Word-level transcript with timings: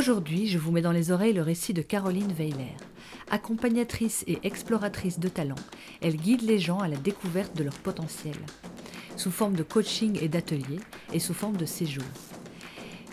Aujourd'hui, 0.00 0.46
je 0.46 0.56
vous 0.56 0.72
mets 0.72 0.80
dans 0.80 0.92
les 0.92 1.10
oreilles 1.10 1.34
le 1.34 1.42
récit 1.42 1.74
de 1.74 1.82
Caroline 1.82 2.32
Weiler. 2.32 2.74
Accompagnatrice 3.30 4.24
et 4.26 4.38
exploratrice 4.44 5.18
de 5.18 5.28
talent, 5.28 5.62
elle 6.00 6.16
guide 6.16 6.40
les 6.40 6.58
gens 6.58 6.78
à 6.78 6.88
la 6.88 6.96
découverte 6.96 7.54
de 7.54 7.64
leur 7.64 7.74
potentiel, 7.74 8.36
sous 9.16 9.30
forme 9.30 9.56
de 9.56 9.62
coaching 9.62 10.18
et 10.22 10.28
d'ateliers, 10.28 10.80
et 11.12 11.18
sous 11.18 11.34
forme 11.34 11.58
de 11.58 11.66
séjour. 11.66 12.06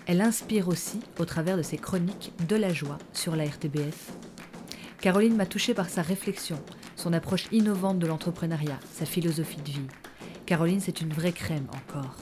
Elle 0.05 0.21
inspire 0.21 0.69
aussi, 0.69 1.01
au 1.19 1.25
travers 1.25 1.57
de 1.57 1.61
ses 1.61 1.75
chroniques, 1.75 2.31
de 2.47 2.55
la 2.55 2.71
joie 2.71 2.99
sur 3.11 3.35
la 3.35 3.43
RTBF. 3.43 4.13
Caroline 5.01 5.35
m'a 5.35 5.45
touchée 5.45 5.73
par 5.73 5.89
sa 5.89 6.01
réflexion, 6.01 6.57
son 6.95 7.11
approche 7.11 7.47
innovante 7.51 7.99
de 7.99 8.07
l'entrepreneuriat, 8.07 8.79
sa 8.93 9.05
philosophie 9.05 9.61
de 9.61 9.71
vie. 9.71 9.87
Caroline, 10.45 10.79
c'est 10.79 11.01
une 11.01 11.11
vraie 11.11 11.33
crème 11.33 11.67
encore. 11.67 12.15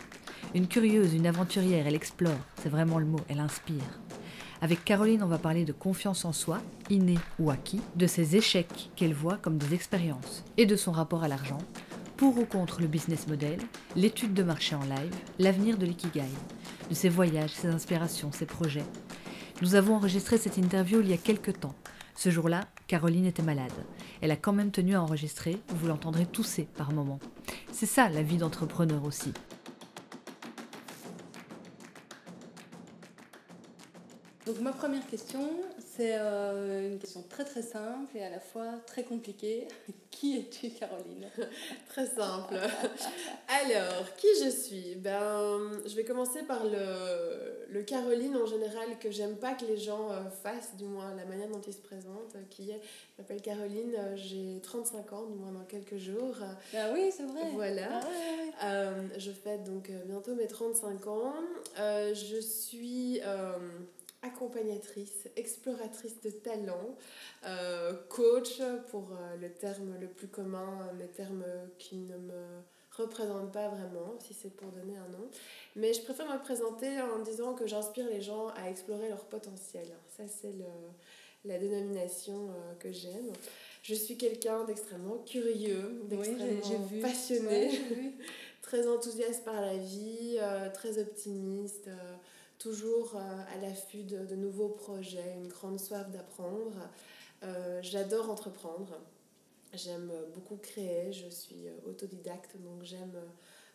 Une 0.56 0.68
curieuse, 0.68 1.14
une 1.14 1.28
aventurière, 1.28 1.86
elle 1.86 1.94
explore, 1.94 2.40
c'est 2.64 2.70
vraiment 2.70 2.98
le 2.98 3.06
mot, 3.06 3.20
elle 3.30 3.42
inspire. 3.42 4.00
Avec 4.66 4.84
Caroline, 4.84 5.22
on 5.22 5.28
va 5.28 5.38
parler 5.38 5.64
de 5.64 5.72
confiance 5.72 6.26
en 6.26 6.34
soi, 6.34 6.60
innée 6.90 7.20
ou 7.38 7.52
acquis, 7.52 7.82
de 7.96 8.08
ses 8.08 8.36
échecs 8.36 8.90
qu'elle 8.96 9.14
voit 9.14 9.38
comme 9.38 9.60
des 9.60 9.76
expériences 9.76 10.44
et 10.58 10.66
de 10.66 10.76
son 10.76 10.92
rapport 10.92 11.24
à 11.24 11.28
l'argent, 11.28 11.60
pour 12.18 12.36
ou 12.40 12.46
contre 12.46 12.82
le 12.82 12.88
business 12.88 13.28
model, 13.28 13.60
l'étude 13.96 14.34
de 14.34 14.42
marché 14.42 14.74
en 14.74 14.82
live, 14.82 15.14
l'avenir 15.38 15.78
de 15.78 15.86
l'ikigai, 15.86 16.24
de 16.90 16.96
ses 16.96 17.10
voyages, 17.10 17.52
ses 17.52 17.68
inspirations, 17.68 18.32
ses 18.32 18.48
projets. 18.48 18.88
Nous 19.62 19.76
avons 19.76 19.98
enregistré 19.98 20.40
cette 20.40 20.58
interview 20.58 21.00
il 21.00 21.10
y 21.10 21.14
a 21.14 21.18
quelques 21.18 21.60
temps. 21.60 21.76
Ce 22.16 22.32
jour-là, 22.32 22.62
Caroline 22.88 23.28
était 23.28 23.44
malade. 23.44 23.70
Elle 24.22 24.32
a 24.32 24.36
quand 24.36 24.54
même 24.54 24.72
tenu 24.72 24.96
à 24.96 25.04
enregistrer, 25.04 25.60
vous 25.76 25.88
l'entendrez 25.88 26.26
tousser 26.26 26.68
par 26.76 26.92
moments. 26.92 27.20
C'est 27.72 27.86
ça 27.86 28.10
la 28.10 28.24
vie 28.24 28.38
d'entrepreneur 28.38 29.06
aussi. 29.06 29.32
Donc 34.46 34.60
ma 34.60 34.72
première 34.72 35.06
question, 35.08 35.50
c'est 35.96 36.18
euh, 36.20 36.88
une 36.92 37.00
question 37.00 37.24
très 37.28 37.44
très 37.44 37.64
simple 37.64 38.16
et 38.16 38.24
à 38.24 38.30
la 38.30 38.40
fois 38.40 38.74
très 38.86 39.04
compliquée. 39.04 39.68
qui 40.12 40.38
es-tu 40.38 40.70
Caroline? 40.70 41.28
Très 41.90 42.06
simple. 42.06 42.56
Alors, 43.50 44.16
qui 44.16 44.28
je 44.42 44.50
suis? 44.50 44.96
Ben, 44.96 45.60
je 45.86 45.94
vais 45.96 46.06
commencer 46.06 46.44
par 46.44 46.64
le, 46.64 47.66
le 47.70 47.82
Caroline 47.84 48.38
en 48.38 48.46
général 48.46 48.98
que 49.00 49.12
j'aime 49.12 49.36
pas 49.36 49.56
que 49.56 49.66
les 49.66 49.76
gens 49.76 50.12
euh, 50.12 50.30
fassent, 50.30 50.76
du 50.78 50.86
moins 50.86 51.14
la 51.16 51.26
manière 51.26 51.50
dont 51.50 51.60
ils 51.68 51.74
se 51.74 51.82
présentent, 51.82 52.38
qui 52.50 52.72
est, 52.72 52.80
je 53.18 53.22
m'appelle 53.22 53.42
Caroline, 53.42 53.94
euh, 53.98 54.16
j'ai 54.16 54.62
35 54.62 55.12
ans, 55.12 55.26
du 55.26 55.36
moins 55.38 55.52
dans 55.52 55.66
quelques 55.66 55.98
jours. 55.98 56.36
Ah 56.74 56.92
oui, 56.94 57.12
c'est 57.12 57.26
vrai. 57.26 57.50
Voilà. 57.54 58.00
Ah 58.62 58.92
je 59.18 59.32
fête 59.32 59.66
donc 59.66 59.92
bientôt 60.06 60.34
mes 60.36 60.48
35 60.48 61.08
ans. 61.08 61.34
je 61.78 62.40
suis 62.40 63.20
accompagnatrice, 64.26 65.28
exploratrice 65.36 66.20
de 66.22 66.30
talent, 66.30 66.96
euh, 67.46 67.94
coach 68.10 68.62
pour 68.90 69.12
euh, 69.12 69.36
le 69.38 69.52
terme 69.52 69.96
le 70.00 70.08
plus 70.08 70.28
commun, 70.28 70.90
le 71.00 71.08
terme 71.08 71.44
qui 71.78 71.98
ne 71.98 72.18
me 72.18 72.44
représente 72.92 73.52
pas 73.52 73.68
vraiment, 73.68 74.16
si 74.20 74.34
c'est 74.34 74.50
pour 74.56 74.72
donner 74.72 74.98
un 74.98 75.10
nom. 75.10 75.30
Mais 75.76 75.94
je 75.94 76.02
préfère 76.02 76.32
me 76.32 76.40
présenter 76.40 77.02
en 77.02 77.20
disant 77.20 77.54
que 77.54 77.68
j'inspire 77.68 78.08
les 78.08 78.22
gens 78.22 78.48
à 78.56 78.70
explorer 78.70 79.10
leur 79.10 79.26
potentiel. 79.26 79.88
Ça, 80.18 80.24
c'est 80.28 80.54
la 81.44 81.60
dénomination 81.60 82.50
euh, 82.50 82.74
que 82.80 82.92
j'aime. 82.92 83.32
Je 83.84 83.94
suis 83.94 84.18
quelqu'un 84.18 84.64
d'extrêmement 84.64 85.18
curieux, 85.20 86.02
d'extrêmement 86.06 87.02
passionné, 87.02 87.80
très 88.64 88.88
enthousiaste 88.88 89.46
par 89.46 89.62
la 89.62 89.78
vie, 89.78 90.40
très 90.74 90.98
optimiste 90.98 91.88
toujours 92.60 93.16
euh, 93.16 93.54
à 93.54 93.58
l'affût 93.62 94.04
de, 94.04 94.36
nouveaux 94.36 94.70
projets, 94.70 95.34
une 95.36 95.48
grande 95.48 95.80
soif 95.80 96.10
d'apprendre. 96.12 96.90
Euh, 97.44 97.80
j'adore 97.82 98.30
entreprendre. 98.30 99.00
J'aime 99.74 100.12
beaucoup 100.34 100.58
créer. 100.58 101.12
Je 101.12 101.30
suis 101.30 101.68
euh, 101.68 101.90
autodidacte, 101.90 102.56
donc 102.62 102.84
j'aime 102.84 103.14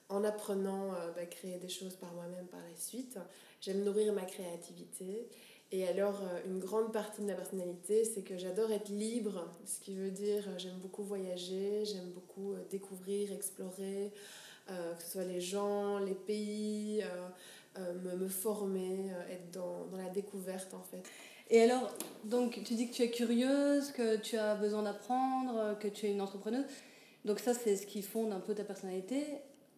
en 0.08 0.24
apprenant 0.24 0.90
bah, 1.14 1.24
créer 1.26 1.58
des 1.58 1.68
choses 1.68 1.94
par 1.94 2.12
moi-même 2.14 2.46
par 2.46 2.60
la 2.60 2.76
suite. 2.76 3.18
J'aime 3.60 3.84
nourrir 3.84 4.12
ma 4.12 4.24
créativité. 4.24 5.28
Et 5.70 5.86
alors, 5.86 6.20
une 6.46 6.58
grande 6.58 6.92
partie 6.92 7.20
de 7.20 7.26
ma 7.26 7.34
personnalité, 7.34 8.04
c'est 8.04 8.22
que 8.22 8.36
j'adore 8.36 8.72
être 8.72 8.88
libre, 8.88 9.46
ce 9.64 9.78
qui 9.78 9.94
veut 9.94 10.10
dire 10.10 10.48
j'aime 10.58 10.78
beaucoup 10.78 11.04
voyager, 11.04 11.84
j'aime 11.84 12.10
beaucoup 12.10 12.56
découvrir, 12.70 13.32
explorer, 13.32 14.12
que 14.66 15.02
ce 15.02 15.12
soit 15.12 15.24
les 15.24 15.40
gens, 15.40 15.98
les 15.98 16.14
pays, 16.14 17.02
euh, 17.02 17.28
me, 17.78 18.16
me, 18.16 18.28
former, 18.28 19.12
euh, 19.12 19.32
être 19.34 19.50
dans, 19.52 19.86
dans, 19.86 19.96
la 19.96 20.10
découverte 20.10 20.74
en 20.74 20.82
fait. 20.82 21.02
Et 21.50 21.62
alors, 21.62 21.94
donc 22.24 22.62
tu 22.64 22.74
dis 22.74 22.88
que 22.88 22.94
tu 22.94 23.02
es 23.02 23.10
curieuse, 23.10 23.90
que 23.92 24.16
tu 24.16 24.36
as 24.36 24.54
besoin 24.54 24.82
d'apprendre, 24.82 25.78
que 25.78 25.88
tu 25.88 26.06
es 26.06 26.12
une 26.12 26.20
entrepreneuse. 26.20 26.64
Donc 27.24 27.38
ça, 27.38 27.54
c'est 27.54 27.76
ce 27.76 27.86
qui 27.86 28.02
fonde 28.02 28.32
un 28.32 28.40
peu 28.40 28.54
ta 28.54 28.64
personnalité. 28.64 29.24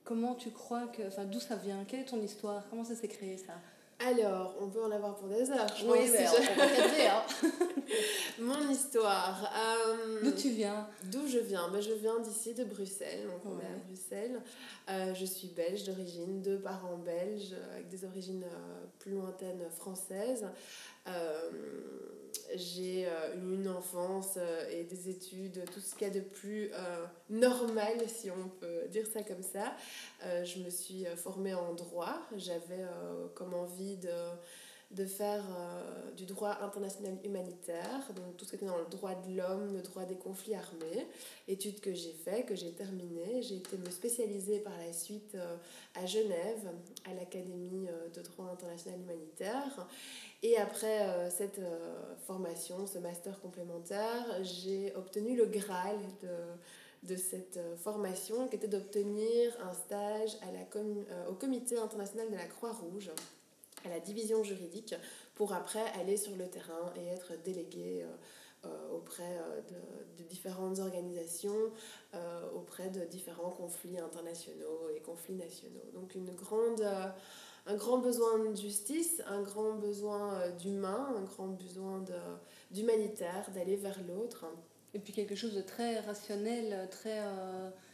Comment 0.04 0.34
tu 0.34 0.50
crois 0.50 0.86
que... 0.88 1.06
Enfin, 1.06 1.24
d'où 1.24 1.40
ça 1.40 1.56
vient? 1.56 1.84
Quelle 1.86 2.00
est 2.00 2.04
ton 2.04 2.20
histoire? 2.20 2.64
Comment 2.68 2.84
ça 2.84 2.94
s'est 2.94 3.08
créé 3.08 3.36
ça? 3.36 3.54
Alors, 4.06 4.54
on 4.60 4.68
peut 4.68 4.82
en 4.82 4.90
avoir 4.90 5.16
pour 5.16 5.28
des 5.28 5.50
heures. 5.50 5.66
Je 5.76 5.86
oui, 5.86 6.10
mais 6.12 6.26
on 6.28 6.54
peut 6.54 6.62
hein. 7.08 7.50
Mon 8.40 8.70
histoire. 8.70 9.50
Euh, 9.54 10.20
d'où 10.22 10.32
tu 10.32 10.50
viens? 10.50 10.88
D'où 11.04 11.26
je 11.26 11.38
viens? 11.38 11.68
Ben, 11.70 11.80
Je 11.80 11.92
viens 11.92 12.18
d'ici, 12.20 12.54
de 12.54 12.64
Bruxelles. 12.64 13.24
Donc, 13.24 13.40
on 13.44 13.60
est 13.60 13.64
à 13.64 13.76
Bruxelles. 13.86 14.40
Euh, 14.88 15.14
je 15.14 15.24
suis 15.24 15.48
belge 15.48 15.84
d'origine, 15.84 16.42
deux 16.42 16.58
parents 16.58 16.98
belges, 16.98 17.54
avec 17.74 17.88
des 17.88 18.04
origines 18.04 18.44
euh, 18.44 18.84
plus 18.98 19.12
lointaines 19.12 19.62
françaises. 19.76 20.46
J'ai 22.54 23.02
eu 23.02 23.54
une 23.54 23.68
enfance 23.68 24.38
et 24.70 24.84
des 24.84 25.08
études, 25.08 25.64
tout 25.72 25.80
ce 25.80 25.94
qu'il 25.94 26.06
y 26.06 26.10
a 26.10 26.14
de 26.14 26.20
plus 26.20 26.70
normal, 27.30 28.08
si 28.08 28.30
on 28.30 28.48
peut 28.60 28.88
dire 28.88 29.06
ça 29.06 29.22
comme 29.22 29.42
ça. 29.42 29.74
je 30.44 30.62
me 30.62 30.70
suis 30.70 31.04
formée 31.16 31.54
en 31.54 31.74
droit. 31.74 32.20
J'avais 32.36 32.84
comme 33.34 33.54
envie 33.54 33.96
de 33.96 34.10
de 34.92 35.06
faire 35.06 35.42
euh, 35.56 36.10
du 36.12 36.26
droit 36.26 36.58
international 36.60 37.16
humanitaire, 37.24 38.12
donc 38.14 38.36
tout 38.36 38.44
ce 38.44 38.50
qui 38.50 38.56
était 38.56 38.66
dans 38.66 38.76
le 38.76 38.86
droit 38.90 39.14
de 39.14 39.36
l'homme, 39.36 39.72
le 39.72 39.80
droit 39.80 40.04
des 40.04 40.16
conflits 40.16 40.54
armés, 40.54 41.06
études 41.48 41.80
que 41.80 41.94
j'ai 41.94 42.12
fait, 42.12 42.44
que 42.44 42.54
j'ai 42.54 42.72
terminées. 42.72 43.42
J'ai 43.42 43.56
été 43.56 43.78
me 43.78 43.90
spécialiser 43.90 44.60
par 44.60 44.76
la 44.78 44.92
suite 44.92 45.34
euh, 45.34 45.56
à 45.94 46.04
Genève, 46.04 46.70
à 47.10 47.14
l'Académie 47.14 47.88
euh, 47.88 48.08
de 48.10 48.20
droit 48.20 48.50
international 48.52 49.00
humanitaire. 49.00 49.88
Et 50.42 50.56
après 50.56 51.30
cette 51.30 51.60
formation, 52.26 52.86
ce 52.86 52.98
master 52.98 53.40
complémentaire, 53.40 54.26
j'ai 54.42 54.92
obtenu 54.96 55.36
le 55.36 55.46
Graal 55.46 55.96
de, 56.20 57.08
de 57.08 57.16
cette 57.16 57.60
formation, 57.76 58.48
qui 58.48 58.56
était 58.56 58.66
d'obtenir 58.66 59.56
un 59.62 59.72
stage 59.72 60.36
au 61.28 61.34
Comité 61.34 61.78
international 61.78 62.28
de 62.28 62.36
la 62.36 62.46
Croix-Rouge 62.46 63.12
à 63.84 63.88
la 63.88 64.00
division 64.00 64.42
juridique 64.42 64.94
pour 65.34 65.52
après 65.52 65.84
aller 65.98 66.16
sur 66.16 66.36
le 66.36 66.46
terrain 66.48 66.92
et 66.96 67.06
être 67.08 67.32
délégué 67.42 68.02
euh, 68.02 68.66
euh, 68.66 68.96
auprès 68.96 69.38
euh, 69.38 69.60
de, 69.62 70.22
de, 70.22 70.28
différentes 70.28 70.78
organisations, 70.78 71.72
auprès 72.54 72.88
de 72.90 73.04
différents 73.04 73.50
conflits 73.50 73.98
internationaux 73.98 74.88
et 74.94 75.00
conflits 75.00 75.34
nationaux. 75.34 75.84
Donc 75.94 76.14
une 76.14 76.30
grande, 76.34 76.82
un 77.66 77.74
grand 77.74 77.98
besoin 77.98 78.38
de 78.38 78.56
justice, 78.56 79.22
un 79.26 79.42
grand 79.42 79.74
besoin 79.74 80.48
d'humain, 80.58 81.14
un 81.16 81.22
grand 81.22 81.48
besoin 81.48 82.04
d'humanitaire, 82.70 83.50
d'aller 83.54 83.76
vers 83.76 83.98
l'autre. 84.08 84.44
Et 84.94 84.98
puis 84.98 85.12
quelque 85.12 85.34
chose 85.34 85.54
de 85.54 85.62
très 85.62 86.00
rationnel, 86.00 86.88
très 86.90 87.20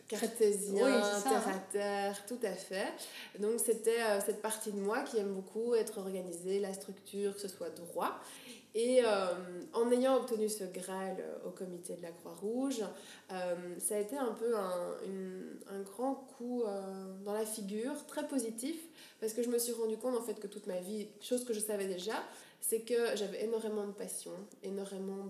cartésien, 0.09 1.01
terre 1.23 1.49
à 1.49 1.59
terre, 1.71 2.27
tout 2.27 2.39
à 2.43 2.53
fait. 2.53 2.93
Donc 3.39 3.61
c'était 3.61 4.21
cette 4.25 4.43
partie 4.43 4.73
de 4.73 4.81
moi 4.81 5.03
qui 5.03 5.19
aime 5.19 5.33
beaucoup 5.35 5.75
être 5.75 5.99
organisée, 5.99 6.59
la 6.59 6.73
structure, 6.73 7.35
que 7.35 7.41
ce 7.41 7.49
soit 7.49 7.71
droit. 7.71 8.19
Et 8.81 9.01
euh, 9.05 9.35
en 9.73 9.91
ayant 9.91 10.19
obtenu 10.19 10.49
ce 10.49 10.63
Graal 10.63 11.17
euh, 11.19 11.49
au 11.49 11.51
comité 11.51 11.97
de 11.97 12.03
la 12.03 12.13
Croix-Rouge, 12.13 12.85
euh, 13.33 13.55
ça 13.81 13.97
a 13.97 13.99
été 13.99 14.17
un 14.17 14.33
peu 14.35 14.57
un, 14.57 14.95
un 15.69 15.81
grand 15.81 16.15
coup 16.15 16.63
dans 17.25 17.33
la 17.33 17.45
figure, 17.45 18.07
très 18.07 18.29
positif, 18.29 18.77
parce 19.19 19.33
que 19.33 19.43
je 19.43 19.49
me 19.49 19.59
suis 19.59 19.73
rendu 19.73 19.97
compte 19.97 20.17
en 20.17 20.23
fait 20.23 20.39
que 20.39 20.47
toute 20.47 20.69
ma 20.69 20.79
vie, 20.79 21.09
chose 21.21 21.45
que 21.45 21.53
je 21.53 21.59
savais 21.59 21.89
déjà, 21.89 22.23
c'est 22.61 22.81
que 22.81 23.17
j'avais 23.17 23.45
énormément 23.45 23.87
de 23.87 23.93
passion, 23.93 24.33
énormément 24.63 25.27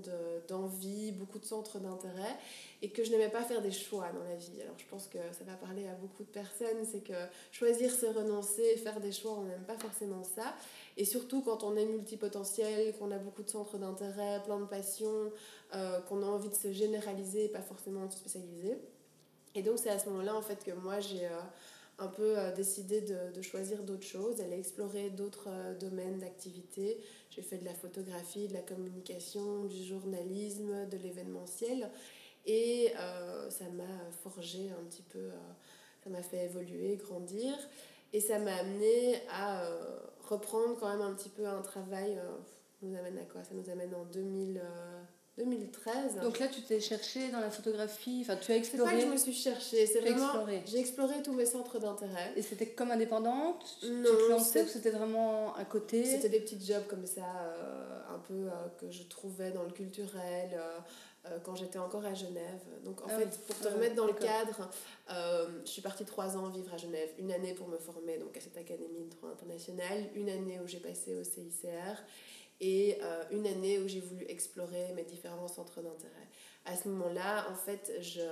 d'envie, 0.48 1.12
beaucoup 1.12 1.38
de 1.38 1.44
centres 1.44 1.78
d'intérêt, 1.78 2.36
et 2.82 2.90
que 2.90 3.04
je 3.04 3.10
n'aimais 3.10 3.28
pas 3.28 3.42
faire 3.42 3.62
des 3.62 3.70
choix 3.70 4.10
dans 4.12 4.24
la 4.24 4.36
vie. 4.36 4.60
Alors 4.62 4.78
je 4.78 4.86
pense 4.86 5.06
que 5.06 5.18
ça 5.32 5.44
va 5.44 5.54
parler 5.54 5.86
à 5.88 5.94
beaucoup 5.94 6.22
de 6.22 6.28
personnes, 6.28 6.84
c'est 6.90 7.02
que 7.02 7.14
choisir 7.50 7.90
c'est 7.92 8.10
renoncer, 8.10 8.76
faire 8.76 9.00
des 9.00 9.12
choix, 9.12 9.32
on 9.32 9.44
n'aime 9.44 9.64
pas 9.64 9.78
forcément 9.78 10.22
ça. 10.22 10.54
Et 10.98 11.04
surtout 11.04 11.42
quand 11.42 11.62
on 11.62 11.76
est 11.76 11.86
multipotentiel, 11.86 12.92
qu'on 12.98 13.12
a 13.12 13.18
beaucoup 13.18 13.44
de 13.44 13.48
centres 13.48 13.78
d'intérêt, 13.78 14.42
plein 14.44 14.58
de 14.58 14.66
passions, 14.66 15.30
euh, 15.72 16.00
qu'on 16.00 16.22
a 16.24 16.26
envie 16.26 16.48
de 16.48 16.56
se 16.56 16.72
généraliser 16.72 17.44
et 17.44 17.48
pas 17.48 17.62
forcément 17.62 18.04
de 18.06 18.12
se 18.12 18.18
spécialiser. 18.18 18.78
Et 19.54 19.62
donc 19.62 19.78
c'est 19.78 19.90
à 19.90 19.98
ce 20.00 20.08
moment-là 20.10 20.34
en 20.34 20.42
fait 20.42 20.64
que 20.64 20.72
moi 20.72 20.98
j'ai 20.98 21.26
euh, 21.26 21.40
un 22.00 22.08
peu 22.08 22.36
euh, 22.36 22.52
décidé 22.52 23.00
de, 23.00 23.32
de 23.32 23.42
choisir 23.42 23.84
d'autres 23.84 24.06
choses, 24.06 24.38
d'aller 24.38 24.58
explorer 24.58 25.10
d'autres 25.10 25.48
domaines 25.78 26.18
d'activité. 26.18 26.98
J'ai 27.30 27.42
fait 27.42 27.58
de 27.58 27.64
la 27.64 27.74
photographie, 27.74 28.48
de 28.48 28.54
la 28.54 28.62
communication, 28.62 29.66
du 29.66 29.84
journalisme, 29.84 30.88
de 30.90 30.96
l'événementiel. 30.96 31.90
Et 32.44 32.92
ça 33.50 33.64
m'a 33.76 34.10
forgé 34.22 34.70
un 34.70 34.82
petit 34.84 35.02
peu, 35.02 35.28
ça 36.02 36.08
m'a 36.08 36.22
fait 36.22 36.46
évoluer, 36.46 36.96
grandir. 36.96 37.54
Et 38.12 38.20
ça 38.20 38.38
m'a 38.38 38.54
amené 38.56 39.20
à 39.30 39.62
reprendre 40.28 40.76
quand 40.78 40.88
même 40.88 41.02
un 41.02 41.14
petit 41.14 41.28
peu 41.28 41.46
un 41.46 41.62
travail. 41.62 42.18
Euh, 42.18 42.36
nous 42.82 42.96
amène 42.96 43.18
à 43.18 43.22
quoi? 43.22 43.42
Ça 43.42 43.54
nous 43.54 43.68
amène 43.70 43.92
en 43.94 44.04
2000, 44.04 44.60
2013. 45.36 45.94
Euh, 46.16 46.22
Donc 46.22 46.38
là, 46.38 46.46
tu 46.46 46.62
t'es 46.62 46.80
cherché 46.80 47.28
dans 47.30 47.40
la 47.40 47.50
photographie, 47.50 48.20
enfin 48.22 48.36
tu 48.36 48.52
as 48.52 48.56
exploré. 48.56 48.90
C'est 48.90 48.96
pas 48.96 49.02
que 49.02 49.06
je 49.08 49.12
me 49.12 49.16
suis 49.16 49.32
cherchée, 49.32 49.84
c'est 49.86 50.00
vraiment. 50.00 50.46
J'ai 50.64 50.78
exploré 50.78 51.22
tous 51.24 51.32
mes 51.32 51.46
centres 51.46 51.80
d'intérêt. 51.80 52.32
Et 52.36 52.42
c'était 52.42 52.68
comme 52.68 52.92
indépendante? 52.92 53.78
Non. 53.82 54.10
Tu 54.10 54.16
te 54.16 54.30
lançais 54.30 54.62
ou 54.62 54.68
c'était 54.68 54.90
vraiment 54.90 55.54
à 55.56 55.64
côté? 55.64 56.04
C'était 56.04 56.28
des 56.28 56.40
petits 56.40 56.64
jobs 56.64 56.86
comme 56.86 57.06
ça, 57.06 57.22
euh, 57.22 58.14
un 58.14 58.18
peu 58.20 58.48
que 58.80 58.90
je 58.90 59.02
trouvais 59.04 59.50
dans 59.50 59.64
le 59.64 59.70
culturel. 59.70 60.56
Euh, 61.30 61.38
quand 61.42 61.54
j'étais 61.56 61.78
encore 61.78 62.04
à 62.04 62.14
Genève. 62.14 62.60
Donc 62.84 63.00
en 63.02 63.06
ah 63.08 63.18
fait, 63.18 63.40
pour 63.46 63.58
te 63.58 63.68
remettre 63.68 63.94
dans 63.94 64.06
le 64.06 64.12
cadre, 64.12 64.68
euh, 65.10 65.48
je 65.64 65.70
suis 65.70 65.82
partie 65.82 66.04
trois 66.04 66.36
ans 66.36 66.48
vivre 66.48 66.72
à 66.72 66.76
Genève, 66.76 67.10
une 67.18 67.32
année 67.32 67.54
pour 67.54 67.68
me 67.68 67.78
former 67.78 68.18
donc 68.18 68.36
à 68.36 68.40
cette 68.40 68.56
académie 68.56 69.04
de 69.04 69.10
droit 69.16 69.30
international, 69.30 70.10
une 70.14 70.28
année 70.28 70.60
où 70.60 70.66
j'ai 70.66 70.80
passé 70.80 71.14
au 71.14 71.24
CICR 71.24 72.02
et 72.60 72.98
euh, 73.02 73.24
une 73.30 73.46
année 73.46 73.78
où 73.78 73.88
j'ai 73.88 74.00
voulu 74.00 74.24
explorer 74.28 74.92
mes 74.94 75.04
différents 75.04 75.48
centres 75.48 75.80
d'intérêt. 75.80 76.28
À 76.64 76.76
ce 76.76 76.88
moment-là, 76.88 77.46
en 77.50 77.54
fait, 77.54 77.92
je 78.00 78.22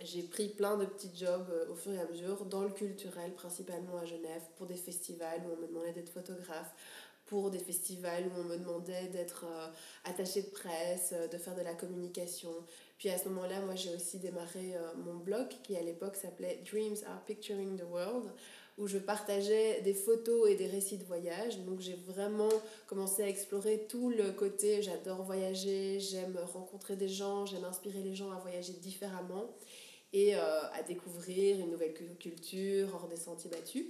j'ai 0.00 0.22
pris 0.22 0.48
plein 0.48 0.76
de 0.76 0.84
petits 0.84 1.10
jobs 1.12 1.52
au 1.68 1.74
fur 1.74 1.90
et 1.92 1.98
à 1.98 2.06
mesure 2.06 2.44
dans 2.44 2.62
le 2.62 2.70
culturel, 2.70 3.32
principalement 3.34 3.98
à 3.98 4.04
Genève, 4.04 4.42
pour 4.56 4.66
des 4.68 4.76
festivals 4.76 5.42
où 5.44 5.54
on 5.54 5.60
me 5.60 5.66
demandait 5.66 5.92
d'être 5.92 6.10
photographe, 6.10 6.72
pour 7.28 7.50
des 7.50 7.58
festivals 7.58 8.24
où 8.26 8.40
on 8.40 8.44
me 8.44 8.56
demandait 8.56 9.08
d'être 9.12 9.44
euh, 9.44 9.68
attaché 10.04 10.42
de 10.42 10.48
presse, 10.48 11.12
euh, 11.12 11.28
de 11.28 11.36
faire 11.36 11.54
de 11.54 11.60
la 11.60 11.74
communication. 11.74 12.50
Puis 12.98 13.10
à 13.10 13.18
ce 13.18 13.28
moment-là, 13.28 13.60
moi 13.60 13.74
j'ai 13.74 13.94
aussi 13.94 14.18
démarré 14.18 14.74
euh, 14.74 14.94
mon 15.04 15.14
blog 15.14 15.46
qui 15.62 15.76
à 15.76 15.82
l'époque 15.82 16.16
s'appelait 16.16 16.62
Dreams 16.70 16.96
are 17.06 17.22
Picturing 17.26 17.76
the 17.76 17.84
World 17.90 18.30
où 18.78 18.86
je 18.86 18.98
partageais 18.98 19.80
des 19.82 19.92
photos 19.92 20.48
et 20.48 20.54
des 20.54 20.68
récits 20.68 20.98
de 20.98 21.04
voyage. 21.04 21.58
Donc 21.60 21.80
j'ai 21.80 21.98
vraiment 22.06 22.48
commencé 22.86 23.22
à 23.24 23.28
explorer 23.28 23.86
tout 23.88 24.08
le 24.08 24.30
côté 24.30 24.82
j'adore 24.82 25.22
voyager, 25.22 25.98
j'aime 26.00 26.38
rencontrer 26.52 26.94
des 26.96 27.08
gens, 27.08 27.44
j'aime 27.44 27.64
inspirer 27.64 28.02
les 28.02 28.14
gens 28.14 28.30
à 28.30 28.38
voyager 28.38 28.72
différemment 28.74 29.50
et 30.12 30.34
à 30.36 30.82
découvrir 30.86 31.58
une 31.58 31.72
nouvelle 31.72 31.92
culture 31.92 32.88
hors 32.94 33.08
des 33.08 33.16
sentiers 33.16 33.50
battus. 33.50 33.86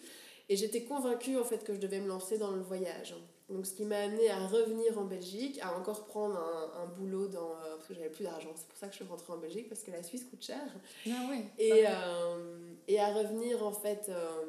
Et 0.49 0.57
j'étais 0.57 0.85
convaincue 0.85 1.37
en 1.39 1.45
fait 1.45 1.63
que 1.65 1.75
je 1.75 1.79
devais 1.79 2.01
me 2.01 2.09
lancer 2.09 2.39
dans 2.39 2.53
le 2.53 2.63
voyage. 2.63 3.15
Donc 3.49 3.67
ce 3.67 3.73
qui 3.73 3.85
m'a 3.85 3.99
amené 4.01 4.29
à 4.31 4.47
revenir 4.47 4.99
en 4.99 5.05
Belgique, 5.05 5.59
à 5.63 5.75
encore 5.75 6.05
prendre 6.05 6.37
un, 6.37 6.83
un 6.83 6.87
boulot 6.87 7.29
dans... 7.29 7.53
Euh, 7.53 7.77
parce 7.77 7.89
que 7.89 7.95
j'avais 7.95 8.11
plus 8.11 8.25
d'argent, 8.25 8.51
c'est 8.55 8.67
pour 8.67 8.77
ça 8.77 8.87
que 8.89 8.93
je 8.93 8.99
suis 8.99 9.07
rentrée 9.07 9.33
en 9.33 9.39
Belgique, 9.39 9.69
parce 9.71 9.83
que 9.83 9.91
la 9.91 10.03
Suisse 10.03 10.25
coûte 10.25 10.43
cher. 10.45 10.61
Ah 11.07 11.27
oui. 11.31 11.45
Et, 11.59 11.87
euh, 11.87 12.59
et 12.89 13.01
à 13.01 13.15
revenir 13.15 13.67
en 13.67 13.73
fait 13.73 14.11
euh, 14.11 14.43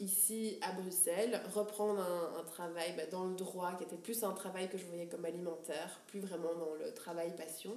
ici 0.00 0.58
à 0.62 0.72
Bruxelles, 0.72 1.40
reprendre 1.54 2.00
un, 2.00 2.40
un 2.40 2.44
travail 2.44 2.94
bah, 2.96 3.04
dans 3.10 3.26
le 3.26 3.34
droit, 3.34 3.74
qui 3.76 3.84
était 3.84 3.96
plus 3.96 4.24
un 4.24 4.32
travail 4.32 4.70
que 4.70 4.78
je 4.78 4.86
voyais 4.86 5.06
comme 5.06 5.26
alimentaire, 5.26 6.00
plus 6.06 6.20
vraiment 6.20 6.54
dans 6.54 6.74
le 6.82 6.94
travail 6.94 7.36
passion. 7.36 7.76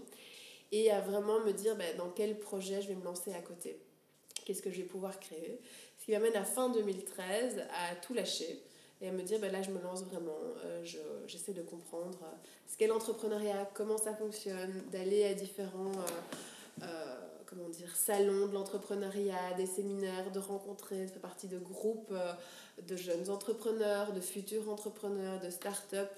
Et 0.71 0.91
à 0.91 1.01
vraiment 1.01 1.39
me 1.41 1.51
dire 1.51 1.75
bah, 1.75 1.93
dans 1.97 2.09
quel 2.09 2.39
projet 2.39 2.81
je 2.81 2.87
vais 2.87 2.95
me 2.95 3.03
lancer 3.03 3.33
à 3.33 3.41
côté. 3.41 3.81
Qu'est-ce 4.45 4.61
que 4.61 4.71
je 4.71 4.77
vais 4.77 4.87
pouvoir 4.87 5.19
créer 5.19 5.59
qui 6.09 6.15
m'amène 6.15 6.37
à 6.37 6.43
fin 6.43 6.69
2013 6.69 7.59
à 7.59 7.95
tout 7.97 8.15
lâcher 8.15 8.63
et 8.99 9.09
à 9.09 9.11
me 9.11 9.21
dire 9.21 9.37
ben 9.39 9.51
là 9.51 9.61
je 9.61 9.69
me 9.69 9.79
lance 9.79 10.01
vraiment, 10.05 10.39
euh, 10.65 10.83
j'essaie 11.27 11.53
de 11.53 11.61
comprendre 11.61 12.17
euh, 12.23 12.35
ce 12.65 12.75
qu'est 12.77 12.87
l'entrepreneuriat, 12.87 13.69
comment 13.75 13.99
ça 13.99 14.15
fonctionne, 14.15 14.81
d'aller 14.91 15.25
à 15.25 15.35
différents 15.35 15.91
euh, 16.81 16.85
comment 17.45 17.69
dire, 17.69 17.95
salons 17.95 18.47
de 18.47 18.53
l'entrepreneuriat, 18.53 19.53
des 19.55 19.67
séminaires, 19.67 20.31
de 20.31 20.39
rencontrer, 20.39 21.05
de 21.05 21.11
faire 21.11 21.21
partie 21.21 21.47
de 21.47 21.59
groupes 21.59 22.13
de 22.87 22.95
jeunes 22.95 23.29
entrepreneurs, 23.29 24.11
de 24.11 24.19
futurs 24.19 24.67
entrepreneurs, 24.67 25.39
de 25.39 25.51
start-up, 25.51 26.09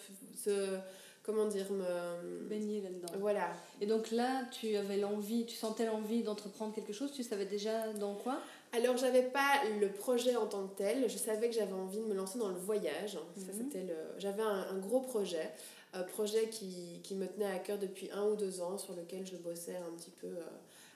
ce, 0.41 0.77
comment 1.23 1.47
dire, 1.47 1.69
me... 1.71 2.47
Baigner 2.47 2.81
là-dedans. 2.81 3.13
Voilà. 3.19 3.53
Et 3.79 3.85
donc 3.85 4.11
là, 4.11 4.43
tu 4.51 4.75
avais 4.75 4.97
l'envie, 4.97 5.45
tu 5.45 5.55
sentais 5.55 5.85
l'envie 5.85 6.23
d'entreprendre 6.23 6.73
quelque 6.73 6.93
chose, 6.93 7.11
tu 7.13 7.23
savais 7.23 7.45
déjà 7.45 7.93
dans 7.93 8.15
quoi? 8.15 8.41
Alors, 8.73 8.95
j'avais 8.95 9.23
pas 9.23 9.63
le 9.81 9.89
projet 9.89 10.35
en 10.38 10.47
tant 10.47 10.68
que 10.68 10.77
tel. 10.77 11.09
Je 11.09 11.18
savais 11.18 11.50
que 11.50 11.56
j'avais 11.56 11.73
envie 11.73 12.00
de 12.00 12.06
me 12.06 12.13
lancer 12.13 12.39
dans 12.39 12.50
le 12.50 12.56
voyage. 12.56 13.18
Mhm. 13.35 13.45
c'était 13.51 13.83
le... 13.83 13.95
J'avais 14.18 14.44
un, 14.44 14.77
gros 14.77 15.01
projet, 15.01 15.51
un 15.94 16.03
projet 16.03 16.47
qui, 16.47 17.01
qui, 17.03 17.15
me 17.15 17.27
tenait 17.27 17.51
à 17.51 17.59
cœur 17.59 17.77
depuis 17.77 18.09
un 18.13 18.25
ou 18.27 18.35
deux 18.35 18.62
ans, 18.62 18.77
sur 18.77 18.95
lequel 18.95 19.25
je 19.25 19.35
bossais 19.35 19.75
un 19.75 19.91
petit 19.97 20.12
peu 20.12 20.27
euh, 20.27 20.45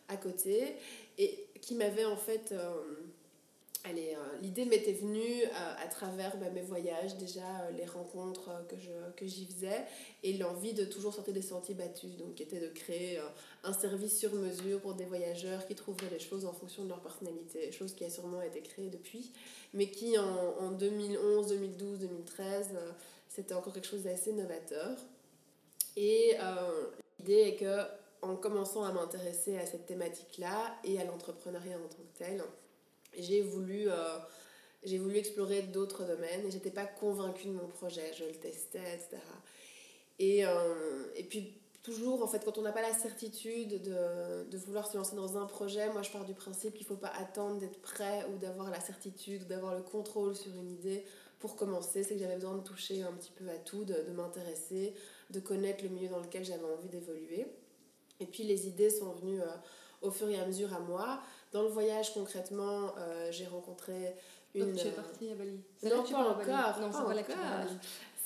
à 0.07 0.15
côté, 0.15 0.75
et 1.17 1.47
qui 1.59 1.75
m'avait 1.75 2.05
en 2.05 2.15
fait 2.15 2.53
euh, 2.53 2.81
l'idée 4.41 4.65
m'était 4.65 4.93
venue 4.93 5.43
euh, 5.43 5.83
à 5.83 5.87
travers 5.87 6.37
bah, 6.37 6.49
mes 6.49 6.61
voyages, 6.61 7.15
déjà 7.17 7.41
euh, 7.41 7.71
les 7.71 7.85
rencontres 7.85 8.49
que, 8.67 8.75
je, 8.77 8.91
que 9.15 9.25
j'y 9.25 9.45
faisais 9.45 9.85
et 10.23 10.33
l'envie 10.37 10.73
de 10.73 10.85
toujours 10.85 11.13
sortir 11.13 11.33
des 11.33 11.41
sentiers 11.41 11.75
battus, 11.75 12.17
donc 12.17 12.35
qui 12.35 12.43
était 12.43 12.59
de 12.59 12.67
créer 12.67 13.19
un 13.63 13.73
service 13.73 14.17
sur 14.17 14.33
mesure 14.33 14.79
pour 14.81 14.93
des 14.93 15.05
voyageurs 15.05 15.65
qui 15.67 15.75
trouveraient 15.75 16.09
les 16.09 16.19
choses 16.19 16.45
en 16.45 16.53
fonction 16.53 16.83
de 16.83 16.89
leur 16.89 17.01
personnalité, 17.01 17.71
chose 17.71 17.93
qui 17.93 18.03
a 18.03 18.09
sûrement 18.09 18.41
été 18.41 18.61
créée 18.61 18.89
depuis, 18.89 19.31
mais 19.73 19.89
qui 19.89 20.17
en, 20.17 20.57
en 20.59 20.71
2011, 20.71 21.47
2012, 21.47 21.99
2013, 21.99 22.69
c'était 23.29 23.53
encore 23.53 23.73
quelque 23.73 23.87
chose 23.87 24.03
d'assez 24.03 24.33
novateur. 24.33 24.97
Et 25.97 26.35
l'idée 27.19 27.41
est 27.41 27.55
que 27.55 27.81
en 28.21 28.35
commençant 28.35 28.83
à 28.83 28.91
m'intéresser 28.91 29.57
à 29.57 29.65
cette 29.65 29.85
thématique-là 29.85 30.75
et 30.83 30.99
à 30.99 31.03
l'entrepreneuriat 31.03 31.77
en 31.77 31.87
tant 31.87 31.97
que 31.97 32.17
tel, 32.17 32.43
j'ai 33.19 33.41
voulu, 33.41 33.89
euh, 33.89 34.17
voulu 34.83 35.17
explorer 35.17 35.63
d'autres 35.63 36.05
domaines 36.05 36.45
et 36.45 36.51
j'étais 36.51 36.71
pas 36.71 36.85
convaincue 36.85 37.47
de 37.47 37.53
mon 37.53 37.67
projet, 37.67 38.11
je 38.17 38.25
le 38.25 38.31
testais, 38.31 38.95
etc. 38.95 39.17
Et, 40.19 40.45
euh, 40.45 41.05
et 41.15 41.23
puis 41.23 41.57
toujours, 41.83 42.23
en 42.23 42.27
fait, 42.27 42.43
quand 42.43 42.57
on 42.57 42.61
n'a 42.61 42.71
pas 42.71 42.81
la 42.81 42.93
certitude 42.93 43.81
de, 43.83 44.43
de, 44.49 44.57
vouloir 44.57 44.87
se 44.89 44.97
lancer 44.97 45.15
dans 45.15 45.37
un 45.37 45.45
projet, 45.45 45.91
moi 45.91 46.01
je 46.01 46.11
pars 46.11 46.25
du 46.25 46.33
principe 46.33 46.73
qu'il 46.73 46.83
ne 46.83 46.87
faut 46.87 46.99
pas 46.99 47.13
attendre 47.19 47.59
d'être 47.59 47.79
prêt 47.81 48.25
ou 48.33 48.37
d'avoir 48.37 48.71
la 48.71 48.79
certitude 48.79 49.43
ou 49.43 49.45
d'avoir 49.45 49.75
le 49.75 49.83
contrôle 49.83 50.35
sur 50.35 50.51
une 50.55 50.71
idée 50.71 51.03
pour 51.39 51.55
commencer. 51.55 52.03
C'est 52.03 52.15
que 52.15 52.19
j'avais 52.21 52.35
besoin 52.35 52.55
de 52.55 52.63
toucher 52.63 53.03
un 53.03 53.11
petit 53.11 53.31
peu 53.31 53.47
à 53.49 53.57
tout, 53.57 53.83
de, 53.83 53.93
de 53.93 54.11
m'intéresser, 54.13 54.95
de 55.29 55.39
connaître 55.39 55.83
le 55.83 55.89
milieu 55.89 56.09
dans 56.09 56.19
lequel 56.19 56.43
j'avais 56.43 56.63
envie 56.63 56.89
d'évoluer. 56.89 57.45
Et 58.19 58.25
puis 58.25 58.43
les 58.43 58.67
idées 58.67 58.89
sont 58.89 59.11
venues 59.13 59.41
euh, 59.41 59.45
au 60.01 60.11
fur 60.11 60.29
et 60.29 60.39
à 60.39 60.45
mesure 60.45 60.73
à 60.73 60.79
moi. 60.79 61.21
Dans 61.55 61.63
le 61.63 61.69
voyage, 61.69 62.13
concrètement, 62.13 62.93
euh, 62.97 63.31
j'ai 63.31 63.47
rencontré 63.47 64.13
une. 64.53 64.73
Donc 64.73 64.75
tu 64.75 64.87
es 64.87 64.91
partie 64.91 65.31
à 65.31 65.35
Bali 65.35 65.61
Non, 65.83 66.03
pas 66.03 66.29
encore. 66.31 66.81
Non, 66.81 66.91
c'est 66.91 67.33
pas 67.33 67.65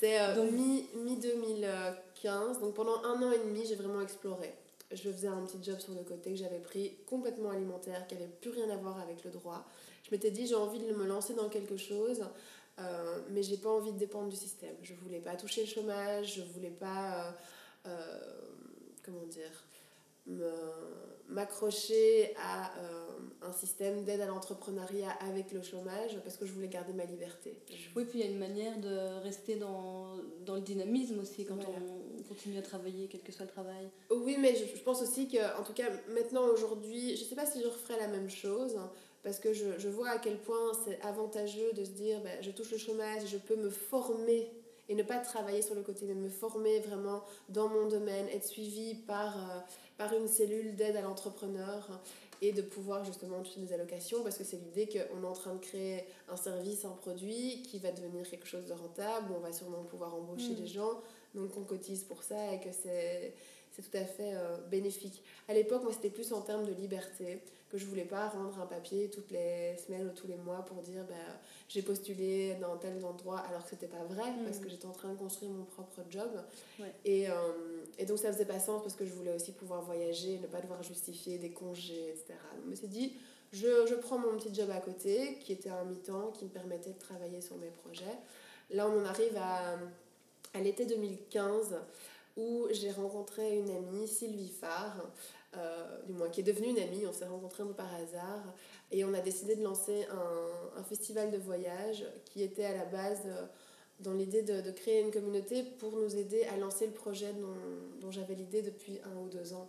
C'est 0.00 0.20
euh, 0.20 0.50
mi-2015. 0.50 2.58
donc 2.58 2.74
pendant 2.74 3.04
un 3.04 3.22
an 3.22 3.30
et 3.30 3.38
demi, 3.38 3.64
j'ai 3.64 3.76
vraiment 3.76 4.00
exploré. 4.00 4.52
Je 4.90 5.12
faisais 5.12 5.28
un 5.28 5.46
petit 5.46 5.62
job 5.62 5.78
sur 5.78 5.92
le 5.92 6.02
côté 6.02 6.30
que 6.30 6.36
j'avais 6.38 6.58
pris 6.58 6.96
complètement 7.06 7.50
alimentaire, 7.50 8.04
qui 8.08 8.16
n'avait 8.16 8.26
plus 8.26 8.50
rien 8.50 8.68
à 8.68 8.76
voir 8.76 8.98
avec 8.98 9.22
le 9.22 9.30
droit. 9.30 9.64
Je 10.02 10.10
m'étais 10.10 10.32
dit, 10.32 10.48
j'ai 10.48 10.56
envie 10.56 10.80
de 10.80 10.92
me 10.92 11.06
lancer 11.06 11.34
dans 11.34 11.48
quelque 11.48 11.76
chose, 11.76 12.24
euh, 12.80 13.20
mais 13.30 13.44
j'ai 13.44 13.58
pas 13.58 13.70
envie 13.70 13.92
de 13.92 13.98
dépendre 13.98 14.28
du 14.28 14.34
système. 14.34 14.74
Je 14.82 14.94
voulais 14.94 15.20
pas 15.20 15.36
toucher 15.36 15.60
le 15.60 15.68
chômage, 15.68 16.34
je 16.34 16.42
voulais 16.52 16.70
pas. 16.70 17.32
Euh, 17.86 18.18
comment 19.04 19.24
dire 19.26 19.52
m'accrocher 21.30 22.34
à 22.36 22.72
euh, 22.78 23.06
un 23.42 23.52
système 23.52 24.04
d'aide 24.04 24.20
à 24.20 24.26
l'entrepreneuriat 24.26 25.10
avec 25.20 25.52
le 25.52 25.62
chômage 25.62 26.18
parce 26.24 26.36
que 26.36 26.44
je 26.44 26.52
voulais 26.52 26.68
garder 26.68 26.92
ma 26.92 27.04
liberté. 27.04 27.56
Oui, 27.96 28.04
puis 28.04 28.18
il 28.18 28.24
y 28.24 28.28
a 28.28 28.30
une 28.30 28.38
manière 28.38 28.78
de 28.78 29.22
rester 29.22 29.56
dans, 29.56 30.16
dans 30.44 30.56
le 30.56 30.60
dynamisme 30.60 31.20
aussi 31.20 31.44
quand 31.44 31.58
on 31.58 32.22
continue 32.24 32.58
à 32.58 32.62
travailler, 32.62 33.08
quel 33.08 33.22
que 33.22 33.32
soit 33.32 33.46
le 33.46 33.50
travail. 33.50 33.88
Oui, 34.10 34.36
mais 34.38 34.54
je, 34.56 34.76
je 34.76 34.82
pense 34.82 35.02
aussi 35.02 35.28
que, 35.28 35.38
en 35.58 35.62
tout 35.62 35.72
cas, 35.72 35.88
maintenant, 36.14 36.46
aujourd'hui, 36.48 37.16
je 37.16 37.22
ne 37.22 37.28
sais 37.28 37.36
pas 37.36 37.46
si 37.46 37.60
je 37.62 37.66
referais 37.66 37.98
la 37.98 38.08
même 38.08 38.30
chose 38.30 38.76
parce 39.22 39.38
que 39.38 39.52
je, 39.52 39.78
je 39.78 39.88
vois 39.88 40.08
à 40.10 40.18
quel 40.18 40.38
point 40.38 40.72
c'est 40.84 41.00
avantageux 41.02 41.72
de 41.74 41.84
se 41.84 41.90
dire 41.90 42.20
ben, 42.22 42.42
je 42.42 42.50
touche 42.50 42.72
le 42.72 42.78
chômage, 42.78 43.26
je 43.26 43.36
peux 43.36 43.56
me 43.56 43.70
former 43.70 44.50
et 44.88 44.94
ne 44.94 45.04
pas 45.04 45.18
travailler 45.18 45.62
sur 45.62 45.76
le 45.76 45.82
côté, 45.82 46.04
mais 46.04 46.14
me 46.14 46.28
former 46.28 46.80
vraiment 46.80 47.22
dans 47.48 47.68
mon 47.68 47.86
domaine, 47.86 48.26
être 48.28 48.44
suivi 48.44 48.94
par, 48.94 49.36
euh, 49.36 49.60
par 50.00 50.14
une 50.14 50.28
cellule 50.28 50.74
d'aide 50.76 50.96
à 50.96 51.02
l'entrepreneur 51.02 52.00
et 52.40 52.52
de 52.52 52.62
pouvoir 52.62 53.04
justement 53.04 53.42
toucher 53.42 53.60
des 53.60 53.74
allocations 53.74 54.22
parce 54.22 54.38
que 54.38 54.44
c'est 54.44 54.56
l'idée 54.56 54.86
qu'on 54.86 55.22
est 55.22 55.26
en 55.26 55.34
train 55.34 55.52
de 55.52 55.58
créer 55.58 56.06
un 56.30 56.38
service, 56.38 56.86
un 56.86 56.96
produit 57.02 57.60
qui 57.64 57.78
va 57.80 57.92
devenir 57.92 58.26
quelque 58.30 58.46
chose 58.46 58.64
de 58.64 58.72
rentable, 58.72 59.30
où 59.30 59.34
on 59.36 59.40
va 59.40 59.52
sûrement 59.52 59.84
pouvoir 59.84 60.14
embaucher 60.14 60.54
des 60.54 60.62
mm. 60.62 60.68
gens, 60.68 61.02
donc 61.34 61.50
on 61.58 61.64
cotise 61.64 62.04
pour 62.04 62.22
ça 62.22 62.54
et 62.54 62.60
que 62.60 62.72
c'est 62.72 63.34
tout 63.82 63.96
à 63.96 64.04
fait 64.04 64.34
euh, 64.34 64.56
bénéfique. 64.70 65.22
À 65.48 65.54
l'époque, 65.54 65.82
moi, 65.82 65.92
c'était 65.92 66.10
plus 66.10 66.32
en 66.32 66.40
termes 66.40 66.64
de 66.64 66.72
liberté 66.72 67.40
que 67.70 67.78
je 67.78 67.86
voulais 67.86 68.04
pas 68.04 68.28
rendre 68.28 68.60
un 68.60 68.66
papier 68.66 69.08
toutes 69.10 69.30
les 69.30 69.76
semaines 69.76 70.08
ou 70.08 70.10
tous 70.12 70.26
les 70.26 70.36
mois 70.36 70.64
pour 70.64 70.82
dire 70.82 71.04
bah, 71.08 71.14
j'ai 71.68 71.82
postulé 71.82 72.56
dans 72.60 72.76
tel 72.76 73.02
endroit 73.04 73.38
alors 73.48 73.62
que 73.62 73.70
c'était 73.70 73.86
pas 73.86 74.02
vrai 74.04 74.24
parce 74.44 74.58
mm. 74.58 74.62
que 74.62 74.68
j'étais 74.68 74.86
en 74.86 74.92
train 74.92 75.10
de 75.10 75.16
construire 75.16 75.52
mon 75.52 75.64
propre 75.64 76.00
job. 76.10 76.30
Et, 77.04 77.30
euh, 77.30 77.32
et 77.96 78.06
donc 78.06 78.18
ça 78.18 78.32
faisait 78.32 78.44
pas 78.44 78.58
sens 78.58 78.82
parce 78.82 78.94
que 78.94 79.04
je 79.04 79.12
voulais 79.12 79.32
aussi 79.32 79.52
pouvoir 79.52 79.82
voyager 79.82 80.38
ne 80.38 80.48
pas 80.48 80.60
devoir 80.60 80.82
justifier 80.82 81.38
des 81.38 81.50
congés 81.50 82.08
etc 82.08 82.34
donc 82.56 82.64
je 82.64 82.70
me 82.70 82.74
suis 82.74 82.88
dit 82.88 83.12
je, 83.52 83.86
je 83.88 83.94
prends 83.94 84.18
mon 84.18 84.36
petit 84.36 84.54
job 84.54 84.70
à 84.70 84.80
côté 84.80 85.38
qui 85.40 85.52
était 85.52 85.70
un 85.70 85.84
mi-temps 85.84 86.32
qui 86.32 86.44
me 86.44 86.50
permettait 86.50 86.90
de 86.90 86.98
travailler 86.98 87.40
sur 87.40 87.56
mes 87.56 87.70
projets. 87.70 88.18
Là 88.70 88.88
on 88.88 89.00
en 89.00 89.04
arrive 89.04 89.36
à, 89.36 89.78
à 90.54 90.60
l'été 90.60 90.86
2015 90.86 91.76
où 92.40 92.66
j'ai 92.72 92.90
rencontré 92.90 93.58
une 93.58 93.70
amie 93.70 94.08
Sylvie 94.08 94.48
Farr 94.48 94.96
euh, 95.56 96.02
du 96.06 96.12
moins 96.12 96.28
qui 96.28 96.40
est 96.40 96.44
devenue 96.44 96.68
une 96.68 96.78
amie, 96.78 97.04
on 97.08 97.12
s'est 97.12 97.26
rencontrés 97.26 97.64
par 97.76 97.92
hasard 97.92 98.54
et 98.92 99.04
on 99.04 99.12
a 99.14 99.20
décidé 99.20 99.56
de 99.56 99.64
lancer 99.64 100.06
un, 100.08 100.78
un, 100.80 100.82
festival 100.84 101.32
de 101.32 101.38
voyage 101.38 102.04
qui 102.24 102.44
était 102.44 102.64
à 102.64 102.76
la 102.76 102.84
base 102.84 103.22
euh, 103.26 103.46
dans 103.98 104.12
l'idée 104.12 104.42
de, 104.42 104.60
de, 104.60 104.70
créer 104.70 105.00
une 105.00 105.10
communauté 105.10 105.64
pour 105.80 105.96
nous 105.96 106.16
aider 106.16 106.44
à 106.44 106.56
lancer 106.56 106.86
le 106.86 106.92
projet 106.92 107.32
dont, 107.32 107.56
dont 108.00 108.12
j'avais 108.12 108.34
l'idée 108.34 108.62
depuis 108.62 109.00
un 109.04 109.20
ou 109.20 109.28
deux 109.28 109.52
ans. 109.52 109.68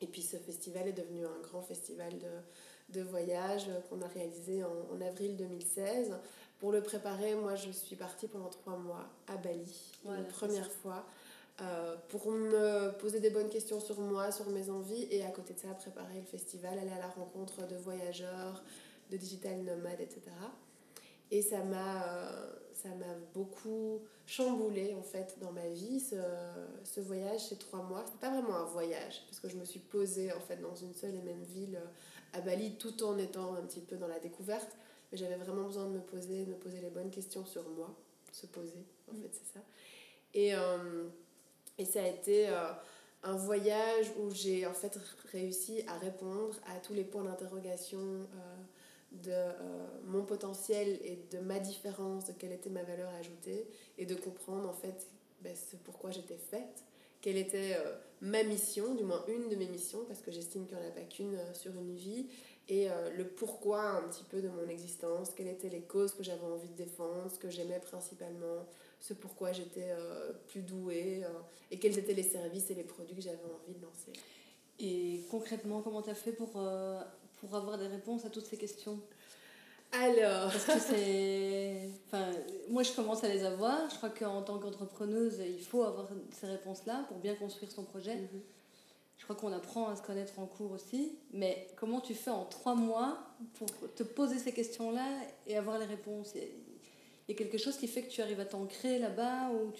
Et 0.00 0.06
puis 0.06 0.22
ce 0.22 0.36
festival 0.36 0.86
est 0.86 0.92
devenu 0.92 1.26
un 1.26 1.40
grand 1.42 1.62
festival 1.62 2.12
de, 2.16 3.00
de 3.00 3.02
voyage 3.02 3.68
qu'on 3.88 4.00
a 4.02 4.08
réalisé 4.08 4.62
en, 4.62 4.94
en, 4.94 5.00
avril 5.00 5.36
2016. 5.36 6.16
Pour 6.60 6.70
le 6.70 6.82
préparer, 6.82 7.34
moi 7.34 7.56
je 7.56 7.70
suis 7.72 7.96
partie 7.96 8.28
pendant 8.28 8.48
trois 8.48 8.76
mois 8.76 9.08
à 9.26 9.36
Bali, 9.36 9.92
voilà, 10.04 10.20
une 10.20 10.28
première 10.28 10.70
fois. 10.70 11.04
Euh, 11.62 11.96
pour 12.08 12.30
me 12.30 12.90
poser 12.98 13.20
des 13.20 13.28
bonnes 13.28 13.50
questions 13.50 13.80
sur 13.80 14.00
moi, 14.00 14.32
sur 14.32 14.48
mes 14.48 14.70
envies, 14.70 15.06
et 15.10 15.22
à 15.24 15.30
côté 15.30 15.52
de 15.52 15.58
ça, 15.58 15.68
préparer 15.74 16.18
le 16.18 16.26
festival, 16.26 16.78
aller 16.78 16.90
à 16.90 16.98
la 16.98 17.08
rencontre 17.08 17.66
de 17.66 17.76
voyageurs, 17.76 18.62
de 19.10 19.16
digital 19.18 19.58
nomades, 19.62 20.00
etc. 20.00 20.22
Et 21.30 21.42
ça 21.42 21.62
m'a, 21.62 22.08
euh, 22.08 22.52
ça 22.72 22.88
m'a 22.88 23.14
beaucoup 23.34 24.00
chamboulé 24.26 24.94
en 24.94 25.02
fait 25.02 25.36
dans 25.40 25.52
ma 25.52 25.68
vie, 25.68 26.00
ce, 26.00 26.16
ce 26.84 27.00
voyage, 27.00 27.48
ces 27.48 27.56
trois 27.56 27.82
mois. 27.82 28.04
C'était 28.06 28.26
pas 28.26 28.30
vraiment 28.30 28.56
un 28.56 28.64
voyage, 28.64 29.22
parce 29.26 29.38
que 29.38 29.48
je 29.50 29.56
me 29.56 29.66
suis 29.66 29.80
posée 29.80 30.32
en 30.32 30.40
fait 30.40 30.56
dans 30.56 30.74
une 30.74 30.94
seule 30.94 31.14
et 31.14 31.22
même 31.22 31.42
ville 31.42 31.76
euh, 31.76 32.38
à 32.38 32.40
Bali, 32.40 32.76
tout 32.78 33.02
en 33.02 33.18
étant 33.18 33.54
un 33.54 33.62
petit 33.62 33.80
peu 33.80 33.96
dans 33.96 34.08
la 34.08 34.18
découverte. 34.18 34.76
Mais 35.12 35.18
j'avais 35.18 35.36
vraiment 35.36 35.64
besoin 35.64 35.84
de 35.84 35.92
me 35.92 36.00
poser, 36.00 36.46
de 36.46 36.52
me 36.52 36.56
poser 36.56 36.80
les 36.80 36.90
bonnes 36.90 37.10
questions 37.10 37.44
sur 37.44 37.68
moi, 37.68 37.94
se 38.32 38.46
poser, 38.46 38.86
en 39.10 39.14
mm. 39.14 39.22
fait, 39.22 39.30
c'est 39.32 39.52
ça. 39.52 39.60
Et, 40.32 40.54
et 41.80 41.86
ça 41.86 42.02
a 42.04 42.06
été 42.06 42.48
euh, 42.48 42.72
un 43.22 43.36
voyage 43.36 44.12
où 44.18 44.30
j'ai 44.30 44.66
en 44.66 44.74
fait 44.74 44.98
réussi 45.32 45.82
à 45.88 45.96
répondre 45.98 46.54
à 46.66 46.78
tous 46.78 46.92
les 46.92 47.04
points 47.04 47.24
d'interrogation 47.24 47.98
euh, 47.98 48.56
de 49.12 49.32
euh, 49.32 49.86
mon 50.04 50.22
potentiel 50.22 51.00
et 51.02 51.18
de 51.32 51.38
ma 51.38 51.58
différence, 51.58 52.26
de 52.26 52.32
quelle 52.32 52.52
était 52.52 52.68
ma 52.68 52.82
valeur 52.82 53.10
ajoutée, 53.18 53.66
et 53.96 54.04
de 54.04 54.14
comprendre 54.14 54.68
en 54.68 54.74
fait 54.74 55.08
ben, 55.40 55.54
pourquoi 55.84 56.10
j'étais 56.10 56.36
faite, 56.36 56.84
quelle 57.22 57.38
était 57.38 57.76
ma 58.20 58.42
mission, 58.42 58.94
du 58.94 59.04
moins 59.04 59.24
une 59.26 59.48
de 59.48 59.56
mes 59.56 59.68
missions, 59.68 60.04
parce 60.06 60.20
que 60.20 60.30
j'estime 60.30 60.66
qu'il 60.66 60.76
n'y 60.76 60.84
en 60.84 60.88
a 60.88 60.90
pas 60.90 61.00
qu'une 61.02 61.38
sur 61.54 61.72
une 61.74 61.94
vie, 61.94 62.26
et 62.68 62.88
le 63.16 63.26
pourquoi 63.26 63.82
un 63.82 64.02
petit 64.08 64.24
peu 64.24 64.40
de 64.40 64.48
mon 64.48 64.68
existence, 64.68 65.30
quelles 65.34 65.48
étaient 65.48 65.68
les 65.68 65.82
causes 65.82 66.14
que 66.14 66.22
j'avais 66.22 66.44
envie 66.44 66.68
de 66.68 66.76
défendre, 66.76 67.30
ce 67.30 67.38
que 67.38 67.50
j'aimais 67.50 67.80
principalement, 67.80 68.66
ce 69.00 69.14
pourquoi 69.14 69.52
j'étais 69.52 69.90
euh, 69.90 70.32
plus 70.48 70.62
douée 70.62 71.22
euh, 71.24 71.28
et 71.70 71.78
quels 71.78 71.98
étaient 71.98 72.14
les 72.14 72.22
services 72.22 72.70
et 72.70 72.74
les 72.74 72.84
produits 72.84 73.16
que 73.16 73.22
j'avais 73.22 73.38
envie 73.38 73.78
de 73.78 73.82
lancer. 73.82 74.12
Et 74.78 75.24
concrètement, 75.30 75.80
comment 75.82 76.02
tu 76.02 76.10
as 76.10 76.14
fait 76.14 76.32
pour, 76.32 76.52
euh, 76.56 77.00
pour 77.40 77.54
avoir 77.54 77.78
des 77.78 77.86
réponses 77.86 78.24
à 78.24 78.30
toutes 78.30 78.46
ces 78.46 78.56
questions? 78.56 79.00
Alors 79.92 80.52
Parce 80.52 80.66
que 80.66 80.78
c'est. 80.78 81.90
Enfin, 82.06 82.30
moi, 82.68 82.84
je 82.84 82.92
commence 82.92 83.24
à 83.24 83.28
les 83.28 83.44
avoir. 83.44 83.90
Je 83.90 83.96
crois 83.96 84.10
qu'en 84.10 84.42
tant 84.42 84.58
qu'entrepreneuse, 84.58 85.40
il 85.44 85.64
faut 85.64 85.82
avoir 85.82 86.08
ces 86.30 86.46
réponses-là 86.46 87.06
pour 87.08 87.18
bien 87.18 87.34
construire 87.34 87.72
son 87.72 87.82
projet. 87.82 88.14
Mhm. 88.14 88.40
Je 89.18 89.24
crois 89.24 89.36
qu'on 89.36 89.52
apprend 89.52 89.88
à 89.88 89.96
se 89.96 90.02
connaître 90.02 90.38
en 90.38 90.46
cours 90.46 90.70
aussi. 90.70 91.18
Mais 91.32 91.66
comment 91.76 92.00
tu 92.00 92.14
fais 92.14 92.30
en 92.30 92.44
trois 92.44 92.74
mois 92.74 93.18
pour 93.54 93.68
te 93.94 94.02
poser 94.02 94.38
ces 94.38 94.52
questions-là 94.52 95.06
et 95.46 95.56
avoir 95.56 95.78
les 95.78 95.86
réponses? 95.86 96.34
Y 97.30 97.34
a 97.34 97.36
quelque 97.36 97.58
chose 97.58 97.76
qui 97.76 97.86
fait 97.86 98.02
que 98.02 98.10
tu 98.10 98.22
arrives 98.22 98.40
à 98.40 98.46
t'ancrer 98.46 98.98
là-bas 98.98 99.50
ou. 99.50 99.72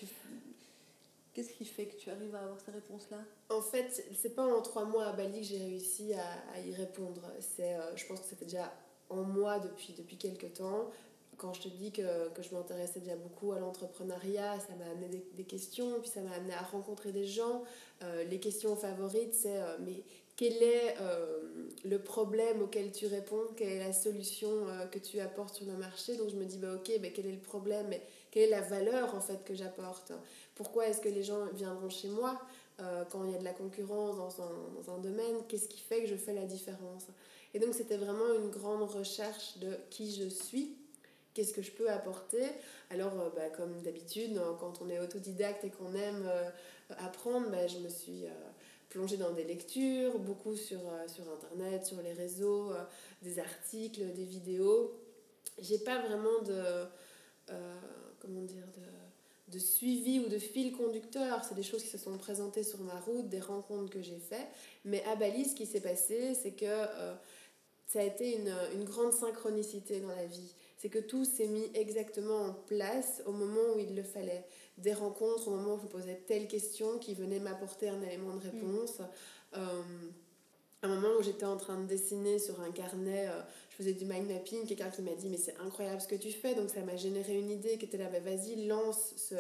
Qu'est-ce 1.33 1.53
qui 1.53 1.65
fait 1.65 1.87
que 1.87 1.97
tu 1.97 2.11
arrives 2.11 2.35
à 2.35 2.41
avoir 2.41 2.61
ces 2.61 2.73
réponses-là? 2.73 3.19
En 3.51 3.63
fait, 3.63 4.05
c'est 4.17 4.35
pas 4.35 4.45
en 4.45 4.61
trois 4.63 4.85
mois 4.85 5.07
à 5.07 5.13
Bali 5.13 5.41
que 5.41 5.47
j'ai 5.47 5.59
réussi 5.59 6.13
à, 6.13 6.25
à, 6.55 6.61
y 6.61 6.75
répondre. 6.75 7.23
C'est, 7.39 7.75
euh, 7.75 7.97
je 7.97 8.05
pense 8.07 8.21
que 8.21 8.27
c'était 8.27 8.47
déjà 8.47 8.73
en 9.09 9.23
moi 9.23 9.61
depuis, 9.61 9.95
depuis 9.97 10.17
quelques 10.17 10.55
temps. 10.55 10.91
Quand 11.37 11.55
je 11.55 11.63
te 11.63 11.69
dis 11.69 11.93
que, 11.93 12.29
que 12.31 12.43
je 12.43 12.53
m'intéressais 12.53 13.01
déjà 13.01 13.17
beaucoup 13.17 13.53
à 13.53 13.61
l'entrepreneuriat, 13.61 14.59
ça 14.59 14.75
m'a 14.75 14.91
amené 14.91 15.09
des, 15.09 15.25
des, 15.35 15.45
questions, 15.45 16.01
puis 16.01 16.11
ça 16.11 16.21
m'a 16.21 16.33
amené 16.33 16.53
à 16.53 16.63
rencontrer 16.63 17.13
des 17.13 17.25
gens. 17.25 17.63
Euh, 18.03 18.25
les 18.25 18.41
questions 18.41 18.75
favorites, 18.77 19.33
c'est 19.33 19.57
euh, 19.57 19.79
mais 19.81 20.03
quel 20.41 20.63
est 20.63 20.97
euh, 21.03 21.43
le 21.85 21.99
problème 21.99 22.63
auquel 22.63 22.93
tu 22.93 23.07
réponds, 23.07 23.45
quelle 23.59 23.69
est 23.69 23.79
la 23.79 23.93
solution 23.93 24.49
euh, 24.49 24.87
que 24.87 24.99
tu 24.99 25.21
apportes 25.21 25.57
sur 25.57 25.67
le 25.67 25.75
marché. 25.75 26.17
Donc 26.17 26.31
je 26.31 26.37
me 26.37 26.47
dis, 26.47 26.57
bah, 26.57 26.73
ok, 26.77 26.99
bah, 26.99 27.09
quel 27.15 27.27
est 27.27 27.33
le 27.33 27.43
problème, 27.43 27.91
quelle 28.31 28.45
est 28.45 28.51
la 28.51 28.63
valeur 28.63 29.15
en 29.15 29.21
fait 29.21 29.45
que 29.45 29.55
j'apporte? 29.55 30.13
Pourquoi 30.55 30.89
est-ce 30.89 31.03
que 31.03 31.11
les 31.11 31.23
gens 31.23 31.45
viendront 31.53 31.91
chez 31.91 32.09
moi 32.09 32.41
euh, 32.81 33.05
quand 33.11 33.23
il 33.25 33.33
y 33.33 33.35
a 33.35 33.39
de 33.39 33.45
la 33.45 33.53
concurrence 33.53 34.17
dans 34.17 34.43
un, 34.43 34.53
dans 34.83 34.95
un 34.95 34.99
domaine? 34.99 35.43
Qu'est-ce 35.47 35.69
qui 35.69 35.81
fait 35.81 36.01
que 36.01 36.07
je 36.07 36.17
fais 36.17 36.33
la 36.33 36.47
différence? 36.47 37.09
Et 37.53 37.59
donc 37.59 37.75
c'était 37.75 37.99
vraiment 37.99 38.33
une 38.33 38.49
grande 38.49 38.85
recherche 38.85 39.59
de 39.59 39.77
qui 39.91 40.11
je 40.15 40.27
suis, 40.27 40.75
qu'est-ce 41.35 41.53
que 41.53 41.61
je 41.61 41.73
peux 41.73 41.91
apporter. 41.91 42.45
Alors 42.89 43.13
bah, 43.37 43.51
comme 43.55 43.83
d'habitude, 43.83 44.41
quand 44.59 44.81
on 44.81 44.89
est 44.89 45.01
autodidacte 45.01 45.65
et 45.65 45.71
qu'on 45.71 45.93
aime 45.95 46.27
apprendre, 46.97 47.51
bah, 47.51 47.67
je 47.67 47.77
me 47.81 47.91
suis 47.91 48.25
plonger 48.91 49.17
dans 49.17 49.31
des 49.31 49.45
lectures, 49.45 50.19
beaucoup 50.19 50.57
sur, 50.57 50.81
euh, 50.81 51.09
sur 51.09 51.25
Internet, 51.33 51.87
sur 51.87 52.03
les 52.03 52.13
réseaux, 52.13 52.73
euh, 52.73 52.83
des 53.23 53.39
articles, 53.39 54.13
des 54.13 54.25
vidéos. 54.25 54.93
J'ai 55.61 55.79
pas 55.79 56.01
vraiment 56.01 56.43
de, 56.45 56.87
euh, 57.51 57.75
comment 58.19 58.43
dire, 58.43 58.67
de, 58.77 59.53
de, 59.55 59.59
suivi 59.59 60.19
ou 60.19 60.29
de 60.29 60.39
fil 60.39 60.73
conducteur. 60.73 61.43
C'est 61.45 61.55
des 61.55 61.63
choses 61.63 61.83
qui 61.83 61.89
se 61.89 61.99
sont 61.99 62.19
présentées 62.19 62.65
sur 62.65 62.81
ma 62.81 62.99
route, 63.01 63.29
des 63.29 63.41
rencontres 63.41 63.91
que 63.91 64.03
j'ai 64.03 64.19
faites. 64.19 64.49
Mais 64.85 65.03
à 65.05 65.15
Bali, 65.17 65.45
ce 65.45 65.55
qui 65.55 65.67
s'est 65.67 65.81
passé, 65.81 66.35
c'est 66.35 66.53
que 66.53 66.85
ça 67.87 68.01
a 68.01 68.03
été 68.03 68.37
une, 68.37 68.55
une 68.75 68.85
grande 68.85 69.13
synchronicité 69.13 70.01
dans 70.01 70.15
la 70.15 70.27
vie 70.27 70.55
c'est 70.81 70.89
que 70.89 70.99
tout 70.99 71.27
s'est 71.27 71.47
mis 71.47 71.71
exactement 71.75 72.47
en 72.47 72.53
place 72.55 73.23
au 73.27 73.33
moment 73.33 73.75
où 73.77 73.79
il 73.79 73.95
le 73.95 74.03
fallait. 74.03 74.47
Des 74.83 74.95
rencontres 74.95 75.49
au 75.49 75.53
moment 75.53 75.75
où 75.75 75.79
je 75.79 75.85
me 75.85 75.89
posais 75.89 76.23
telle 76.27 76.49
question 76.49 76.99
qui 76.99 77.15
venait 77.15 77.39
m'apporter 77.39 77.89
un 77.89 78.01
élément 78.03 78.35
de 78.35 78.43
réponse. 78.43 79.01
Mm. 79.01 79.05
Euh, 79.57 79.83
un 80.83 80.89
moment 80.89 81.09
où 81.19 81.23
j'étais 81.23 81.45
en 81.45 81.57
train 81.57 81.79
de 81.79 81.87
dessiner 81.87 82.39
sur 82.39 82.61
un 82.61 82.71
carnet, 82.71 83.29
euh, 83.29 83.41
je 83.71 83.77
faisais 83.77 83.93
du 83.93 84.07
mind 84.07 84.27
mapping, 84.27 84.67
quelqu'un 84.67 84.89
qui 84.89 85.03
m'a 85.03 85.13
dit 85.13 85.29
mais 85.29 85.37
c'est 85.37 85.57
incroyable 85.59 86.01
ce 86.01 86.09
que 86.09 86.15
tu 86.15 86.33
fais, 86.33 86.55
donc 86.55 86.71
ça 86.71 86.81
m'a 86.81 86.97
généré 86.97 87.39
une 87.39 87.51
idée 87.51 87.77
qui 87.77 87.85
était 87.85 87.99
là, 87.99 88.07
bah, 88.11 88.21
vas-y 88.21 88.67
lance 88.67 89.13
ce, 89.17 89.35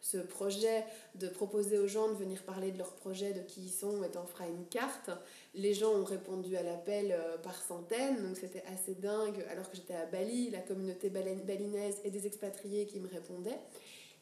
ce 0.00 0.18
projet, 0.18 0.84
de 1.14 1.28
proposer 1.28 1.78
aux 1.78 1.86
gens 1.86 2.08
de 2.08 2.14
venir 2.14 2.42
parler 2.42 2.72
de 2.72 2.78
leur 2.78 2.92
projet, 2.94 3.32
de 3.32 3.40
qui 3.40 3.60
ils 3.62 3.70
sont, 3.70 4.02
et 4.02 4.08
t'en 4.08 4.26
feras 4.26 4.48
une 4.48 4.66
carte. 4.66 5.10
Les 5.54 5.74
gens 5.74 5.92
ont 5.92 6.04
répondu 6.04 6.56
à 6.56 6.64
l'appel 6.64 7.12
euh, 7.12 7.38
par 7.38 7.60
centaines, 7.62 8.20
donc 8.26 8.36
c'était 8.36 8.64
assez 8.74 8.94
dingue, 8.94 9.44
alors 9.50 9.70
que 9.70 9.76
j'étais 9.76 9.94
à 9.94 10.06
Bali, 10.06 10.50
la 10.50 10.60
communauté 10.60 11.08
balinaise 11.08 12.00
et 12.04 12.10
des 12.10 12.26
expatriés 12.26 12.86
qui 12.86 12.98
me 12.98 13.08
répondaient. 13.08 13.58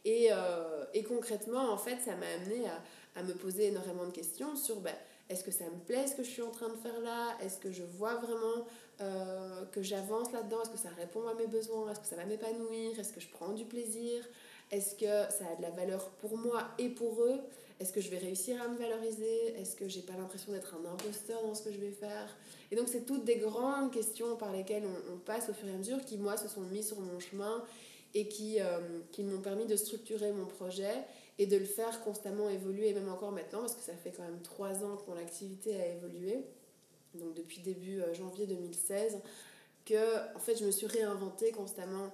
Et, 0.04 0.28
euh, 0.32 0.84
et 0.94 1.02
concrètement, 1.02 1.72
en 1.72 1.76
fait, 1.76 1.98
ça 2.04 2.14
m'a 2.16 2.26
amené 2.26 2.66
à, 2.68 3.20
à, 3.20 3.22
me 3.22 3.34
poser 3.34 3.66
énormément 3.66 4.06
de 4.06 4.12
questions 4.12 4.56
sur 4.56 4.76
bah, 4.76 4.90
est-ce 5.28 5.44
que 5.44 5.50
ça 5.50 5.64
me 5.64 5.78
plaît 5.86 6.06
ce 6.06 6.14
que 6.14 6.22
je 6.22 6.30
suis 6.30 6.42
en 6.42 6.50
train 6.50 6.68
de 6.68 6.76
faire 6.76 7.00
là? 7.00 7.36
Est-ce 7.42 7.58
que 7.58 7.70
je 7.70 7.82
vois 7.82 8.14
vraiment 8.14 8.66
euh, 9.00 9.64
que 9.66 9.82
j'avance 9.82 10.32
là-dedans? 10.32 10.62
Est-ce 10.62 10.70
que 10.70 10.78
ça 10.78 10.90
répond 10.96 11.26
à 11.28 11.34
mes 11.34 11.46
besoins? 11.46 11.90
Est-ce 11.90 12.00
que 12.00 12.06
ça 12.06 12.16
va 12.16 12.24
m'épanouir? 12.24 12.98
Est-ce 12.98 13.12
que 13.12 13.20
je 13.20 13.28
prends 13.28 13.52
du 13.52 13.64
plaisir? 13.64 14.24
Est-ce 14.70 14.94
que 14.94 15.32
ça 15.32 15.44
a 15.52 15.56
de 15.56 15.62
la 15.62 15.70
valeur 15.70 16.08
pour 16.20 16.38
moi 16.38 16.68
et 16.78 16.88
pour 16.88 17.22
eux? 17.22 17.40
Est-ce 17.80 17.92
que 17.92 18.00
je 18.00 18.10
vais 18.10 18.18
réussir 18.18 18.60
à 18.60 18.68
me 18.68 18.76
valoriser? 18.76 19.54
Est-ce 19.58 19.76
que 19.76 19.88
j'ai 19.88 20.00
pas 20.00 20.14
l'impression 20.14 20.52
d'être 20.52 20.74
un 20.74 20.90
imposteur 20.90 21.42
dans 21.42 21.54
ce 21.54 21.62
que 21.62 21.72
je 21.72 21.78
vais 21.78 21.92
faire? 21.92 22.36
Et 22.72 22.76
donc, 22.76 22.88
c'est 22.88 23.06
toutes 23.06 23.24
des 23.24 23.36
grandes 23.36 23.92
questions 23.92 24.36
par 24.36 24.50
lesquelles 24.52 24.84
on, 24.84 25.14
on, 25.14 25.18
passe 25.18 25.48
au 25.48 25.52
fur 25.52 25.68
et 25.68 25.74
à 25.74 25.76
mesure 25.76 26.04
qui, 26.04 26.16
moi, 26.16 26.36
se 26.36 26.48
sont 26.48 26.62
mis 26.62 26.82
sur 26.82 26.98
mon 26.98 27.20
chemin 27.20 27.62
et 28.14 28.28
qui, 28.28 28.60
euh, 28.60 29.00
qui 29.12 29.22
m'ont 29.22 29.40
permis 29.40 29.66
de 29.66 29.76
structurer 29.76 30.32
mon 30.32 30.46
projet 30.46 31.04
et 31.38 31.46
de 31.46 31.56
le 31.56 31.64
faire 31.64 32.00
constamment 32.02 32.48
évoluer, 32.48 32.92
même 32.92 33.08
encore 33.08 33.32
maintenant, 33.32 33.60
parce 33.60 33.74
que 33.74 33.82
ça 33.82 33.94
fait 33.94 34.10
quand 34.10 34.24
même 34.24 34.40
trois 34.42 34.84
ans 34.84 34.96
que 34.96 35.10
mon 35.10 35.16
activité 35.16 35.80
a 35.80 35.86
évolué, 35.86 36.44
donc 37.14 37.34
depuis 37.34 37.60
début 37.60 38.00
euh, 38.00 38.12
janvier 38.14 38.46
2016, 38.46 39.18
que 39.84 40.36
en 40.36 40.38
fait 40.38 40.56
je 40.56 40.64
me 40.64 40.70
suis 40.70 40.86
réinventée 40.86 41.52
constamment. 41.52 42.12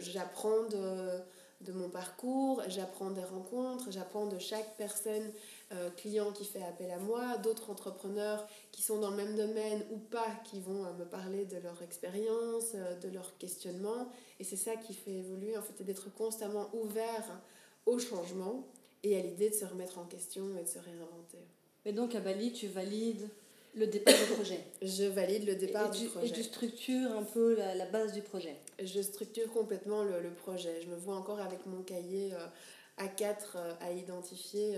J'apprends 0.00 0.62
de, 0.62 1.20
de 1.60 1.72
mon 1.72 1.88
parcours, 1.88 2.62
j'apprends 2.68 3.10
des 3.10 3.24
rencontres, 3.24 3.90
j'apprends 3.90 4.26
de 4.26 4.38
chaque 4.38 4.76
personne, 4.76 5.30
euh, 5.72 5.90
client 5.90 6.32
qui 6.32 6.44
fait 6.44 6.62
appel 6.62 6.90
à 6.90 6.98
moi, 6.98 7.36
d'autres 7.38 7.70
entrepreneurs 7.70 8.46
qui 8.70 8.82
sont 8.82 8.98
dans 9.00 9.10
le 9.10 9.16
même 9.16 9.36
domaine 9.36 9.84
ou 9.90 9.98
pas, 9.98 10.28
qui 10.44 10.60
vont 10.60 10.92
me 10.94 11.04
parler 11.04 11.44
de 11.44 11.56
leur 11.58 11.80
expérience, 11.82 12.72
de 12.74 13.08
leur 13.08 13.36
questionnement. 13.38 14.10
Et 14.40 14.44
c'est 14.44 14.56
ça 14.56 14.76
qui 14.76 14.94
fait 14.94 15.12
évoluer, 15.12 15.56
en 15.56 15.62
fait, 15.62 15.82
d'être 15.82 16.12
constamment 16.14 16.70
ouvert 16.74 17.40
au 17.86 17.98
changement 17.98 18.66
et 19.02 19.18
à 19.18 19.22
l'idée 19.22 19.50
de 19.50 19.54
se 19.54 19.64
remettre 19.64 19.98
en 19.98 20.04
question 20.04 20.44
et 20.58 20.62
de 20.62 20.68
se 20.68 20.78
réinventer. 20.78 21.38
Mais 21.84 21.92
donc 21.92 22.14
à 22.14 22.20
Bali, 22.20 22.52
tu 22.52 22.68
valides 22.68 23.28
le 23.74 23.86
départ 23.86 24.14
du 24.14 24.34
projet? 24.34 24.60
Je 24.82 25.04
valide 25.04 25.46
le 25.46 25.56
départ 25.56 25.90
du 25.90 26.06
projet. 26.06 26.28
Et 26.28 26.32
tu 26.32 26.42
structures 26.42 27.10
un 27.12 27.24
peu 27.24 27.56
la, 27.56 27.74
la 27.74 27.86
base 27.86 28.12
du 28.12 28.22
projet? 28.22 28.56
Je 28.82 29.00
structure 29.00 29.50
complètement 29.50 30.04
le, 30.04 30.20
le, 30.20 30.30
projet. 30.30 30.80
Je 30.82 30.88
me 30.88 30.96
vois 30.96 31.16
encore 31.16 31.40
avec 31.40 31.64
mon 31.66 31.82
cahier 31.82 32.32
euh, 32.34 33.04
A4 33.04 33.36
euh, 33.56 33.72
à 33.80 33.92
identifier 33.92 34.76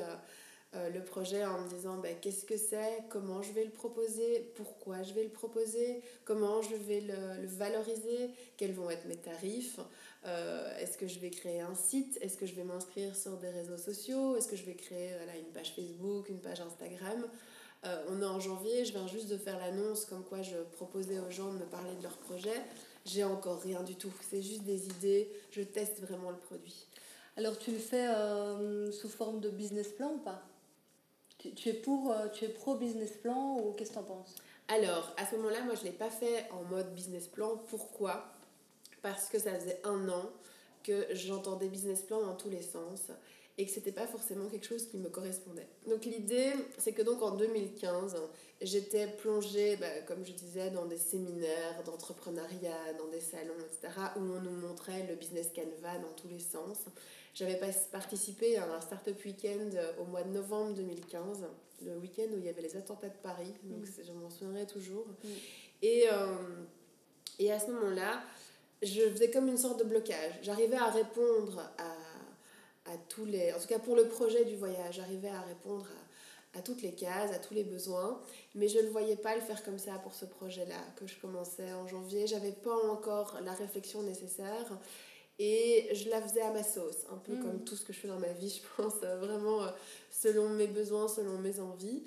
euh, 0.77 0.91
le 0.91 1.05
projet 1.05 1.45
en 1.45 1.61
me 1.61 1.69
disant 1.69 1.99
ben, 1.99 2.17
qu'est-ce 2.21 2.45
que 2.45 2.57
c'est, 2.57 3.05
comment 3.09 3.43
je 3.43 3.53
vais 3.53 3.65
le 3.65 3.71
proposer, 3.71 4.51
pourquoi 4.57 5.03
je 5.03 5.13
vais 5.13 5.23
le 5.23 5.29
proposer, 5.31 6.03
comment 6.25 6.63
je 6.63 6.75
vais 6.75 7.01
le, 7.01 7.47
valoriser, 7.47 8.31
quels 8.57 8.73
vont 8.73 8.91
être 8.91 9.07
mes 9.07 9.17
tarifs. 9.17 9.79
Euh, 10.27 10.77
est-ce 10.79 10.99
que 10.99 11.07
je 11.07 11.21
vais 11.21 11.31
créer 11.31 11.61
un 11.61 11.77
site 11.77 12.19
Est-ce 12.23 12.37
que 12.37 12.47
je 12.47 12.55
vais 12.55 12.65
m'inscrire 12.65 13.15
sur 13.15 13.37
des 13.37 13.51
réseaux 13.51 13.77
sociaux 13.77 14.37
Est-ce 14.37 14.49
que 14.49 14.57
je 14.57 14.65
vais 14.65 14.75
créer 14.75 15.11
voilà, 15.17 15.37
une 15.37 15.53
page 15.53 15.75
Facebook, 15.77 16.29
une 16.29 16.41
page 16.41 16.61
Instagram 16.61 17.25
euh, 17.85 18.05
On 18.09 18.21
est 18.21 18.27
en 18.27 18.41
janvier, 18.41 18.85
je 18.85 18.93
viens 18.93 19.07
juste 19.07 19.29
de 19.29 19.37
faire 19.37 19.59
l'annonce 19.59 20.05
comme 20.07 20.25
quoi 20.25 20.43
je 20.43 20.57
proposais 20.73 21.21
aux 21.21 21.31
gens 21.31 21.53
de 21.53 21.59
me 21.59 21.67
parler 21.67 21.95
de 21.99 22.03
leur 22.03 22.17
projet. 22.17 22.61
J'ai 23.05 23.23
encore 23.23 23.61
rien 23.61 23.83
du 23.85 23.95
tout, 23.95 24.13
c'est 24.29 24.43
juste 24.43 24.65
des 24.65 24.87
idées, 24.87 25.31
je 25.53 25.63
teste 25.63 26.01
vraiment 26.01 26.31
le 26.31 26.39
produit. 26.39 26.89
Alors 27.37 27.59
tu 27.59 27.71
le 27.71 27.79
fais 27.79 28.09
sous 28.93 29.09
forme 29.09 29.41
de 29.41 29.51
business 29.51 29.89
plan 29.89 30.15
ou 30.15 30.19
pas? 30.19 30.43
Tu, 31.53 31.69
es 31.69 31.75
pour, 31.75 32.11
euh, 32.11 32.29
tu 32.29 32.45
es 32.45 32.49
pro 32.49 32.75
business 32.77 33.13
plan 33.13 33.59
ou 33.59 33.73
qu'est-ce 33.73 33.91
que 33.91 33.95
tu 33.95 34.01
en 34.01 34.05
penses? 34.05 34.35
Alors 34.69 35.15
à 35.17 35.27
ce 35.27 35.37
moment-là, 35.37 35.63
moi 35.63 35.75
je 35.75 35.81
ne 35.81 35.87
l'ai 35.87 35.93
pas 35.93 36.11
fait 36.11 36.47
en 36.51 36.63
mode 36.65 36.95
business 36.95 37.27
plan. 37.27 37.57
Pourquoi? 37.69 38.33
Parce 39.03 39.29
que 39.29 39.39
ça 39.39 39.55
faisait 39.59 39.81
un 39.85 40.09
an 40.09 40.31
que 40.83 41.07
j'entendais 41.13 41.69
business 41.69 42.03
plan 42.03 42.21
dans 42.23 42.35
tous 42.35 42.51
les 42.51 42.63
sens 42.63 43.11
et 43.57 43.67
que 43.67 43.71
c'était 43.71 43.93
pas 43.93 44.07
forcément 44.07 44.49
quelque 44.49 44.67
chose 44.67 44.87
qui 44.87 44.97
me 44.97 45.09
correspondait. 45.09 45.69
Donc 45.89 46.05
l'idée, 46.05 46.53
c'est 46.79 46.93
que 46.93 47.03
donc 47.03 47.23
en 47.23 47.37
2015, 47.37 48.17
j'étais 48.61 49.07
plongée, 49.07 49.77
bah, 49.77 50.01
comme 50.07 50.25
je 50.25 50.33
disais, 50.33 50.71
dans 50.71 50.87
des 50.87 50.99
séminaires 50.99 51.83
d'entrepreneuriat, 51.85 52.95
dans 52.99 53.07
des 53.09 53.21
salons, 53.21 53.55
etc., 53.61 53.95
où 54.17 54.21
on 54.21 54.41
nous 54.41 54.51
montrait 54.51 55.07
le 55.09 55.15
business 55.15 55.51
canvas 55.55 55.99
dans 55.99 56.13
tous 56.17 56.29
les 56.29 56.41
sens. 56.41 56.79
J'avais 57.35 57.61
participé 57.91 58.57
à 58.59 58.73
un 58.73 58.81
Startup 58.81 59.17
Weekend 59.25 59.77
au 60.01 60.05
mois 60.05 60.23
de 60.23 60.31
novembre 60.31 60.75
2015, 60.75 61.45
le 61.85 61.97
week-end 61.99 62.29
où 62.33 62.39
il 62.39 62.45
y 62.45 62.49
avait 62.49 62.63
les 62.63 62.77
attentats 62.77 63.09
de 63.09 63.17
Paris, 63.23 63.53
donc 63.65 63.83
mmh. 63.83 64.05
je 64.07 64.13
m'en 64.13 64.31
souviendrai 64.31 64.67
toujours. 64.67 65.05
Mmh. 65.07 65.29
Et, 65.83 66.05
euh, 66.13 66.37
et 67.41 67.51
à 67.51 67.59
ce 67.59 67.73
moment-là, 67.73 68.23
je 68.83 69.01
faisais 69.11 69.31
comme 69.33 69.49
une 69.49 69.59
sorte 69.59 69.81
de 69.81 69.85
blocage. 69.85 70.33
J'arrivais 70.43 70.77
à 70.77 70.91
répondre 70.91 71.61
à, 71.79 72.93
à, 72.93 72.97
tous 73.09 73.25
les... 73.25 73.53
En 73.53 73.59
tout 73.59 73.67
cas 73.67 73.81
pour 73.81 73.97
le 73.97 74.07
projet 74.07 74.45
du 74.45 74.55
voyage, 74.55 74.95
j'arrivais 74.95 75.29
à 75.29 75.41
répondre 75.41 75.89
à, 76.55 76.59
à, 76.61 76.63
toutes 76.63 76.83
les 76.83 76.93
cases, 76.93 77.33
à 77.33 77.41
tous 77.41 77.55
les 77.55 77.65
besoins, 77.65 78.21
mais 78.55 78.69
je 78.69 78.79
ne 78.79 78.89
voyais 78.91 79.17
pas 79.17 79.35
le 79.35 79.41
faire 79.41 79.65
comme 79.65 79.79
ça 79.79 79.95
pour 80.05 80.15
ce 80.15 80.25
projet-là 80.25 80.79
que 80.95 81.09
je 81.09 81.19
commençais 81.19 81.73
en 81.73 81.89
janvier. 81.89 82.29
J'avais 82.29 82.53
pas 82.53 82.77
encore 82.91 83.41
la 83.45 83.55
réflexion 83.55 84.05
nécessaire 84.05 84.79
et 85.39 85.89
je 85.93 86.09
la 86.11 86.21
faisais 86.21 86.43
à 86.43 86.53
ma 86.53 86.63
sauce, 86.63 87.05
un 87.11 87.17
peu 87.17 87.33
mmh. 87.33 87.41
comme 87.41 87.65
tout 87.65 87.75
ce 87.75 87.85
que 87.85 87.93
je 87.93 88.01
fais 88.01 88.09
dans 88.09 88.21
ma 88.21 88.33
vie, 88.33 88.51
je 88.77 88.83
pense, 88.83 88.95
vraiment 88.95 89.65
euh, 89.65 89.71
selon 90.11 90.49
mes 90.51 90.67
besoins, 90.69 91.09
selon 91.09 91.39
mes 91.39 91.61
envies. 91.61 92.03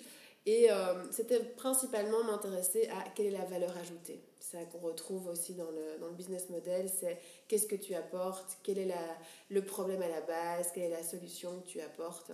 Et 0.45 0.71
euh, 0.71 1.11
c'était 1.11 1.43
principalement 1.43 2.23
m'intéresser 2.23 2.87
à 2.87 3.09
quelle 3.09 3.25
est 3.25 3.31
la 3.31 3.43
valeur 3.43 3.75
ajoutée. 3.77 4.21
C'est 4.39 4.57
ça 4.57 4.63
qu'on 4.63 4.77
retrouve 4.77 5.27
aussi 5.27 5.53
dans 5.55 5.69
le, 5.71 5.99
dans 5.99 6.07
le 6.07 6.13
business 6.13 6.49
model, 6.49 6.89
c'est 6.89 7.19
qu'est-ce 7.49 7.67
que 7.67 7.75
tu 7.75 7.93
apportes, 7.95 8.57
quel 8.63 8.77
est 8.77 8.85
la, 8.85 9.17
le 9.49 9.61
problème 9.61 10.01
à 10.01 10.07
la 10.07 10.21
base, 10.21 10.71
quelle 10.73 10.83
est 10.83 10.89
la 10.89 11.03
solution 11.03 11.59
que 11.59 11.67
tu 11.67 11.81
apportes. 11.81 12.31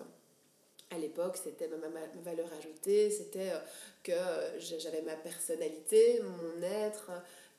À 0.92 1.00
l'époque, 1.00 1.38
c'était 1.44 1.68
ma, 1.68 1.78
ma, 1.78 1.90
ma, 1.90 2.06
valeur 2.24 2.48
ajoutée, 2.60 3.10
c'était 3.10 3.50
euh, 3.50 3.60
que 4.04 4.60
j'avais 4.60 5.02
ma 5.02 5.16
personnalité, 5.16 6.22
mon 6.22 6.62
être, 6.62 7.10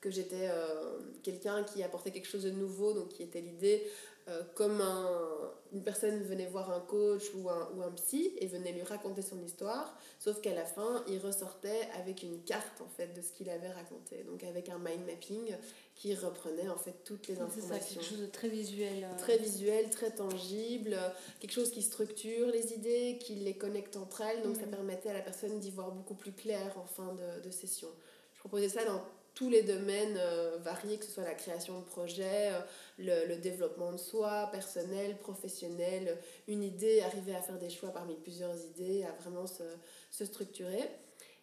que 0.05 0.11
j'étais 0.11 0.47
euh, 0.51 0.99
quelqu'un 1.23 1.63
qui 1.63 1.81
apportait 1.81 2.11
quelque 2.11 2.27
chose 2.27 2.43
de 2.43 2.51
nouveau, 2.51 2.93
donc 2.93 3.09
qui 3.09 3.23
était 3.23 3.41
l'idée 3.41 3.81
euh, 4.27 4.43
comme 4.53 4.79
un, 4.79 5.51
une 5.73 5.81
personne 5.81 6.21
venait 6.21 6.45
voir 6.45 6.69
un 6.69 6.79
coach 6.79 7.23
ou 7.33 7.49
un, 7.49 7.71
ou 7.73 7.81
un 7.81 7.89
psy 7.93 8.31
et 8.37 8.45
venait 8.45 8.71
lui 8.71 8.83
raconter 8.83 9.23
son 9.23 9.41
histoire, 9.43 9.97
sauf 10.19 10.41
qu'à 10.41 10.53
la 10.53 10.63
fin, 10.65 11.03
il 11.07 11.17
ressortait 11.17 11.89
avec 11.99 12.21
une 12.21 12.43
carte 12.43 12.81
en 12.81 12.87
fait 12.87 13.15
de 13.15 13.21
ce 13.23 13.31
qu'il 13.31 13.49
avait 13.49 13.71
raconté, 13.71 14.23
donc 14.29 14.43
avec 14.43 14.69
un 14.69 14.77
mind 14.77 15.07
mapping 15.07 15.55
qui 15.95 16.13
reprenait 16.13 16.69
en 16.69 16.77
fait 16.77 17.03
toutes 17.03 17.27
les 17.27 17.39
informations. 17.39 17.79
C'est 17.79 17.79
ça, 17.79 17.93
quelque 17.95 18.07
chose 18.07 18.21
de 18.21 18.27
très 18.27 18.49
visuel. 18.49 19.05
Euh... 19.05 19.17
Très 19.17 19.39
visuel, 19.39 19.89
très 19.89 20.11
tangible, 20.11 20.95
quelque 21.39 21.53
chose 21.53 21.71
qui 21.71 21.81
structure 21.81 22.45
les 22.49 22.73
idées, 22.73 23.17
qui 23.19 23.33
les 23.37 23.57
connecte 23.57 23.97
entre 23.97 24.21
elles, 24.21 24.43
donc 24.43 24.55
mmh. 24.55 24.59
ça 24.61 24.67
permettait 24.67 25.09
à 25.09 25.13
la 25.13 25.21
personne 25.21 25.59
d'y 25.59 25.71
voir 25.71 25.91
beaucoup 25.91 26.15
plus 26.15 26.33
clair 26.33 26.77
en 26.77 26.85
fin 26.85 27.15
de, 27.15 27.41
de 27.43 27.49
session. 27.49 27.89
Je 28.35 28.39
proposais 28.39 28.69
ça 28.69 28.85
dans 28.85 29.01
tous 29.35 29.49
les 29.49 29.63
domaines 29.63 30.17
euh, 30.17 30.57
variés, 30.61 30.97
que 30.97 31.05
ce 31.05 31.11
soit 31.11 31.23
la 31.23 31.35
création 31.35 31.79
de 31.79 31.85
projets, 31.85 32.53
euh, 32.53 32.61
le, 32.97 33.27
le, 33.27 33.35
développement 33.37 33.91
de 33.91 33.97
soi, 33.97 34.49
personnel, 34.51 35.17
professionnel, 35.17 36.17
une 36.47 36.63
idée, 36.63 37.01
arriver 37.01 37.35
à 37.35 37.41
faire 37.41 37.59
des 37.59 37.69
choix 37.69 37.89
parmi 37.89 38.15
plusieurs 38.15 38.55
idées, 38.65 39.03
à 39.03 39.11
vraiment 39.21 39.45
se, 39.45 39.63
se 40.09 40.25
structurer. 40.25 40.89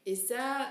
Et 0.07 0.17
ça, 0.17 0.69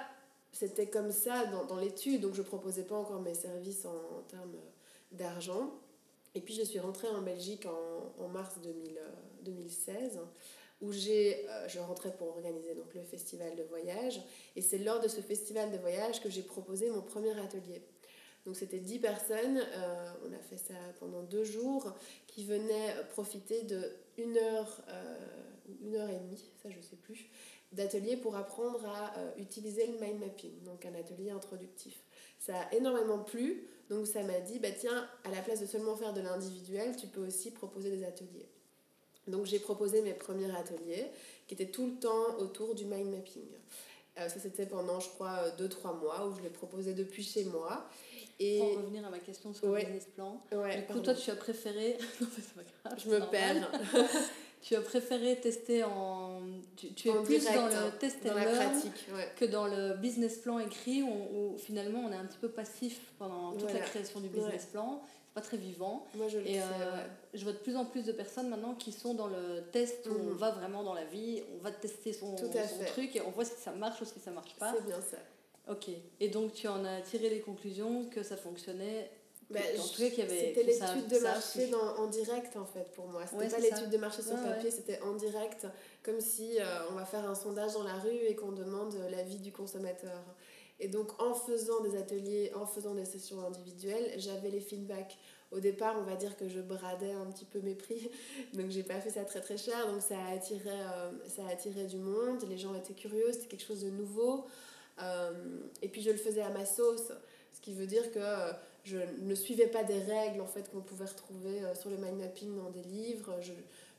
c'était 0.52 0.88
comme 0.88 1.12
ça 1.12 1.46
dans, 1.46 1.66
dans 1.66 1.78
l'étude, 1.78 2.22
donc 2.22 2.34
je 2.34 2.42
ne 2.42 2.48
proposais 2.48 2.84
pas 2.84 2.96
encore 2.96 3.22
mes 3.22 3.36
services 3.36 3.86
en, 3.86 4.24
termes 4.28 4.58
d'argent. 5.12 5.72
Et 6.34 6.42
puis 6.42 6.54
je 6.54 6.64
suis 6.64 6.80
rentrée 6.80 7.08
en 7.08 7.22
Belgique 7.22 7.66
en, 7.66 8.28
mars 8.30 8.56
2000, 8.64 9.00
2016 9.44 10.20
où 10.82 10.92
j'ai, 10.92 11.48
euh, 11.48 11.68
je 11.68 11.80
rentrais 11.80 12.14
pour 12.16 12.28
organiser 12.30 12.76
donc 12.76 12.94
le 12.94 13.04
festival 13.04 13.56
de 13.56 13.64
voyage. 13.64 14.22
Et 14.56 14.62
c'est 14.62 14.80
lors 14.80 15.00
de 15.00 15.08
ce 15.08 15.22
festival 15.22 15.72
de 15.72 15.78
voyage 15.78 16.22
que 16.22 16.30
j'ai 16.30 16.44
proposé 16.44 16.90
mon 16.90 17.02
premier 17.02 17.38
atelier. 17.40 17.82
Donc 18.46 18.56
c'était 18.56 18.80
10 18.80 19.00
personnes, 19.00 19.58
euh, 19.58 20.14
on 20.28 20.34
a 20.34 20.40
fait 20.40 20.58
ça 20.58 20.74
pendant 21.00 21.22
deux 21.22 21.44
jours, 21.44 21.94
qui 22.28 22.44
venaient 22.44 22.96
profiter 23.10 23.62
de 23.64 23.92
une 24.18 24.38
heure, 24.38 24.82
euh, 24.90 25.18
une 25.84 25.96
heure 25.96 26.10
et 26.10 26.18
demie, 26.18 26.44
ça 26.62 26.70
je 26.70 26.82
sais 26.82 26.96
plus, 26.96 27.30
d'atelier 27.72 28.18
pour 28.18 28.36
apprendre 28.36 28.84
à 28.86 29.18
euh, 29.18 29.32
utiliser 29.38 29.88
le 29.88 29.94
mind 30.00 30.20
mapping, 30.20 30.64
donc 30.64 30.86
un 30.86 30.96
atelier 30.96 31.30
introductif. 31.30 32.04
Ça 32.40 32.60
a 32.60 32.74
énormément 32.74 33.20
plu, 33.20 33.68
donc 33.90 34.08
ça 34.08 34.24
m'a 34.24 34.40
dit, 34.40 34.58
bah 34.58 34.72
tiens, 34.78 35.08
à 35.24 35.30
la 35.30 35.42
place 35.42 35.62
de 35.62 35.68
seulement 35.68 35.96
faire 35.96 36.14
de 36.14 36.22
l'individuel, 36.22 36.96
tu 36.98 37.08
peux 37.08 37.26
aussi 37.26 37.52
proposer 37.52 37.92
des 37.92 38.04
ateliers. 38.04 38.50
Donc 39.32 39.46
j'ai 39.46 39.60
proposé 39.60 40.02
mes 40.02 40.14
premiers 40.14 40.56
ateliers 40.56 41.08
qui 41.48 41.56
étaient 41.56 41.72
tout 41.72 41.88
le 41.88 41.94
temps 41.94 42.38
autour 42.40 42.76
du 42.76 42.86
mind 42.86 43.10
mapping. 43.10 43.48
Euh, 44.20 44.28
ça 44.28 44.40
c'était 44.40 44.66
pendant 44.66 45.00
je 45.00 45.10
crois 45.10 45.50
2-3 45.58 46.00
mois 46.00 46.28
où 46.28 46.36
je 46.36 46.42
l'ai 46.42 46.50
proposé 46.50 46.94
depuis 46.94 47.24
chez 47.24 47.46
moi. 47.46 47.88
Et... 48.40 48.60
Pour 48.60 48.78
revenir 48.78 49.06
à 49.06 49.10
ma 49.10 49.20
question 49.20 49.54
sur 49.54 49.68
ouais. 49.70 49.82
le 49.82 49.86
business 49.86 50.08
plan, 50.16 50.42
ouais, 50.52 50.78
du 50.78 50.94
coup 50.94 51.00
toi 51.00 51.14
tu 51.14 51.30
as 51.30 51.36
préféré... 51.36 51.98
non 52.22 52.28
c'est 52.36 52.54
pas 52.54 52.62
grave, 52.84 53.00
je 53.04 53.10
me 53.10 53.20
perds. 53.30 53.72
tu 54.62 54.76
as 54.76 54.82
préféré 54.82 55.40
tester 55.40 55.84
en... 55.84 56.42
Tu, 56.76 56.94
tu 56.94 57.10
es 57.10 57.12
en 57.12 57.24
plus 57.24 57.40
direct, 57.40 57.56
dans 57.56 57.86
le 57.86 57.92
test 58.00 58.26
dans 58.26 58.34
la 58.34 58.46
pratique, 58.46 59.08
ouais. 59.14 59.32
que 59.38 59.46
dans 59.46 59.68
le 59.68 59.94
business 59.96 60.38
plan 60.38 60.60
écrit 60.60 61.04
où, 61.04 61.08
où, 61.08 61.58
finalement 61.58 62.00
on 62.00 62.12
est 62.12 62.16
un 62.16 62.26
petit 62.26 62.40
peu 62.40 62.50
passif 62.50 63.00
pendant 63.20 63.52
toute 63.52 63.62
voilà. 63.62 63.80
la 63.80 63.86
création 63.86 64.20
du 64.20 64.28
business 64.28 64.66
plan 64.66 65.02
pas 65.34 65.42
très 65.42 65.58
vivant. 65.58 66.06
Moi, 66.16 66.28
je 66.28 66.40
le 66.40 66.48
Et 66.48 66.60
euh, 66.62 66.64
ouais. 66.66 67.04
je 67.34 67.44
vois 67.44 67.54
de 67.54 67.58
plus 67.58 67.76
en 67.78 67.86
plus 67.86 68.04
de 68.06 68.12
personnes 68.12 68.50
maintenant 68.50 68.74
qui 68.76 68.92
sont 68.92 69.14
dans 69.14 69.28
le 69.28 69.62
test 69.72 70.06
où 70.08 70.14
Mhm. 70.14 70.32
on 70.32 70.36
va 70.36 70.52
vraiment 70.52 70.84
dans 70.84 70.94
la 70.94 71.06
vie, 71.06 71.42
on 71.56 71.64
va 71.64 71.72
tester 71.72 72.12
son, 72.14 72.36
son 72.38 72.50
truc 72.88 73.16
et 73.16 73.22
on 73.22 73.32
voit 73.32 73.46
si 73.46 73.54
ça 73.58 73.72
marche 73.72 74.02
ou 74.02 74.06
si 74.06 74.20
ça 74.20 74.32
marche 74.32 74.56
pas. 74.56 74.74
C'est 74.76 74.86
bien 74.86 75.00
ça. 75.02 75.18
Ok. 75.70 75.88
Et 76.20 76.28
donc 76.30 76.54
tu 76.54 76.68
en 76.68 76.84
as 76.84 77.02
tiré 77.02 77.30
les 77.30 77.40
conclusions 77.40 78.06
que 78.10 78.24
ça 78.24 78.36
fonctionnait. 78.36 79.10
Bah. 79.50 79.60
C'était 79.86 80.64
l'étude 80.64 81.08
de 81.10 81.20
marché 81.20 81.68
dans- 81.68 81.98
en 81.98 82.08
direct 82.08 82.56
en 82.56 82.64
fait 82.66 82.90
pour 82.94 83.08
moi. 83.08 83.24
C'était 83.26 83.38
Ouais, 83.44 83.50
pas 83.50 83.60
l'étude 83.60 83.90
de 83.90 83.98
marché 83.98 84.22
sur 84.22 84.34
Ouais, 84.36 84.44
papier, 84.50 84.70
ouais. 84.70 84.72
c'était 84.76 85.02
en 85.02 85.14
direct, 85.14 85.68
comme 86.04 86.22
si 86.22 86.58
euh, 86.60 86.64
on 86.90 86.94
va 86.94 87.04
faire 87.06 87.30
un 87.30 87.36
sondage 87.36 87.74
dans 87.74 87.84
la 87.84 87.96
rue 87.96 88.16
et 88.16 88.34
qu'on 88.36 88.54
demande 88.54 88.96
l'avis 89.12 89.38
du 89.40 89.52
consommateur. 89.52 90.24
Et 90.82 90.88
donc 90.88 91.22
en 91.22 91.36
faisant 91.36 91.80
des 91.82 91.96
ateliers, 91.96 92.52
en 92.56 92.66
faisant 92.66 92.96
des 92.96 93.06
sessions 93.06 93.40
individuelles, 93.46 94.14
j'avais 94.18 94.50
les 94.50 94.60
feedbacks. 94.60 95.18
Au 95.52 95.60
départ, 95.60 95.96
on 96.00 96.04
va 96.04 96.16
dire 96.16 96.36
que 96.38 96.50
je 96.50 96.60
bradais 96.60 97.12
un 97.12 97.26
petit 97.26 97.46
peu 97.46 97.60
mes 97.60 97.76
prix, 97.76 98.10
donc 98.54 98.72
j'ai 98.72 98.84
pas 98.84 99.00
fait 99.00 99.12
ça 99.12 99.24
très 99.24 99.42
très 99.42 99.58
cher, 99.58 99.92
donc 99.92 100.02
ça 100.02 100.16
a 100.18 100.34
attiré, 100.34 100.70
euh, 100.70 101.12
ça 101.28 101.44
du 101.86 101.98
monde, 101.98 102.44
les 102.50 102.58
gens 102.58 102.74
étaient 102.74 102.94
curieux, 102.94 103.32
c'était 103.32 103.48
quelque 103.48 103.66
chose 103.66 103.84
de 103.84 103.92
nouveau. 103.92 104.46
Euh, 105.02 105.32
et 105.84 105.88
puis 105.88 106.02
je 106.02 106.10
le 106.10 106.18
faisais 106.18 106.42
à 106.42 106.50
ma 106.50 106.66
sauce, 106.66 107.12
ce 107.54 107.62
qui 107.62 107.74
veut 107.74 107.86
dire 107.86 108.12
que 108.12 108.20
euh, 108.20 108.52
je 108.84 108.98
ne 109.22 109.36
suivais 109.36 109.68
pas 109.68 109.84
des 109.84 110.00
règles 110.00 110.42
en 110.42 110.48
fait 110.48 110.72
qu'on 110.72 110.82
pouvait 110.82 111.06
retrouver 111.06 111.62
sur 111.80 111.92
le 111.92 111.98
mind 111.98 112.18
mapping 112.18 112.56
dans 112.56 112.72
des 112.72 112.82
livres. 112.84 113.38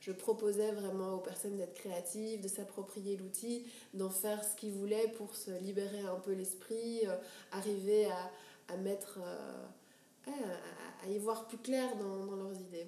Je 0.03 0.11
proposais 0.11 0.71
vraiment 0.73 1.13
aux 1.13 1.19
personnes 1.19 1.55
d'être 1.55 1.75
créatives, 1.75 2.41
de 2.41 2.49
s'approprier 2.49 3.15
l'outil, 3.15 3.65
d'en 3.93 4.09
faire 4.09 4.43
ce 4.43 4.53
qu'ils 4.57 4.73
voulaient 4.73 5.07
pour 5.17 5.33
se 5.33 5.51
libérer 5.61 6.01
un 6.01 6.19
peu 6.19 6.33
l'esprit, 6.33 7.07
euh, 7.07 7.15
arriver 7.53 8.07
à, 8.07 8.73
à 8.73 8.77
mettre, 8.77 9.19
euh, 9.23 10.27
à, 11.03 11.07
y 11.07 11.17
voir 11.19 11.47
plus 11.47 11.57
clair 11.57 11.95
dans, 11.95 12.25
dans 12.25 12.35
leurs 12.35 12.59
idées. 12.59 12.87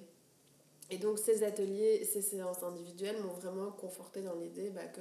Et 0.90 0.98
donc 0.98 1.18
ces 1.18 1.42
ateliers, 1.42 2.04
ces 2.04 2.20
séances 2.20 2.62
individuelles 2.62 3.20
m'ont 3.22 3.32
vraiment 3.32 3.70
conforté 3.72 4.20
dans 4.20 4.34
l'idée 4.34 4.68
bah, 4.68 4.84
que, 4.84 5.00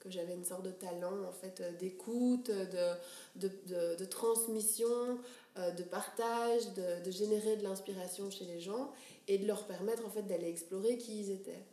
que 0.00 0.10
j'avais 0.10 0.34
une 0.34 0.44
sorte 0.44 0.64
de 0.64 0.70
talent 0.70 1.24
en 1.26 1.32
fait 1.32 1.62
euh, 1.62 1.72
d'écoute, 1.78 2.50
de, 2.50 3.48
de, 3.48 3.96
de, 3.96 4.04
transmission, 4.04 5.18
de 5.56 5.82
partage, 5.84 6.74
de 6.74 7.10
générer 7.10 7.56
de 7.56 7.62
l'inspiration 7.62 8.28
chez 8.30 8.44
les 8.44 8.60
gens 8.60 8.92
et 9.28 9.38
de 9.38 9.46
leur 9.46 9.66
permettre 9.66 10.04
en 10.04 10.10
fait 10.10 10.22
d'aller 10.22 10.48
explorer 10.48 10.98
qui 10.98 11.20
ils 11.20 11.30
étaient. 11.30 11.64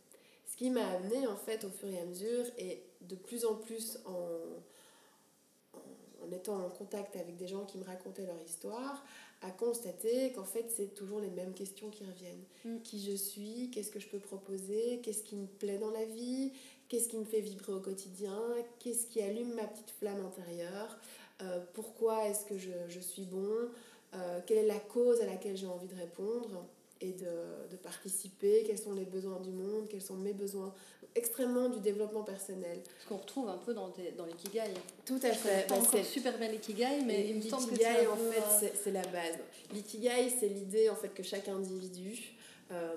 Ce 0.46 0.56
qui 0.56 0.70
m'a 0.70 0.86
amené 0.86 1.26
en 1.26 1.36
fait 1.36 1.64
au 1.64 1.70
fur 1.70 1.88
et 1.88 1.98
à 1.98 2.04
mesure 2.04 2.44
et 2.58 2.82
de 3.00 3.14
plus 3.16 3.44
en 3.44 3.54
plus 3.54 3.98
en, 4.04 5.78
en, 5.78 6.26
en 6.26 6.32
étant 6.32 6.64
en 6.64 6.68
contact 6.70 7.16
avec 7.16 7.36
des 7.36 7.46
gens 7.46 7.64
qui 7.64 7.78
me 7.78 7.84
racontaient 7.84 8.26
leur 8.26 8.40
histoire, 8.42 9.04
à 9.42 9.50
constater 9.50 10.32
qu'en 10.32 10.44
fait 10.44 10.70
c'est 10.70 10.94
toujours 10.94 11.20
les 11.20 11.30
mêmes 11.30 11.54
questions 11.54 11.90
qui 11.90 12.04
reviennent. 12.04 12.44
Mm. 12.64 12.82
Qui 12.82 13.00
je 13.02 13.16
suis, 13.16 13.70
qu'est-ce 13.70 13.90
que 13.90 14.00
je 14.00 14.08
peux 14.08 14.20
proposer, 14.20 15.00
qu'est-ce 15.02 15.22
qui 15.22 15.36
me 15.36 15.46
plaît 15.46 15.78
dans 15.78 15.90
la 15.90 16.04
vie, 16.04 16.52
qu'est-ce 16.88 17.08
qui 17.08 17.16
me 17.16 17.24
fait 17.24 17.40
vibrer 17.40 17.72
au 17.72 17.80
quotidien, 17.80 18.38
qu'est-ce 18.78 19.06
qui 19.06 19.22
allume 19.22 19.54
ma 19.54 19.64
petite 19.64 19.90
flamme 19.90 20.24
intérieure, 20.24 20.98
euh, 21.40 21.60
pourquoi 21.72 22.28
est-ce 22.28 22.44
que 22.44 22.58
je, 22.58 22.70
je 22.88 23.00
suis 23.00 23.24
bon, 23.24 23.70
euh, 24.14 24.40
quelle 24.46 24.58
est 24.58 24.66
la 24.66 24.78
cause 24.78 25.20
à 25.20 25.26
laquelle 25.26 25.56
j'ai 25.56 25.66
envie 25.66 25.88
de 25.88 25.96
répondre? 25.96 26.66
Et 27.02 27.12
de, 27.12 27.70
de 27.70 27.76
participer, 27.76 28.64
quels 28.66 28.78
sont 28.78 28.92
les 28.94 29.04
besoins 29.04 29.40
du 29.40 29.50
monde, 29.50 29.88
quels 29.88 30.00
sont 30.02 30.14
mes 30.16 30.32
besoins, 30.32 30.72
extrêmement 31.14 31.68
du 31.68 31.80
développement 31.80 32.22
personnel. 32.22 32.78
Ce 33.02 33.08
qu'on 33.08 33.16
retrouve 33.18 33.48
un 33.48 33.58
peu 33.58 33.74
dans, 33.74 33.90
tes- 33.90 34.12
dans 34.12 34.24
l'ikigai. 34.24 34.72
Tout 35.04 35.18
à 35.22 35.32
Je 35.32 35.38
fait. 35.38 35.66
pas 35.66 35.78
Bah, 35.92 36.02
super 36.04 36.38
bien 36.38 36.48
l'ikigai, 36.48 37.02
mais 37.04 37.28
il 37.28 37.36
me 37.36 37.42
semble 37.42 37.70
que 37.70 37.76
c'est 37.76 37.82
L'ikigai, 37.82 38.06
en 38.06 38.16
peu, 38.16 38.30
fait, 38.30 38.66
euh, 38.66 38.70
c'est- 38.84 38.90
la 38.92 39.02
base. 39.02 39.36
L'ikigai, 39.74 40.30
c'est 40.38 40.48
l'idée 40.48 40.88
en 40.88 40.96
fait 40.96 41.12
que 41.12 41.22
chaque 41.22 41.48
individu 41.48 42.34
euh, 42.70 42.94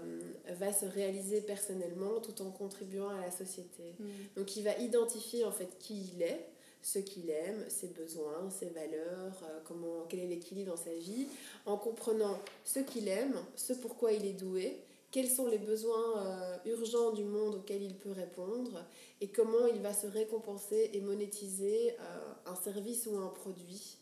va 0.58 0.72
se 0.72 0.86
réaliser 0.86 1.41
personnellement 1.41 2.22
tout 2.22 2.41
en 2.41 2.50
contribuant 2.52 3.10
à 3.10 3.20
la 3.20 3.32
société. 3.32 3.84
hmm. 4.00 4.06
Donc 4.38 4.56
il 4.56 4.63
va 4.63 4.78
identifier 4.78 5.44
en 5.44 5.52
fait 5.52 5.68
qui 5.80 6.12
il 6.15 6.22
est, 6.22 6.46
ce 6.86 7.00
qu'il 7.00 7.32
aime, 7.32 7.65
ses 7.67 7.88
besoins, 7.88 8.48
ses 8.52 8.67
valeurs, 8.67 9.41
euh, 9.43 9.60
comment, 9.63 10.06
quel 10.08 10.19
est 10.19 10.28
l'équilibre 10.28 10.69
dans 10.69 10.78
sa 10.78 10.93
vie, 10.93 11.28
en 11.65 11.78
comprenant 11.78 12.39
ce 12.63 12.78
qu'il 12.78 13.08
aime, 13.08 13.34
ce 13.56 13.74
pourquoi 13.74 14.12
il 14.12 14.24
est 14.24 14.34
doué, 14.34 14.78
quels 15.10 15.28
sont 15.28 15.48
les 15.48 15.58
besoins 15.58 16.24
euh, 16.24 16.58
urgents 16.65 17.12
du 17.12 17.24
monde 17.24 17.56
auxquels 17.56 17.82
il 17.82 17.95
peut 17.95 18.12
répondre 18.12 18.86
et 19.19 19.30
comment 19.30 19.65
il 19.74 19.82
va 19.82 19.95
se 19.95 20.06
récompenser 20.06 20.91
et 20.93 21.02
monétiser 21.02 21.95
euh, 22.00 22.34
un 22.45 22.56
service 22.56 23.08
ou 23.08 23.17
un 23.17 23.30
produit 23.30 23.98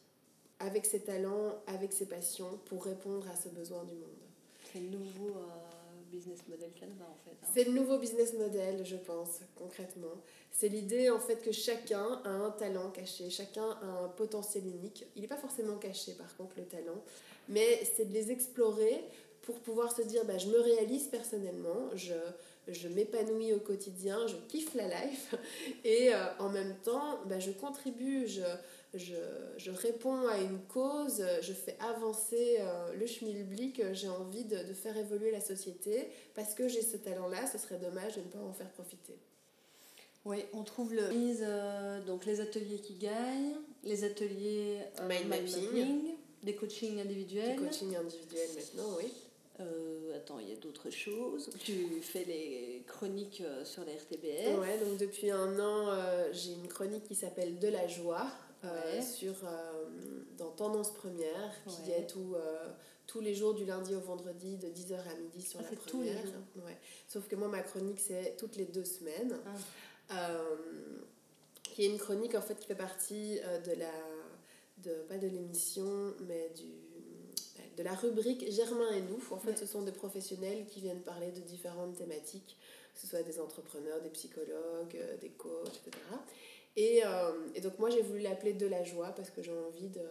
avec 0.59 0.85
ses 0.85 0.99
talents, 0.99 1.61
avec 1.67 1.93
ses 1.93 2.05
passions 2.05 2.59
pour 2.65 2.83
répondre 2.83 3.25
à 3.29 3.37
ce 3.37 3.47
besoin 3.47 3.85
du 3.85 3.93
monde. 3.93 4.09
Le 4.75 4.81
nouveau 4.89 5.37
business 6.13 6.39
model 6.47 6.69
Canva 6.79 7.05
en 7.09 7.17
fait. 7.25 7.31
hein. 7.41 7.47
C'est 7.53 7.63
le 7.65 7.71
nouveau 7.71 7.97
business 7.97 8.33
model, 8.33 8.85
je 8.85 8.95
pense, 8.95 9.39
concrètement. 9.55 10.15
C'est 10.51 10.69
l'idée 10.69 11.09
en 11.09 11.19
fait 11.19 11.37
que 11.41 11.51
chacun 11.51 12.21
a 12.23 12.29
un 12.29 12.51
talent 12.51 12.89
caché, 12.91 13.29
chacun 13.29 13.69
a 13.81 14.03
un 14.05 14.09
potentiel 14.09 14.65
unique. 14.67 15.05
Il 15.15 15.21
n'est 15.21 15.27
pas 15.27 15.37
forcément 15.37 15.77
caché 15.77 16.13
par 16.13 16.35
contre 16.37 16.55
le 16.57 16.65
talent, 16.65 17.01
mais 17.49 17.83
c'est 17.95 18.05
de 18.05 18.13
les 18.13 18.31
explorer 18.31 19.03
pour 19.41 19.59
pouvoir 19.59 19.91
se 19.95 20.01
dire 20.03 20.23
bah, 20.25 20.37
je 20.37 20.47
me 20.47 20.59
réalise 20.59 21.07
personnellement, 21.07 21.89
je, 21.95 22.13
je 22.67 22.87
m'épanouis 22.87 23.53
au 23.53 23.59
quotidien, 23.59 24.17
je 24.27 24.35
kiffe 24.47 24.73
la 24.75 24.87
life 24.87 25.35
et 25.83 26.13
euh, 26.13 26.17
en 26.39 26.49
même 26.49 26.75
temps 26.83 27.19
bah, 27.25 27.39
je 27.39 27.51
contribue, 27.51 28.27
je, 28.27 28.41
je, 28.93 29.15
je 29.57 29.71
réponds 29.71 30.27
à 30.27 30.37
une 30.39 30.59
cause, 30.67 31.23
je 31.41 31.53
fais 31.53 31.75
avancer 31.79 32.57
euh, 32.59 32.93
le 32.93 33.05
schmilblick, 33.07 33.81
j'ai 33.93 34.07
envie 34.09 34.43
de, 34.45 34.57
de 34.57 34.73
faire 34.73 34.95
évoluer 34.97 35.31
la 35.31 35.41
société 35.41 36.07
parce 36.35 36.53
que 36.53 36.67
j'ai 36.67 36.81
ce 36.81 36.97
talent-là, 36.97 37.47
ce 37.47 37.57
serait 37.57 37.77
dommage 37.79 38.15
de 38.15 38.21
ne 38.21 38.25
pas 38.27 38.39
en 38.39 38.53
faire 38.53 38.69
profiter. 38.71 39.17
Oui, 40.25 40.45
on 40.53 40.63
trouve 40.63 40.93
le 40.93 41.09
mise, 41.09 41.43
euh, 41.45 42.01
donc 42.05 42.25
les 42.25 42.39
ateliers 42.39 42.75
Ikigai, 42.75 43.09
les 43.83 44.03
ateliers 44.05 44.77
euh, 45.01 45.07
Mind 45.09 45.27
mapping. 45.27 46.13
des 46.43 46.55
coachings 46.55 46.95
Du 46.95 47.01
individuels. 47.01 47.57
coaching 47.57 47.95
individuel 47.95 48.47
maintenant, 48.55 48.95
oui. 48.97 49.11
Euh, 49.59 50.15
attends, 50.17 50.39
il 50.39 50.49
y 50.49 50.51
a 50.51 50.55
d'autres 50.55 50.89
choses. 50.89 51.49
Tu 51.59 52.01
fais 52.01 52.23
les 52.23 52.83
chroniques 52.87 53.41
euh, 53.45 53.63
sur 53.65 53.83
les 53.85 53.93
RTBF. 53.93 54.59
Ouais, 54.59 54.79
donc 54.79 54.97
depuis 54.97 55.29
un 55.29 55.59
an, 55.59 55.89
euh, 55.89 56.29
j'ai 56.31 56.53
une 56.53 56.67
chronique 56.67 57.03
qui 57.03 57.13
s'appelle 57.15 57.59
De 57.59 57.67
la 57.67 57.87
joie 57.87 58.25
Ouais. 58.63 59.01
sur, 59.01 59.33
euh, 59.43 59.85
dans 60.37 60.51
Tendance 60.51 60.93
Première, 60.93 61.51
qui 61.67 61.89
Ouais. 61.91 61.99
est 61.99 62.07
tout, 62.07 62.33
euh, 62.35 62.69
tous 63.07 63.19
les 63.19 63.33
jours 63.35 63.53
du 63.53 63.65
lundi 63.65 63.93
au 63.95 63.99
vendredi 63.99 64.57
de 64.57 64.67
10h 64.69 64.99
à 65.09 65.15
midi 65.15 65.41
sur 65.41 65.59
Ah, 65.59 65.69
la 65.69 65.77
première. 65.77 66.23
Ouais. 66.65 66.77
Sauf 67.07 67.27
que 67.27 67.35
moi, 67.35 67.47
ma 67.49 67.61
chronique, 67.61 67.99
c'est 67.99 68.35
toutes 68.37 68.55
les 68.55 68.65
deux 68.65 68.85
semaines. 68.85 69.37
Ah. 70.09 70.29
Euh, 70.29 70.55
qui 71.63 71.85
est 71.85 71.89
une 71.89 71.97
chronique 71.97 72.35
en 72.35 72.41
fait 72.41 72.59
qui 72.59 72.67
fait 72.67 72.75
partie 72.75 73.39
euh, 73.43 73.59
de 73.61 73.71
la 73.71 73.91
de 74.77 74.91
pas 75.07 75.17
de 75.17 75.27
l'émission 75.27 76.13
mais 76.27 76.49
du 76.55 76.71
de 77.77 77.81
la 77.83 77.93
rubrique 77.95 78.51
Germain 78.51 78.91
et 78.91 79.01
nous 79.01 79.19
en 79.31 79.37
fait 79.39 79.51
Ouais. 79.51 79.55
ce 79.55 79.65
sont 79.65 79.81
des 79.81 79.91
professionnels 79.93 80.65
qui 80.67 80.81
viennent 80.81 81.01
parler 81.01 81.31
de 81.31 81.39
différentes 81.39 81.95
thématiques 81.95 82.57
que 82.93 82.99
ce 83.01 83.07
soit 83.07 83.23
des 83.23 83.39
entrepreneurs 83.39 84.01
des 84.01 84.09
psychologues 84.09 84.95
euh, 84.95 85.17
des 85.17 85.29
coachs 85.29 85.81
etc 85.87 85.97
et, 86.75 87.01
euh, 87.05 87.31
et 87.55 87.61
donc 87.61 87.77
moi 87.79 87.89
j'ai 87.89 88.01
voulu 88.01 88.19
l'appeler 88.19 88.53
de 88.53 88.67
la 88.67 88.83
joie 88.83 89.09
parce 89.15 89.29
que 89.29 89.41
j'ai 89.41 89.51
envie 89.51 89.89
de, 89.89 90.01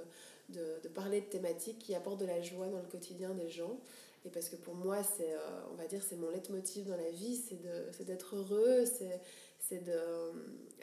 de, 0.50 0.80
de 0.82 0.88
parler 0.88 1.20
de 1.20 1.26
thématiques 1.26 1.78
qui 1.78 1.94
apportent 1.94 2.20
de 2.20 2.26
la 2.26 2.40
joie 2.40 2.66
dans 2.68 2.78
le 2.78 2.88
quotidien 2.88 3.30
des 3.30 3.48
gens. 3.48 3.78
Et 4.24 4.30
parce 4.30 4.48
que 4.48 4.56
pour 4.56 4.74
moi 4.74 5.02
c'est 5.02 5.32
euh, 5.32 5.60
on 5.72 5.74
va 5.74 5.86
dire 5.86 6.00
c'est 6.08 6.16
mon 6.16 6.30
leitmotiv 6.30 6.86
dans 6.86 6.96
la 6.96 7.10
vie 7.10 7.36
c'est 7.36 8.04
d'être 8.04 8.36
heureux 8.36 8.84
c'est 8.84 9.84
de 9.84 9.98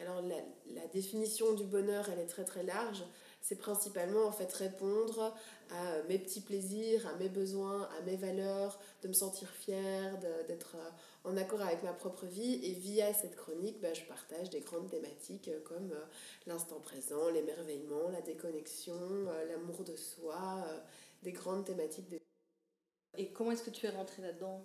alors 0.00 0.20
la, 0.22 0.36
la 0.74 0.86
définition 0.88 1.54
du 1.54 1.64
bonheur 1.64 2.08
elle 2.12 2.18
est 2.18 2.26
très 2.26 2.44
très 2.44 2.62
large. 2.64 3.02
C'est 3.40 3.56
principalement 3.56 4.26
en 4.26 4.32
fait 4.32 4.52
répondre 4.52 5.34
à 5.70 6.02
mes 6.08 6.18
petits 6.18 6.40
plaisirs 6.40 7.06
à 7.06 7.14
mes 7.16 7.28
besoins 7.28 7.88
à 7.98 8.02
mes 8.02 8.16
valeurs 8.16 8.78
de 9.02 9.08
me 9.08 9.12
sentir 9.12 9.48
fière 9.48 10.18
de- 10.20 10.46
d'être 10.48 10.76
euh, 10.76 10.90
en 11.30 11.36
accord 11.36 11.60
avec 11.62 11.82
ma 11.82 11.92
propre 11.92 12.26
vie. 12.26 12.60
Et 12.64 12.72
via 12.74 13.12
cette 13.14 13.36
chronique 13.36 13.80
bah, 13.80 13.92
je 13.94 14.02
partage 14.04 14.50
des 14.50 14.60
grandes 14.60 14.88
thématiques 14.90 15.48
euh, 15.48 15.60
comme 15.64 15.92
euh, 15.92 16.04
l'instant 16.46 16.80
présent 16.80 17.28
l'émerveillement 17.30 18.08
la 18.12 18.20
déconnexion 18.22 18.94
euh, 19.00 19.44
l'amour 19.48 19.84
de 19.84 19.96
soi 19.96 20.64
euh, 20.68 20.78
des 21.22 21.32
grandes 21.32 21.64
thématiques 21.64 22.08
de 22.10 22.18
Et 23.16 23.32
comment 23.32 23.52
est-ce 23.52 23.62
que 23.64 23.70
tu 23.70 23.86
es 23.86 23.90
rentrée 23.90 24.22
là-dedans? 24.22 24.64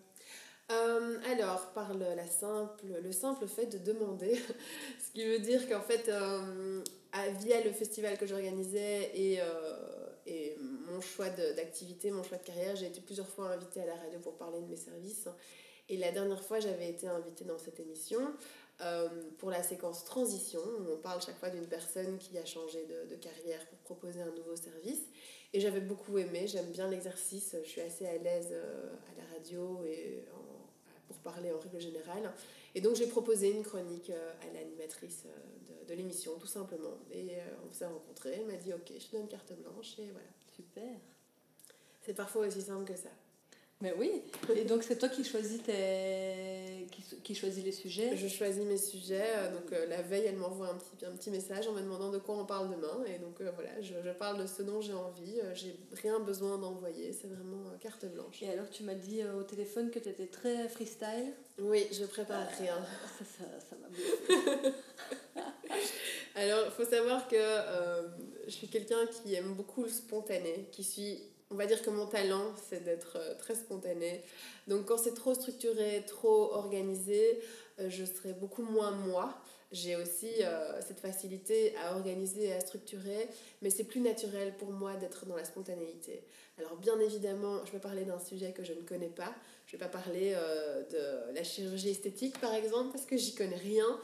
Euh, 0.71 1.19
alors, 1.31 1.71
par 1.73 1.93
le, 1.93 2.15
la 2.15 2.27
simple, 2.27 2.85
le 3.03 3.11
simple 3.11 3.47
fait 3.47 3.67
de 3.67 3.77
demander, 3.77 4.35
ce 5.05 5.11
qui 5.13 5.25
veut 5.25 5.39
dire 5.39 5.67
qu'en 5.69 5.81
fait, 5.81 6.09
euh, 6.09 6.83
à- 7.11 7.29
via 7.31 7.61
le 7.63 7.71
festival 7.71 8.17
que 8.17 8.25
j'organisais 8.25 9.11
et, 9.15 9.41
euh, 9.41 9.45
et 10.25 10.57
mon 10.59 11.01
choix 11.01 11.29
d'activité, 11.29 12.11
mon 12.11 12.23
choix 12.23 12.38
de 12.38 12.43
carrière, 12.43 12.75
j'ai 12.75 12.88
été 12.88 13.01
plusieurs 13.01 13.27
fois 13.27 13.49
invitée 13.49 13.81
à 13.81 13.85
la 13.85 13.95
radio 13.95 14.19
pour 14.19 14.38
parler 14.38 14.61
de 14.61 14.67
mes 14.67 14.77
services. 14.77 15.27
Et 15.88 15.97
la 15.97 16.11
dernière 16.11 16.43
fois, 16.43 16.59
j'avais 16.59 16.89
été 16.89 17.07
invitée 17.07 17.45
dans 17.45 17.59
cette 17.59 17.79
émission. 17.79 18.19
euh, 18.81 19.07
pour 19.38 19.51
la 19.51 19.63
séquence 19.63 20.03
transition, 20.03 20.59
où 20.59 20.93
on 20.93 20.97
parle 20.97 21.21
chaque 21.21 21.38
fois 21.38 21.49
d'une 21.49 21.67
personne 21.67 22.17
qui 22.17 22.38
a 22.38 22.45
changé 22.45 22.85
de, 22.85 23.09
de, 23.09 23.15
carrière 23.15 23.65
pour 23.67 23.77
proposer 23.79 24.21
un 24.21 24.31
nouveau 24.31 24.55
service. 24.55 25.01
Et 25.53 25.61
j'avais 25.61 25.79
beaucoup 25.79 26.17
aimé, 26.17 26.45
j'aime 26.47 26.71
bien 26.71 26.89
l'exercice, 26.89 27.55
je 27.63 27.69
suis 27.69 27.81
assez 27.81 28.05
à 28.05 28.17
l'aise 28.17 28.49
euh, 28.51 28.89
à 29.13 29.21
la 29.21 29.33
radio 29.33 29.81
et 29.85 30.25
pour 31.07 31.17
parler 31.19 31.51
en 31.51 31.59
règle 31.59 31.79
générale. 31.79 32.33
Et 32.75 32.81
donc 32.81 32.95
j'ai 32.95 33.07
proposé 33.07 33.51
une 33.51 33.63
chronique 33.63 34.09
euh, 34.09 34.33
à 34.41 34.53
l'animatrice 34.53 35.23
de, 35.67 35.88
de 35.88 35.93
l'émission, 35.95 36.38
tout 36.38 36.47
simplement. 36.47 36.97
Et 37.11 37.29
on 37.67 37.73
s'est 37.73 37.85
rencontrés, 37.85 38.38
elle 38.39 38.45
m'a 38.45 38.57
dit 38.57 38.73
ok, 38.73 38.91
je 38.99 39.07
te 39.07 39.15
donne 39.15 39.27
carte 39.27 39.53
blanche 39.53 39.97
et 39.97 40.11
voilà. 40.11 40.27
Super. 40.55 40.99
C'est 42.01 42.13
parfois 42.13 42.45
aussi 42.45 42.61
simple 42.61 42.85
que 42.85 42.97
ça. 42.97 43.09
Mais 43.81 43.93
oui, 43.97 44.09
et 44.55 44.63
donc 44.63 44.83
c'est 44.83 44.97
toi 44.97 45.09
qui 45.09 45.25
choisis, 45.25 45.61
tes... 45.61 46.88
qui, 46.91 47.03
qui 47.21 47.35
choisis 47.35 47.61
les 47.61 47.73
sujets? 47.73 48.15
Je 48.15 48.29
choisis 48.29 48.63
mes 48.63 48.77
sujets, 48.77 49.33
euh, 49.35 49.51
donc 49.51 49.69
euh, 49.73 49.85
la 49.88 50.01
veille 50.01 50.23
elle 50.27 50.38
m'envoie 50.38 50.69
un 50.69 50.75
petit, 50.75 51.05
un 51.05 51.11
petit 51.11 51.29
message 51.29 51.67
en 51.67 51.73
me 51.73 51.81
demandant 51.81 52.09
de 52.09 52.17
quoi 52.17 52.38
on 52.38 52.45
parle 52.45 52.69
demain, 52.71 53.03
et 53.05 53.19
donc 53.19 53.41
euh, 53.41 53.51
voilà, 53.53 53.81
je, 53.81 53.95
je, 54.01 54.09
parle 54.11 54.41
de 54.41 54.47
ce 54.47 54.61
dont 54.61 54.79
j'ai 54.79 54.93
envie, 54.93 55.41
j'ai 55.55 55.77
rien 56.01 56.21
besoin 56.21 56.57
d'envoyer, 56.57 57.11
c'est 57.11 57.27
vraiment 57.27 57.69
carte 57.81 58.05
blanche. 58.05 58.41
Et 58.43 58.49
alors 58.49 58.69
tu 58.69 58.83
m'as 58.83 58.95
dit 58.95 59.19
au 59.38 59.43
téléphone 59.43 59.91
que 59.91 59.99
tu 59.99 60.07
étais 60.07 60.27
très 60.27 60.69
freestyle? 60.69 61.33
Oui, 61.59 61.85
je 61.91 62.05
prépare 62.05 62.47
rien. 62.57 62.77
Ça 63.19 63.75
m'a 63.75 63.89
ça, 63.89 65.43
alors 66.35 66.63
il 66.65 66.71
faut 66.71 66.89
savoir 66.89 67.27
que 67.27 67.35
je 68.45 68.51
suis 68.51 68.69
quelqu'un 68.69 69.05
qui 69.07 69.35
aime 69.35 69.53
beaucoup 69.53 69.83
le 69.83 69.89
spontané, 69.89 70.69
qui 70.71 70.85
suis 70.85 71.35
on 71.51 71.55
va 71.55 71.65
dire 71.65 71.81
que 71.81 71.89
mon 71.89 72.08
talent, 72.08 72.53
c'est 72.69 72.84
d'être 72.84 73.17
euh, 73.17 73.36
très 73.36 73.55
spontané. 73.55 74.23
Donc 74.67 74.86
quand 74.86 74.97
c'est 74.97 75.13
trop 75.13 75.34
structuré, 75.34 76.03
trop 76.08 76.53
organisé, 76.53 77.39
euh, 77.79 77.89
je 77.89 78.03
serai 78.05 78.34
beaucoup 78.34 78.63
moins 78.63 78.91
moi. 78.91 79.39
J'ai 79.71 79.95
aussi 79.95 80.29
euh, 80.41 80.79
cette 80.81 80.99
facilité 80.99 81.75
à 81.77 81.95
organiser 81.95 82.45
et 82.45 82.53
à 82.53 82.60
structurer, 82.62 83.27
mais 83.62 83.69
c'est 83.69 83.84
plus 83.84 83.99
naturel 83.99 84.55
pour 84.58 84.71
moi 84.71 84.95
d'être 84.95 85.25
dans 85.25 85.36
la 85.36 85.43
spontanéité. 85.43 86.23
Alors 86.58 86.77
bien 86.77 86.99
évidemment, 86.99 87.65
je 87.65 87.71
vais 87.71 87.79
parler 87.79 88.05
d'un 88.05 88.19
sujet 88.19 88.51
que 88.51 88.63
je 88.63 88.73
ne 88.73 88.81
connais 88.81 89.10
pas. 89.10 89.34
Je 89.65 89.75
ne 89.75 89.79
vais 89.79 89.86
pas 89.86 89.91
parler 89.91 90.34
de 90.91 91.34
la 91.34 91.43
chirurgie 91.43 91.89
esthétique 91.89 92.39
par 92.39 92.53
exemple, 92.53 92.91
parce 92.93 93.05
que 93.05 93.17
j'y 93.17 93.34
connais 93.34 93.58
rien. 93.58 93.99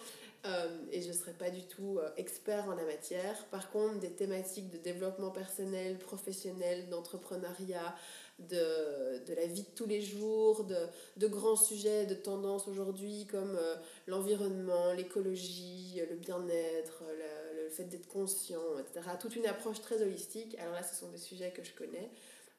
Euh, 0.46 0.68
et 0.92 1.02
je 1.02 1.10
ne 1.10 1.14
serai 1.14 1.34
pas 1.34 1.52
du 1.52 1.62
tout 1.68 2.00
euh, 2.00 2.10
expert 2.18 2.68
en 2.68 2.74
la 2.74 2.84
matière. 2.84 3.46
Par 3.48 3.70
contre, 3.70 4.00
des 4.00 4.10
thématiques 4.10 4.72
de 4.72 4.78
développement 4.78 5.30
personnel, 5.30 6.00
professionnel, 6.00 6.90
d'entrepreneuriat, 6.90 7.96
de, 8.40 9.24
de, 9.24 9.34
la 9.36 9.46
vie 9.46 9.62
de 9.62 9.70
tous 9.76 9.86
les 9.86 10.02
jours, 10.02 10.64
de, 10.64 10.78
de 11.18 11.28
grands 11.28 11.56
sujets, 11.56 12.08
de 12.08 12.16
tendances 12.16 12.68
aujourd'hui 12.68 13.28
comme 13.30 13.56
euh, 13.56 13.76
l'environnement, 14.08 14.94
l'écologie, 14.94 16.02
le 16.10 16.16
bien-être, 16.16 17.04
le, 17.08 17.64
le, 17.64 17.70
fait 17.70 17.84
d'être 17.84 18.08
conscient, 18.08 18.80
etc. 18.80 19.12
Toute 19.20 19.36
une 19.36 19.46
approche 19.46 19.80
très 19.80 20.02
holistique. 20.02 20.58
Alors 20.58 20.74
là, 20.74 20.82
ce 20.82 20.96
sont 20.96 21.10
des 21.10 21.20
sujets 21.20 21.52
que 21.52 21.64
je 21.64 21.74
connais, 21.74 22.10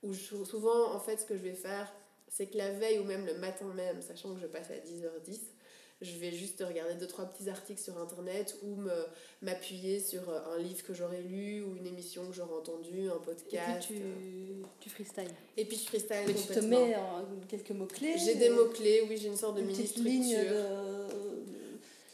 où 0.05 0.15
souvent, 0.15 0.95
en 0.95 1.01
fait, 1.01 1.17
ce 1.17 1.27
que 1.27 1.37
je 1.37 1.43
vais 1.43 1.55
faire, 1.55 1.93
c'est 2.29 2.47
que 2.47 2.57
la 2.57 2.71
veille 2.71 3.01
ou 3.01 3.05
même 3.05 3.27
le 3.27 3.35
matin 3.35 3.67
même, 3.75 4.01
sachant 4.01 4.35
que 4.35 4.41
je 4.41 4.47
passe 4.47 4.71
à 4.71 4.75
10h10, 4.75 5.41
je 6.03 6.19
vais 6.19 6.33
juste 6.33 6.63
regarder 6.67 6.95
deux 6.95 7.07
trois 7.07 7.25
petits 7.27 7.49
articles 7.49 7.81
sur 7.81 7.97
internet 7.99 8.57
ou 8.63 8.77
m'appuyer 9.41 10.01
sur 10.01 10.29
euh, 10.29 10.57
un 10.57 10.59
livre 10.59 10.83
que 10.83 10.93
j'aurais 10.93 11.23
lu 11.23 11.63
ou 11.63 11.77
une 11.77 11.87
émission 11.87 12.27
que 12.27 12.35
j'aurais 12.35 12.55
entendue, 12.55 13.09
un 13.09 13.19
podcast. 13.19 13.91
Et 13.91 13.95
puis 13.95 14.03
tu, 14.81 14.89
tu 14.89 14.91
freestyles. 14.91 15.35
Et 15.57 15.65
puis 15.65 15.77
je 15.77 15.85
freestyle 15.85 16.25
Mais 16.27 16.35
tu 16.35 16.47
te 16.49 16.61
mets 16.61 16.97
en 16.97 17.25
quelques 17.49 17.71
mots-clés 17.71 18.17
J'ai 18.19 18.35
des 18.35 18.51
mots-clés, 18.51 19.07
oui, 19.09 19.17
j'ai 19.17 19.29
une 19.29 19.37
sorte 19.37 19.57
de 19.57 19.63
mini-structure. 19.63 20.39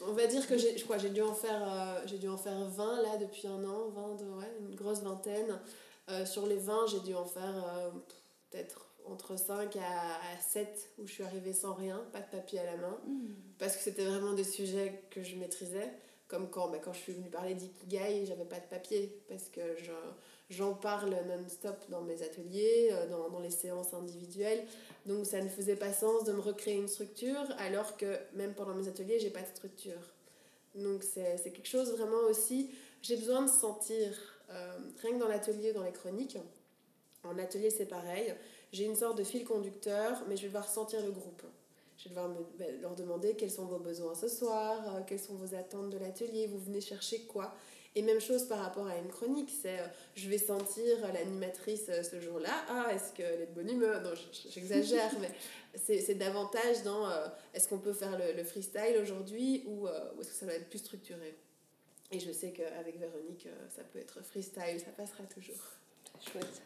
On 0.07 0.13
va 0.13 0.27
dire 0.27 0.47
que 0.47 0.57
j'ai, 0.57 0.77
je 0.77 0.83
crois, 0.85 0.97
j'ai 0.97 1.09
dû 1.09 1.21
en 1.21 1.33
faire, 1.33 1.61
euh, 1.61 2.01
j'ai 2.05 2.17
dû 2.17 2.29
en 2.29 2.37
faire 2.37 2.57
20 2.57 3.01
là 3.01 3.17
depuis 3.17 3.47
un 3.47 3.63
an, 3.63 3.89
20 3.89 4.15
de, 4.15 4.29
ouais, 4.31 4.51
une 4.61 4.75
grosse 4.75 5.01
vingtaine. 5.01 5.59
Euh, 6.09 6.25
sur 6.25 6.47
les 6.47 6.55
20, 6.55 6.87
j'ai 6.87 6.99
dû 7.01 7.13
en 7.13 7.25
faire 7.25 7.91
peut-être 8.49 8.88
entre 9.11 9.37
5 9.37 9.75
à, 9.77 10.39
7 10.41 10.91
où 10.97 11.07
je 11.07 11.13
suis 11.13 11.23
arrivée 11.23 11.53
sans 11.53 11.73
rien, 11.73 12.05
pas 12.11 12.19
de 12.19 12.29
papier 12.29 12.59
à 12.59 12.65
la 12.65 12.77
main, 12.77 12.97
hmm. 13.07 13.33
parce 13.57 13.75
que 13.75 13.83
c'était 13.83 14.05
vraiment 14.05 14.33
des 14.33 14.43
sujets 14.43 15.03
que 15.09 15.23
je 15.23 15.35
maîtrisais, 15.35 15.91
comme 16.27 16.49
quand, 16.49 16.69
bah, 16.69 16.79
quand 16.83 16.93
je 16.93 16.99
suis 16.99 17.13
venue 17.13 17.29
parler 17.29 17.55
d'ikigai, 17.55 18.25
j'avais 18.25 18.45
pas 18.45 18.59
de 18.59 18.67
papier, 18.69 19.21
parce 19.27 19.49
que 19.49 19.61
j'en 20.49 20.73
parle 20.73 21.09
non-stop 21.27 21.77
dans 21.89 22.01
mes 22.01 22.21
ateliers, 22.21 22.89
euh, 22.91 23.07
dans, 23.07 23.29
dans, 23.29 23.39
les 23.39 23.51
séances 23.51 23.93
individuelles, 23.93 24.63
donc 25.05 25.25
ça 25.25 25.41
ne 25.41 25.49
faisait 25.49 25.75
pas 25.75 25.91
sens 25.91 26.23
de 26.23 26.31
me 26.31 26.41
recréer 26.41 26.75
une 26.75 26.87
structure, 26.87 27.45
alors 27.57 27.97
que 27.97 28.17
même 28.35 28.53
pendant 28.53 28.75
mes 28.75 28.87
ateliers, 28.87 29.19
j'ai 29.19 29.31
pas 29.31 29.41
de 29.41 29.47
structure. 29.47 30.13
Donc 30.75 31.03
c'est 31.03 31.41
quelque 31.43 31.67
chose 31.67 31.91
vraiment 31.93 32.21
aussi, 32.29 32.69
j'ai 33.01 33.17
besoin 33.17 33.41
de 33.41 33.49
sentir, 33.49 34.11
euh, 34.51 34.77
rien 35.01 35.13
que 35.13 35.19
dans 35.19 35.27
l'atelier, 35.27 35.73
dans 35.73 35.83
les 35.83 35.91
chroniques, 35.91 36.37
en 37.23 37.37
atelier 37.37 37.69
c'est 37.69 37.87
pareil, 37.87 38.33
j'ai 38.71 38.85
une 38.85 38.95
sorte 38.95 39.17
de 39.17 39.23
fil 39.23 39.43
conducteur, 39.43 40.23
mais 40.27 40.35
je 40.35 40.43
vais 40.43 40.47
devoir 40.47 40.67
sentir 40.67 41.03
le 41.03 41.11
groupe. 41.11 41.43
Je 41.97 42.05
vais 42.05 42.09
devoir 42.09 42.29
me, 42.29 42.45
ben, 42.57 42.81
leur 42.81 42.95
demander 42.95 43.35
quels 43.35 43.51
sont 43.51 43.65
vos 43.65 43.79
besoins 43.79 44.15
ce 44.15 44.27
soir, 44.27 44.95
euh, 44.95 45.01
quelles 45.05 45.19
sont 45.19 45.35
vos 45.35 45.55
attentes 45.55 45.89
de 45.89 45.97
l'atelier, 45.97 46.47
vous 46.47 46.59
venez 46.59 46.81
chercher 46.81 47.21
quoi. 47.23 47.53
Et 47.95 48.03
même 48.03 48.21
chose 48.21 48.47
par 48.47 48.59
rapport 48.59 48.85
à 48.85 48.97
une 48.97 49.07
chronique, 49.07 49.49
c'est 49.49 49.79
euh, 49.79 49.87
je 50.15 50.29
vais 50.29 50.37
sentir 50.37 50.95
l'animatrice 51.11 51.87
euh, 51.89 52.03
ce 52.03 52.21
jour-là, 52.21 52.53
ah, 52.69 52.93
est-ce 52.93 53.11
qu'elle 53.13 53.41
est 53.41 53.47
de 53.47 53.53
bonne 53.53 53.69
humeur? 53.69 54.01
Non, 54.01 54.11
j'exagère, 54.49 55.11
mais 55.19 55.31
c'est 55.75 56.15
davantage 56.15 56.83
dans 56.83 57.09
est-ce 57.53 57.67
qu'on 57.67 57.79
peut 57.79 57.93
faire 57.93 58.17
le, 58.17 58.33
le 58.33 58.43
freestyle 58.43 58.97
aujourd'hui 59.01 59.63
ou, 59.67 59.87
ou 59.87 60.21
est-ce 60.21 60.29
que 60.29 60.35
ça 60.35 60.45
va 60.45 60.53
être 60.53 60.69
plus 60.69 60.79
structuré? 60.79 61.35
Et 62.11 62.19
je 62.19 62.31
sais 62.31 62.51
qu'avec 62.51 62.99
Véronique, 62.99 63.47
ça 63.75 63.83
peut 63.83 63.99
être 63.99 64.21
freestyle, 64.23 64.79
ça 64.79 64.91
passera 64.95 65.23
toujours. 65.25 65.63
Chouette. 66.19 66.61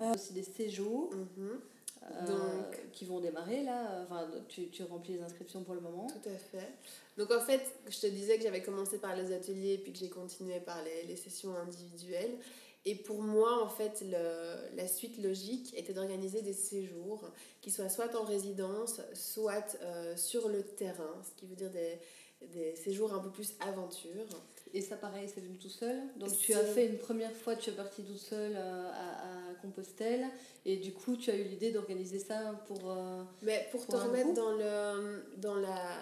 Euh, 0.00 0.14
aussi 0.14 0.32
des 0.32 0.42
séjours 0.42 1.10
mhm. 1.12 1.60
euh, 2.02 2.26
Donc, 2.26 2.92
qui 2.92 3.04
vont 3.04 3.20
démarrer 3.20 3.62
là. 3.62 4.02
Enfin, 4.04 4.28
tu, 4.48 4.68
tu 4.68 4.82
remplis 4.84 5.14
les 5.14 5.22
inscriptions 5.22 5.62
pour 5.62 5.74
le 5.74 5.80
moment. 5.80 6.06
Tout 6.06 6.28
à 6.28 6.36
fait. 6.36 6.68
Donc 7.16 7.30
en 7.30 7.40
fait, 7.40 7.62
je 7.88 7.98
te 7.98 8.06
disais 8.06 8.36
que 8.36 8.42
j'avais 8.42 8.62
commencé 8.62 8.98
par 8.98 9.16
les 9.16 9.32
ateliers 9.32 9.78
puis 9.78 9.92
que 9.92 9.98
j'ai 9.98 10.10
continué 10.10 10.60
par 10.60 10.82
les, 10.84 11.04
les, 11.04 11.16
sessions 11.16 11.54
individuelles. 11.56 12.36
Et 12.84 12.94
pour 12.94 13.20
moi, 13.20 13.64
en 13.64 13.68
fait, 13.68 14.04
le, 14.06 14.76
la 14.76 14.86
suite 14.86 15.20
logique 15.20 15.74
était 15.76 15.92
d'organiser 15.92 16.42
des 16.42 16.52
séjours 16.52 17.28
qui 17.60 17.70
soient 17.70 17.88
soit 17.88 18.14
en 18.14 18.22
résidence, 18.22 19.00
soit 19.12 19.76
euh, 19.82 20.16
sur 20.16 20.48
le 20.48 20.62
terrain, 20.62 21.20
ce 21.24 21.34
qui 21.40 21.46
veut 21.46 21.56
dire 21.56 21.70
des, 21.70 21.98
des 22.52 22.76
séjours 22.76 23.12
un 23.12 23.18
peu 23.18 23.30
plus 23.30 23.54
aventure. 23.60 24.26
Et 24.76 24.82
ça, 24.82 24.96
pareil, 24.96 25.26
c'est 25.26 25.40
venu 25.40 25.56
tout 25.56 25.70
seul. 25.70 26.02
Donc, 26.16 26.36
tu 26.36 26.52
as 26.52 26.62
fait 26.62 26.84
une 26.84 26.98
première 26.98 27.32
fois, 27.32 27.56
tu 27.56 27.70
es 27.70 27.72
partie 27.72 28.02
toute 28.02 28.18
seule 28.18 28.52
euh, 28.54 28.90
à, 28.90 29.50
à, 29.50 29.54
Compostelle. 29.62 30.26
Et 30.66 30.76
du 30.76 30.92
coup, 30.92 31.16
tu 31.16 31.30
as 31.30 31.34
eu 31.34 31.44
l'idée 31.44 31.72
d'organiser 31.72 32.18
ça 32.18 32.62
pour. 32.66 32.90
Euh, 32.90 33.22
Mais 33.40 33.66
pour, 33.70 33.86
te 33.86 33.96
remettre 33.96 34.34
dans, 34.34 34.52
le, 34.52 35.24
dans, 35.38 35.54
la, 35.54 35.96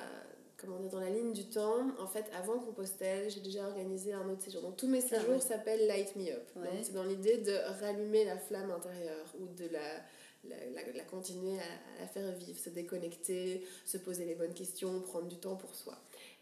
comment 0.57 0.81
dire, 0.81 0.91
dans 0.91 0.99
la 0.99 1.11
ligne 1.11 1.33
du 1.33 1.45
temps, 1.45 1.87
en 2.01 2.09
fait, 2.09 2.25
avant 2.37 2.59
Compostelle, 2.59 3.31
j'ai 3.31 3.39
déjà 3.39 3.69
organisé 3.69 4.13
un 4.13 4.29
autre 4.29 4.43
séjour. 4.43 4.63
Donc, 4.63 4.77
tous 4.77 4.89
mes 4.89 5.05
ah 5.05 5.21
séjours 5.21 5.41
s'appellent 5.41 5.87
Light 5.87 6.17
Me 6.17 6.33
Up. 6.33 6.51
C'est 6.83 6.95
dans 6.95 7.05
l'idée 7.05 7.39
de 7.39 7.53
rallumer 7.81 8.25
la 8.25 8.39
flamme 8.39 8.73
intérieure 8.73 9.27
ou 9.39 9.47
de 9.55 9.69
la. 9.69 10.03
La, 10.47 10.57
la, 10.93 11.05
continuer 11.05 11.59
à, 11.59 11.63
à 11.63 12.01
la 12.03 12.07
faire 12.07 12.31
vivre, 12.33 12.59
se 12.59 12.69
déconnecter, 12.69 13.67
se 13.87 13.97
poser 13.97 14.27
les 14.27 14.35
bonnes 14.35 14.53
questions, 14.53 15.01
prendre 15.01 15.27
du 15.27 15.37
temps 15.37 15.57
pour 15.57 15.75
soi. 15.75 15.95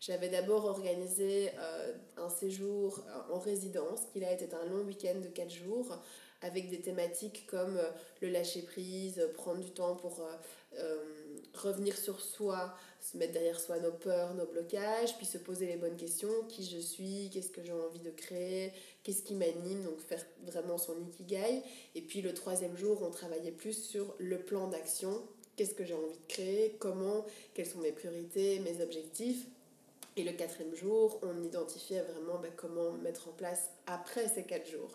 J'avais 0.04 0.28
d'abord 0.28 0.64
organisé 0.64 1.50
euh, 1.60 1.92
un 2.16 2.28
séjour 2.28 2.98
euh, 3.06 3.34
en 3.34 3.38
résidence, 3.38 4.00
qui 4.12 4.24
a 4.24 4.32
été 4.32 4.52
un 4.52 4.64
long 4.64 4.82
week-end 4.82 5.20
de 5.20 5.28
4 5.28 5.48
jours, 5.48 5.96
avec 6.40 6.70
des 6.70 6.80
thématiques 6.80 7.46
comme 7.46 7.76
euh, 7.76 7.88
le 8.20 8.30
lâcher-prise, 8.30 9.24
prendre 9.34 9.60
du 9.60 9.70
temps 9.70 9.94
pour 9.94 10.20
revenir 11.54 11.96
sur 11.96 12.20
soi, 12.20 12.74
se 13.00 13.16
mettre 13.16 13.32
derrière 13.32 13.60
soi 13.60 13.78
nos 13.78 13.92
peurs, 13.92 14.34
nos 14.34 14.46
blocages, 14.46 15.16
puis 15.18 15.26
se 15.26 15.38
poser 15.38 15.66
les 15.66 15.76
bonnes 15.76 15.96
questions, 15.96 16.32
qui 16.48 16.64
je 16.64 16.78
suis, 16.78 17.30
qu'est-ce 17.32 17.50
que 17.50 17.62
j'ai 17.62 17.72
envie 17.72 18.00
de 18.00 18.10
créer, 18.10 18.72
qu'est-ce 19.04 19.22
qui 19.22 19.34
m'anime, 19.34 19.84
donc 19.84 20.00
faire 20.00 20.24
vraiment 20.44 20.78
son 20.78 20.98
ikigai. 21.00 21.62
Et 21.94 22.00
puis 22.00 22.22
le 22.22 22.34
troisième 22.34 22.76
jour, 22.76 23.02
on 23.02 23.10
travaillait 23.10 23.52
plus 23.52 23.80
sur 23.80 24.16
le 24.18 24.40
plan 24.40 24.66
d'action, 24.66 25.22
qu'est-ce 25.54 25.74
que 25.74 25.84
j'ai 25.84 25.94
envie 25.94 26.18
de 26.18 26.26
créer, 26.26 26.74
comment, 26.80 27.24
quelles 27.54 27.66
sont 27.66 27.78
mes 27.78 27.92
priorités, 27.92 28.58
mes 28.58 28.82
objectifs? 28.82 29.46
Et 30.16 30.24
le 30.24 30.32
quatrième 30.32 30.74
jour, 30.74 31.18
on 31.22 31.42
identifiait 31.42 32.02
vraiment 32.02 32.38
ben, 32.38 32.52
comment 32.56 32.92
mettre 32.92 33.28
en 33.28 33.32
place 33.32 33.70
après 33.86 34.28
ces 34.28 34.44
quatre 34.44 34.70
jours. 34.70 34.94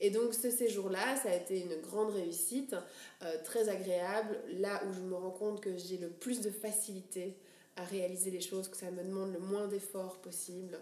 Et 0.00 0.10
donc 0.10 0.32
ce 0.32 0.50
séjour-là, 0.50 1.16
ça 1.16 1.30
a 1.30 1.34
été 1.34 1.60
une 1.60 1.80
grande 1.80 2.10
réussite, 2.10 2.76
euh, 3.22 3.36
très 3.44 3.68
agréable, 3.68 4.38
là 4.52 4.82
où 4.88 4.92
je 4.92 5.00
me 5.00 5.14
rends 5.14 5.32
compte 5.32 5.60
que 5.60 5.76
j'ai 5.76 5.98
le 5.98 6.08
plus 6.08 6.40
de 6.40 6.50
facilité 6.50 7.36
à 7.76 7.84
réaliser 7.84 8.30
les 8.30 8.40
choses, 8.40 8.68
que 8.68 8.76
ça 8.76 8.90
me 8.90 9.02
demande 9.02 9.32
le 9.32 9.40
moins 9.40 9.66
d'efforts 9.66 10.18
possible. 10.18 10.78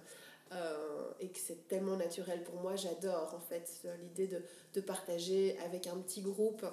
Euh, 0.52 1.10
et 1.18 1.26
que 1.26 1.38
c'est 1.40 1.66
tellement 1.66 1.96
naturel 1.96 2.44
pour 2.44 2.60
moi, 2.60 2.76
j'adore 2.76 3.34
en 3.34 3.40
fait 3.40 3.68
l'idée 4.00 4.28
de, 4.28 4.40
de, 4.74 4.80
partager 4.80 5.58
avec 5.64 5.88
un 5.88 5.96
petit 5.96 6.20
groupe. 6.20 6.64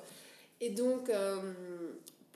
Et 0.61 0.69
donc, 0.69 1.09
euh, 1.09 1.41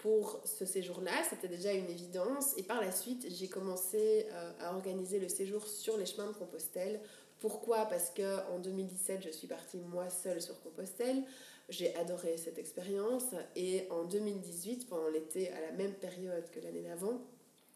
pour 0.08 0.40
ce 0.46 0.64
séjour-là, 0.64 1.12
c'était 1.30 1.50
déjà 1.50 1.74
une 1.74 1.90
évidence. 1.90 2.58
Et 2.58 2.64
par 2.64 2.80
la 2.80 2.94
suite, 2.94 3.28
j'ai 3.30 3.50
commencé 3.50 4.26
euh, 4.32 4.52
à 4.62 4.74
organiser 4.74 5.20
le 5.20 5.28
séjour 5.28 5.68
sur 5.68 5.98
les 5.98 6.06
chemins 6.06 6.28
de 6.28 6.32
Compostelle. 6.32 7.02
Pourquoi? 7.42 7.88
Parce 7.88 8.12
qu'en 8.12 8.60
2017, 8.60 9.22
je 9.22 9.32
suis 9.32 9.48
partie 9.48 9.80
moi 9.80 10.10
seule 10.10 10.42
sur 10.42 10.62
Compostelle. 10.62 11.24
J'ai 11.68 11.94
adoré 11.98 12.38
cette 12.38 12.58
expérience. 12.58 13.26
Et 13.58 13.86
en 13.90 14.06
2018, 14.06 14.88
pendant 14.88 15.10
l'été, 15.10 15.52
à 15.52 15.60
la 15.60 15.72
même 15.74 15.94
période 15.96 16.50
que 16.52 16.62
l'année 16.62 16.84
d'avant, 16.84 17.20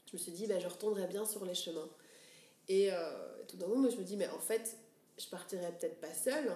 je 0.05 0.13
me 0.13 0.17
suis 0.17 0.31
dit, 0.31 0.47
bah, 0.47 0.57
je 0.57 0.69
retournerai 0.69 1.07
bien 1.07 1.25
sur 1.25 1.43
les 1.43 1.53
chemins. 1.53 1.89
Et 2.69 2.93
euh, 2.93 3.43
tout 3.49 3.57
d'un 3.57 3.65
coup, 3.65 3.89
je 3.89 3.97
me 3.97 4.03
dis, 4.03 4.15
mais 4.15 4.29
en 4.29 4.39
fait, 4.39 4.77
je 5.17 5.27
partirai 5.27 5.69
peut-être 5.77 5.99
pas 5.99 6.13
seule. 6.13 6.49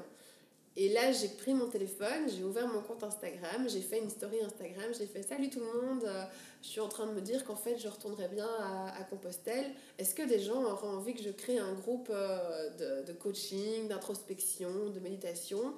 Et 0.77 0.89
là, 0.89 1.11
j'ai 1.13 1.29
pris 1.29 1.53
mon 1.53 1.67
téléphone, 1.69 2.27
j'ai 2.27 2.43
ouvert 2.43 2.67
mon 2.67 2.81
compte 2.81 3.01
Instagram, 3.01 3.65
j'ai 3.69 3.79
fait 3.79 3.99
une 3.99 4.09
story 4.09 4.41
Instagram, 4.41 4.91
j'ai 4.97 5.05
fait 5.05 5.23
Salut 5.23 5.49
tout 5.49 5.61
le 5.61 5.81
monde, 5.81 6.03
euh, 6.03 6.25
je 6.61 6.67
suis 6.67 6.81
en 6.81 6.89
train 6.89 7.07
de 7.07 7.13
me 7.13 7.21
dire 7.21 7.45
qu'en 7.45 7.55
fait 7.55 7.77
je 7.77 7.87
retournerai 7.87 8.27
bien 8.27 8.49
à, 8.59 9.01
Compostelle. 9.09 9.71
Est-ce 9.97 10.13
que 10.13 10.23
des 10.23 10.39
gens 10.39 10.61
auraient 10.63 10.87
envie 10.87 11.13
que 11.13 11.23
je 11.23 11.29
crée 11.29 11.59
un 11.59 11.73
groupe 11.73 12.09
euh, 12.11 13.01
de, 13.03 13.07
de 13.07 13.13
coaching, 13.13 13.87
d'introspection, 13.87 14.89
de 14.89 14.99
méditation 14.99 15.75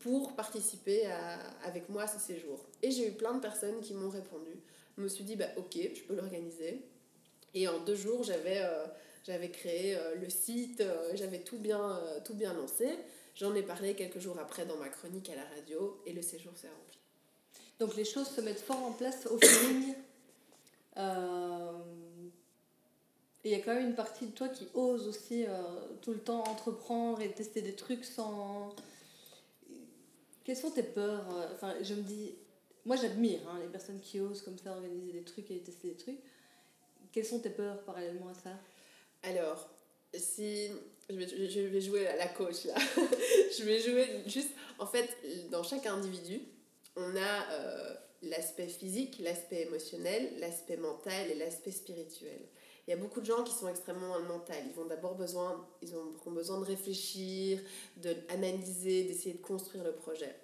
pour 0.00 0.34
participer 0.34 1.08
avec 1.64 1.88
moi 1.88 2.02
à 2.02 2.06
ce 2.06 2.18
séjour? 2.18 2.66
Et 2.82 2.90
j'ai 2.90 3.08
eu 3.08 3.12
plein 3.12 3.32
de 3.32 3.40
personnes 3.40 3.80
qui 3.80 3.94
m'ont 3.94 4.10
répondu. 4.10 4.50
Je 4.98 5.02
me 5.02 5.08
suis 5.08 5.24
dit, 5.24 5.36
bah, 5.36 5.48
ok, 5.56 5.78
je 5.94 6.02
peux 6.02 6.14
l'organiser. 6.14 6.82
Et 7.54 7.66
en 7.66 7.78
deux 7.78 7.96
jours, 7.96 8.22
j'avais 8.22 8.58
euh, 8.58 8.84
j'avais 9.26 9.48
créé 9.48 9.96
le 10.20 10.28
site, 10.28 10.82
j'avais 11.14 11.38
tout 11.38 11.56
bien, 11.56 11.98
tout 12.26 12.34
bien 12.34 12.52
lancé. 12.52 12.90
J'en 13.34 13.54
ai 13.54 13.62
parlé 13.62 13.94
quelques 13.94 14.20
jours 14.20 14.38
après 14.38 14.64
dans 14.64 14.76
ma 14.76 14.88
chronique 14.88 15.28
à 15.30 15.34
la 15.34 15.44
radio 15.56 16.00
et 16.06 16.12
le 16.12 16.22
séjour 16.22 16.56
s'est 16.56 16.68
rempli. 16.68 16.98
Donc 17.80 17.96
les 17.96 18.04
choses 18.04 18.28
se 18.28 18.40
mettent 18.40 18.60
fort 18.60 18.82
en 18.84 18.92
place 18.92 19.26
au 19.26 19.38
feeling. 19.38 19.94
Euh, 20.96 21.82
et 23.42 23.50
il 23.50 23.58
y 23.58 23.60
a 23.60 23.64
quand 23.64 23.74
même 23.74 23.88
une 23.88 23.96
partie 23.96 24.26
de 24.26 24.30
toi 24.30 24.48
qui 24.48 24.68
ose 24.74 25.08
aussi 25.08 25.44
euh, 25.44 25.62
tout 26.00 26.12
le 26.12 26.20
temps 26.20 26.44
entreprendre 26.44 27.20
et 27.20 27.32
tester 27.32 27.62
des 27.62 27.74
trucs 27.74 28.04
sans. 28.04 28.74
Quelles 30.44 30.56
sont 30.56 30.70
tes 30.70 30.84
peurs 30.84 31.26
euh, 31.36 31.48
Enfin, 31.54 31.74
je 31.82 31.94
me 31.94 32.02
dis. 32.02 32.34
Moi, 32.86 32.96
j'admire 32.96 33.40
hein, 33.48 33.58
les 33.60 33.68
personnes 33.68 33.98
qui 33.98 34.20
osent 34.20 34.42
comme 34.42 34.58
ça 34.58 34.72
organiser 34.72 35.10
des 35.10 35.24
trucs 35.24 35.50
et 35.50 35.58
tester 35.58 35.88
des 35.88 35.96
trucs. 35.96 36.20
Quelles 37.12 37.24
sont 37.24 37.40
tes 37.40 37.50
peurs 37.50 37.82
parallèlement 37.82 38.28
à 38.28 38.34
ça? 38.34 38.50
Alors, 39.22 39.70
si 40.18 40.68
je 41.10 41.14
vais, 41.14 41.50
je 41.50 41.60
vais 41.60 41.80
jouer 41.80 42.04
la 42.16 42.28
coach 42.28 42.64
là. 42.64 42.74
je 43.58 43.64
vais 43.64 43.80
jouer 43.80 44.22
juste. 44.26 44.50
En 44.78 44.86
fait, 44.86 45.08
dans 45.50 45.62
chaque 45.62 45.86
individu, 45.86 46.40
on 46.96 47.16
a 47.16 47.52
euh, 47.52 47.94
l'aspect 48.22 48.68
physique, 48.68 49.18
l'aspect 49.20 49.62
émotionnel, 49.62 50.38
l'aspect 50.38 50.76
mental 50.76 51.30
et 51.30 51.34
l'aspect 51.34 51.72
spirituel. 51.72 52.40
Il 52.86 52.90
y 52.90 52.92
a 52.92 52.96
beaucoup 52.96 53.20
de 53.20 53.26
gens 53.26 53.42
qui 53.44 53.52
sont 53.52 53.68
extrêmement 53.68 54.08
dans 54.08 54.18
le 54.18 54.28
mental. 54.28 54.62
Ils 54.66 54.74
vont 54.74 54.84
d'abord 54.84 55.14
besoin, 55.14 55.66
ils 55.80 55.94
ont, 55.94 56.12
ont 56.26 56.32
besoin 56.32 56.58
de 56.60 56.64
réfléchir, 56.64 57.60
d'analyser, 57.96 59.04
d'essayer 59.04 59.34
de 59.34 59.42
construire 59.42 59.84
le 59.84 59.92
projet. 59.92 60.34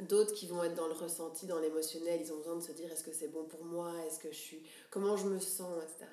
D'autres 0.00 0.32
qui 0.32 0.46
vont 0.46 0.64
être 0.64 0.74
dans 0.74 0.88
le 0.88 0.94
ressenti, 0.94 1.46
dans 1.46 1.60
l'émotionnel, 1.60 2.20
ils 2.22 2.32
ont 2.32 2.38
besoin 2.38 2.56
de 2.56 2.62
se 2.62 2.72
dire 2.72 2.90
est-ce 2.90 3.04
que 3.04 3.12
c'est 3.12 3.28
bon 3.28 3.44
pour 3.44 3.64
moi, 3.64 3.92
est-ce 4.06 4.18
que 4.18 4.30
je 4.30 4.38
suis, 4.38 4.62
comment 4.90 5.16
je 5.16 5.26
me 5.26 5.38
sens, 5.38 5.70
etc. 5.84 6.10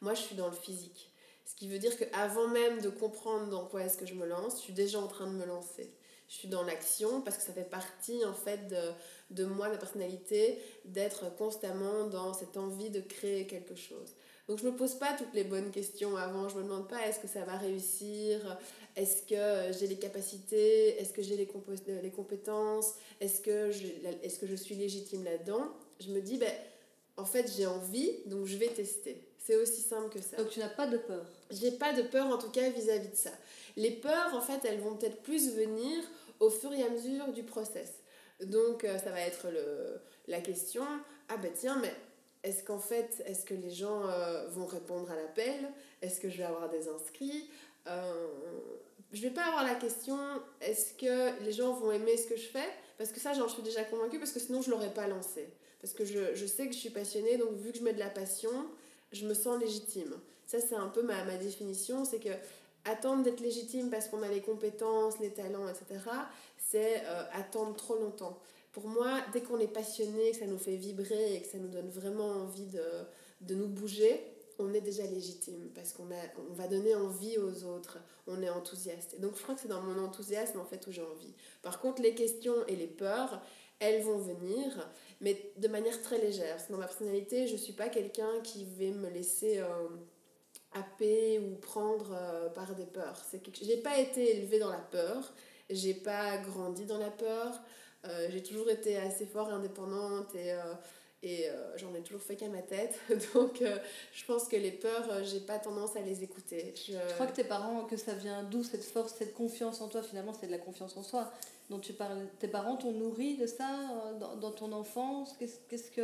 Moi, 0.00 0.14
je 0.14 0.20
suis 0.20 0.36
dans 0.36 0.48
le 0.48 0.54
physique. 0.54 1.10
Ce 1.44 1.54
qui 1.54 1.68
veut 1.68 1.78
dire 1.78 1.96
qu'avant 1.96 2.48
même 2.48 2.80
de 2.80 2.88
comprendre 2.88 3.48
dans 3.50 3.66
quoi 3.66 3.82
est-ce 3.84 3.98
que 3.98 4.06
je 4.06 4.14
me 4.14 4.26
lance, 4.26 4.56
je 4.56 4.62
suis 4.62 4.72
déjà 4.72 4.98
en 4.98 5.06
train 5.06 5.26
de 5.26 5.36
me 5.36 5.44
lancer. 5.44 5.90
Je 6.28 6.34
suis 6.34 6.48
dans 6.48 6.62
l'action 6.62 7.20
parce 7.20 7.36
que 7.36 7.42
ça 7.42 7.52
fait 7.52 7.68
partie 7.68 8.24
en 8.24 8.32
fait 8.32 8.66
de, 8.68 8.90
de 9.30 9.44
moi, 9.44 9.68
de 9.68 9.72
ma 9.72 9.78
personnalité, 9.78 10.58
d'être 10.86 11.34
constamment 11.36 12.04
dans 12.04 12.32
cette 12.32 12.56
envie 12.56 12.90
de 12.90 13.00
créer 13.00 13.46
quelque 13.46 13.74
chose. 13.74 14.14
Donc 14.48 14.58
je 14.58 14.66
ne 14.66 14.72
me 14.72 14.76
pose 14.76 14.94
pas 14.94 15.14
toutes 15.16 15.32
les 15.32 15.44
bonnes 15.44 15.70
questions 15.70 16.16
avant, 16.16 16.48
je 16.48 16.56
me 16.56 16.62
demande 16.62 16.88
pas 16.88 17.06
est-ce 17.06 17.18
que 17.18 17.28
ça 17.28 17.44
va 17.44 17.56
réussir, 17.56 18.58
est-ce 18.94 19.22
que 19.22 19.78
j'ai 19.78 19.86
les 19.86 19.96
capacités, 19.96 21.00
est-ce 21.00 21.12
que 21.12 21.22
j'ai 21.22 21.36
les, 21.36 21.48
les 22.02 22.10
compétences, 22.10 22.94
est-ce 23.20 23.40
que, 23.40 23.70
je, 23.70 23.86
est 24.22 24.40
que 24.40 24.46
je 24.46 24.54
suis 24.54 24.74
légitime 24.74 25.24
là-dedans? 25.24 25.68
Je 26.00 26.10
me 26.10 26.20
dis, 26.20 26.36
ben, 26.36 26.52
en 27.16 27.24
fait 27.24 27.50
j'ai 27.56 27.66
envie, 27.66 28.10
donc 28.26 28.44
je 28.46 28.56
vais 28.56 28.68
tester. 28.68 29.22
C'est 29.46 29.56
aussi 29.56 29.82
simple 29.82 30.08
que 30.08 30.22
ça. 30.22 30.38
Donc 30.38 30.48
tu 30.48 30.58
n'as 30.58 30.70
pas 30.70 30.86
de 30.86 30.96
peur 30.96 31.26
J'ai 31.50 31.72
pas 31.72 31.92
de 31.92 32.02
peur 32.02 32.26
en 32.28 32.38
tout 32.38 32.50
cas 32.50 32.70
vis-à-vis 32.70 33.08
de 33.08 33.16
ça. 33.16 33.32
Les 33.76 33.90
peurs, 33.90 34.34
en 34.34 34.40
fait, 34.40 34.64
elles 34.64 34.80
vont 34.80 34.96
peut-être 34.96 35.20
plus 35.22 35.54
venir 35.54 36.02
au 36.40 36.48
fur 36.48 36.72
et 36.72 36.82
à 36.82 36.88
mesure 36.88 37.28
du 37.32 37.42
process. 37.42 37.90
Donc 38.42 38.84
euh, 38.84 38.98
ça 38.98 39.10
va 39.10 39.20
être 39.20 39.48
le, 39.50 40.00
la 40.28 40.40
question, 40.40 40.84
ah 41.28 41.36
ben 41.36 41.52
tiens, 41.54 41.78
mais 41.82 41.92
est-ce 42.42 42.64
qu'en 42.64 42.78
fait, 42.78 43.22
est-ce 43.26 43.44
que 43.44 43.54
les 43.54 43.70
gens 43.70 44.08
euh, 44.08 44.48
vont 44.48 44.66
répondre 44.66 45.10
à 45.10 45.16
l'appel? 45.16 45.70
Est-ce 46.00 46.20
que 46.20 46.30
je 46.30 46.38
vais 46.38 46.44
avoir 46.44 46.70
des 46.70 46.88
inscrits? 46.88 47.50
Euh, 47.86 48.14
Je 49.12 49.20
vais 49.22 49.30
pas 49.30 49.44
avoir 49.44 49.62
la 49.64 49.74
question, 49.74 50.18
est-ce 50.62 50.94
que 50.94 51.44
les 51.44 51.52
gens 51.52 51.74
vont 51.74 51.92
aimer 51.92 52.16
ce 52.16 52.26
que 52.26 52.36
je 52.36 52.48
fais? 52.48 52.68
Parce 52.96 53.12
que 53.12 53.20
ça, 53.20 53.34
j'en 53.34 53.48
suis 53.48 53.62
déjà 53.62 53.84
convaincue, 53.84 54.18
parce 54.18 54.32
que 54.32 54.40
sinon 54.40 54.62
je 54.62 54.70
l'aurais 54.70 54.92
pas 54.94 55.06
lancé. 55.06 55.48
Parce 55.80 55.92
que 55.92 56.04
je, 56.06 56.34
je 56.34 56.46
sais 56.46 56.66
que 56.66 56.72
je 56.72 56.78
suis 56.78 56.90
passionnée, 56.90 57.36
donc 57.36 57.52
vu 57.56 57.72
que 57.72 57.78
je 57.78 57.82
mets 57.84 57.92
de 57.92 57.98
la 57.98 58.08
passion, 58.10 58.50
je 59.14 59.26
me 59.26 59.34
sens 59.34 59.60
légitime. 59.60 60.14
Ça, 60.46 60.58
c'est 60.60 60.74
un 60.74 60.88
peu 60.88 61.02
ma, 61.02 61.24
ma 61.24 61.36
définition, 61.36 62.04
c'est 62.04 62.18
que 62.20 62.30
attendre 62.84 63.22
d'être 63.22 63.40
légitime 63.40 63.90
parce 63.90 64.08
qu'on 64.08 64.22
a 64.22 64.28
les 64.28 64.42
compétences, 64.42 65.18
les 65.20 65.30
talents, 65.30 65.68
etc., 65.68 66.00
c'est 66.58 67.02
euh, 67.06 67.22
attendre 67.32 67.74
trop 67.76 67.96
longtemps. 67.96 68.38
Pour 68.72 68.88
moi, 68.88 69.20
dès 69.32 69.40
qu'on 69.40 69.58
est 69.60 69.68
passionné, 69.68 70.32
que 70.32 70.38
ça 70.38 70.46
nous 70.46 70.58
fait 70.58 70.76
vibrer 70.76 71.36
et 71.36 71.42
que 71.42 71.46
ça 71.46 71.58
nous 71.58 71.68
donne 71.68 71.88
vraiment 71.88 72.28
envie 72.28 72.66
de, 72.66 72.82
de 73.40 73.54
nous 73.54 73.68
bouger, 73.68 74.20
on 74.58 74.72
est 74.72 74.80
déjà 74.80 75.04
légitime 75.04 75.70
parce 75.74 75.92
qu'on 75.92 76.08
on 76.50 76.54
va 76.54 76.68
donner 76.68 76.94
envie 76.94 77.38
aux 77.38 77.64
autres, 77.64 77.98
on 78.26 78.42
est 78.42 78.50
enthousiaste. 78.50 79.14
Et 79.14 79.20
donc 79.20 79.36
je 79.36 79.42
crois 79.42 79.54
que 79.54 79.60
c'est 79.60 79.68
dans 79.68 79.82
mon 79.82 80.02
enthousiasme 80.02 80.60
en 80.60 80.64
fait 80.64 80.86
où 80.86 80.92
j'ai 80.92 81.02
envie. 81.02 81.34
Par 81.62 81.80
contre, 81.80 82.02
les 82.02 82.14
questions 82.14 82.66
et 82.66 82.76
les 82.76 82.86
peurs, 82.86 83.42
elles 83.80 84.02
vont 84.02 84.18
venir, 84.18 84.88
mais 85.24 85.52
de 85.56 85.68
manière 85.68 86.00
très 86.02 86.18
légère. 86.18 86.58
Dans 86.68 86.76
ma 86.76 86.86
personnalité, 86.86 87.46
je 87.46 87.54
ne 87.54 87.58
suis 87.58 87.72
pas 87.72 87.88
quelqu'un 87.88 88.40
qui 88.42 88.66
va 88.66 88.94
me 88.94 89.08
laisser 89.08 89.58
euh, 89.58 89.88
happer 90.72 91.38
ou 91.38 91.56
prendre 91.56 92.12
euh, 92.12 92.50
par 92.50 92.74
des 92.74 92.84
peurs. 92.84 93.16
C'est 93.30 93.42
que 93.42 93.50
j'ai 93.62 93.78
pas 93.78 93.98
été 93.98 94.36
élevée 94.36 94.58
dans 94.58 94.68
la 94.68 94.84
peur, 94.92 95.32
j'ai 95.70 95.94
pas 95.94 96.36
grandi 96.36 96.84
dans 96.84 96.98
la 96.98 97.10
peur, 97.10 97.58
euh, 98.04 98.28
j'ai 98.30 98.42
toujours 98.42 98.68
été 98.68 98.98
assez 98.98 99.24
fort 99.24 99.48
indépendante 99.48 100.34
et 100.34 100.52
et 101.24 101.48
euh, 101.48 101.76
j'en 101.76 101.94
ai 101.94 102.00
toujours 102.00 102.22
fait 102.22 102.36
qu'à 102.36 102.48
ma 102.48 102.60
tête. 102.60 102.98
Donc 103.34 103.62
euh, 103.62 103.78
je 104.12 104.24
pense 104.26 104.46
que 104.46 104.56
les 104.56 104.70
peurs, 104.70 105.10
euh, 105.10 105.24
j'ai 105.24 105.40
pas 105.40 105.58
tendance 105.58 105.96
à 105.96 106.00
les 106.00 106.22
écouter. 106.22 106.74
Je... 106.86 107.14
crois 107.14 107.26
que 107.26 107.34
tes 107.34 107.44
parents, 107.44 107.84
que 107.84 107.96
ça 107.96 108.12
vient 108.12 108.42
d'où 108.42 108.62
cette 108.62 108.84
force, 108.84 109.14
cette 109.16 109.34
confiance 109.34 109.80
en 109.80 109.88
toi 109.88 110.02
Finalement, 110.02 110.34
c'est 110.38 110.46
de 110.46 110.52
la 110.52 110.58
confiance 110.58 110.96
en 110.96 111.02
soi 111.02 111.32
dont 111.70 111.78
tu 111.78 111.94
parles. 111.94 112.28
Tes 112.38 112.48
parents 112.48 112.76
t'ont 112.76 112.92
nourri 112.92 113.36
de 113.36 113.46
ça 113.46 113.66
dans, 114.20 114.36
dans 114.36 114.50
ton 114.50 114.70
enfance? 114.72 115.34
Qu'est-ce 115.38 115.90
que. 115.90 116.02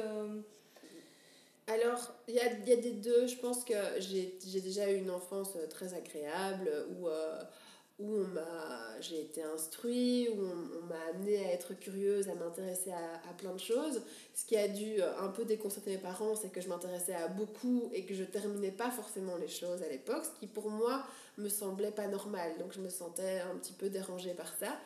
Alors, 1.66 2.12
il 2.26 2.34
y 2.34 2.40
a, 2.40 2.52
y 2.52 2.72
a, 2.72 2.76
des 2.76 2.92
deux. 2.92 3.26
Je 3.26 3.36
pense 3.36 3.64
que 3.64 3.74
j'ai 3.98 4.60
déjà 4.60 4.90
eu 4.90 4.96
une 4.96 5.10
enfance 5.10 5.50
très 5.68 5.94
agréable 5.94 6.70
où 6.98 7.08
où 8.00 8.16
on 8.16 8.26
m'a, 8.28 9.00
j'ai 9.00 9.20
été 9.20 9.42
instruit, 9.42 10.28
où 10.30 10.40
on, 10.42 10.86
m'a 10.86 10.98
amené 11.10 11.44
à 11.44 11.52
être 11.52 11.74
curieuse, 11.74 12.28
à 12.28 12.34
m'intéresser 12.34 12.90
à, 12.90 13.14
à, 13.28 13.32
plein 13.34 13.52
de 13.52 13.60
choses. 13.60 14.02
Ce 14.34 14.44
qui 14.44 14.56
a 14.56 14.68
dû 14.68 15.00
euh, 15.00 15.18
un 15.20 15.28
peu 15.28 15.44
déconcerter 15.44 15.92
mes 15.92 15.98
parents, 15.98 16.34
c'est 16.34 16.50
que 16.50 16.60
je 16.60 16.68
m'intéressais 16.68 17.14
à 17.14 17.28
beaucoup 17.28 17.90
et 17.92 18.04
que 18.04 18.14
je 18.14 18.24
terminais 18.24 18.72
pas 18.72 18.90
forcément 18.90 19.36
les 19.36 19.48
choses 19.48 19.82
à 19.82 19.88
l'époque, 19.88 20.24
ce 20.24 20.40
qui 20.40 20.46
pour 20.46 20.70
moi 20.70 21.04
me 21.38 21.48
semblait 21.48 21.92
pas 21.92 22.08
normal. 22.08 22.52
Donc 22.58 22.72
je 22.72 22.80
me 22.80 22.88
sentais 22.88 23.40
un 23.40 23.56
petit 23.56 23.74
peu 23.74 23.90
dérangée 23.90 24.34
par 24.34 24.52
ça, 24.58 24.78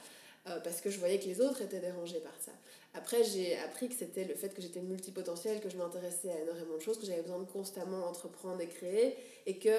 euh, 0.48 0.59
parce 0.61 0.81
que 0.81 0.90
je 0.90 0.98
voyais 0.98 1.18
que 1.18 1.27
les 1.27 1.40
autres 1.40 1.62
étaient 1.62 1.81
dérangés 1.81 2.20
par 2.20 2.35
ça. 2.40 2.53
Après, 2.94 3.24
j'ai 3.24 3.59
appris 3.59 3.88
que 3.88 3.94
c'était 3.94 4.24
le 4.24 4.35
fait 4.35 4.55
que 4.55 4.62
j'étais 4.62 4.81
multipotentielle, 4.81 5.61
que 5.61 5.68
je 5.68 5.77
m'intéressais 5.77 6.31
à 6.31 6.40
énormément 6.40 6.77
de 6.77 6.81
choses, 6.81 6.98
que 6.98 7.07
j'avais 7.07 7.22
besoin 7.22 7.40
de 7.40 7.44
constamment 7.44 8.07
entreprendre 8.07 8.61
et 8.61 8.68
créer, 8.68 9.16
et 9.46 9.59
que 9.59 9.70